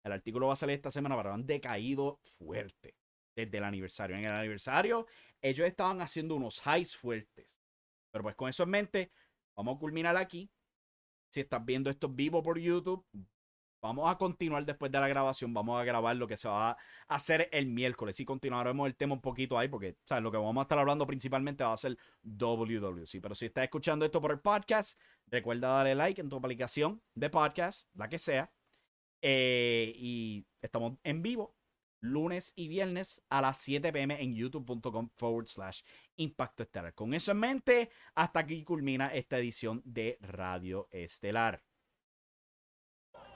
El 0.03 0.11
artículo 0.11 0.47
va 0.47 0.53
a 0.53 0.55
salir 0.55 0.75
esta 0.75 0.91
semana, 0.91 1.17
pero 1.17 1.33
han 1.33 1.45
decaído 1.45 2.19
fuerte 2.37 2.95
desde 3.35 3.57
el 3.57 3.63
aniversario. 3.63 4.15
En 4.15 4.25
el 4.25 4.31
aniversario, 4.31 5.07
ellos 5.41 5.67
estaban 5.67 6.01
haciendo 6.01 6.35
unos 6.35 6.61
highs 6.65 6.95
fuertes. 6.95 7.57
Pero 8.11 8.23
pues 8.23 8.35
con 8.35 8.49
eso 8.49 8.63
en 8.63 8.69
mente, 8.69 9.11
vamos 9.55 9.75
a 9.75 9.79
culminar 9.79 10.15
aquí. 10.15 10.49
Si 11.29 11.41
estás 11.41 11.63
viendo 11.65 11.89
esto 11.89 12.07
vivo 12.07 12.41
por 12.41 12.57
YouTube, 12.57 13.05
vamos 13.81 14.09
a 14.09 14.17
continuar 14.17 14.65
después 14.65 14.91
de 14.91 14.99
la 14.99 15.07
grabación. 15.07 15.53
Vamos 15.53 15.79
a 15.79 15.83
grabar 15.83 16.15
lo 16.15 16.27
que 16.27 16.37
se 16.37 16.47
va 16.47 16.71
a 16.71 16.77
hacer 17.07 17.49
el 17.51 17.67
miércoles. 17.67 18.19
Y 18.19 18.25
continuaremos 18.25 18.87
el 18.87 18.95
tema 18.95 19.13
un 19.13 19.21
poquito 19.21 19.57
ahí, 19.57 19.67
porque 19.67 19.97
¿sabes? 20.05 20.23
lo 20.23 20.31
que 20.31 20.37
vamos 20.37 20.57
a 20.57 20.63
estar 20.63 20.79
hablando 20.79 21.05
principalmente 21.07 21.63
va 21.63 21.73
a 21.73 21.77
ser 21.77 21.97
WWC. 22.23 23.21
Pero 23.21 23.35
si 23.35 23.45
estás 23.47 23.63
escuchando 23.63 24.05
esto 24.05 24.21
por 24.21 24.31
el 24.31 24.39
podcast, 24.39 24.99
recuerda 25.27 25.69
darle 25.69 25.95
like 25.95 26.21
en 26.21 26.29
tu 26.29 26.37
aplicación 26.37 27.01
de 27.15 27.29
podcast, 27.29 27.89
la 27.95 28.09
que 28.09 28.17
sea. 28.17 28.51
Eh, 29.21 29.93
y 29.95 30.45
estamos 30.61 30.93
en 31.03 31.21
vivo 31.21 31.57
lunes 31.99 32.53
y 32.55 32.67
viernes 32.67 33.21
a 33.29 33.41
las 33.41 33.57
7 33.59 33.91
pm 33.91 34.21
en 34.21 34.35
youtube.com 34.35 35.09
forward 35.15 35.47
slash 35.47 35.81
impacto 36.17 36.63
estelar. 36.63 36.93
Con 36.93 37.13
eso 37.13 37.31
en 37.31 37.39
mente, 37.39 37.89
hasta 38.15 38.39
aquí 38.39 38.63
culmina 38.63 39.13
esta 39.13 39.39
edición 39.39 39.81
de 39.85 40.17
Radio 40.21 40.87
Estelar. 40.91 41.66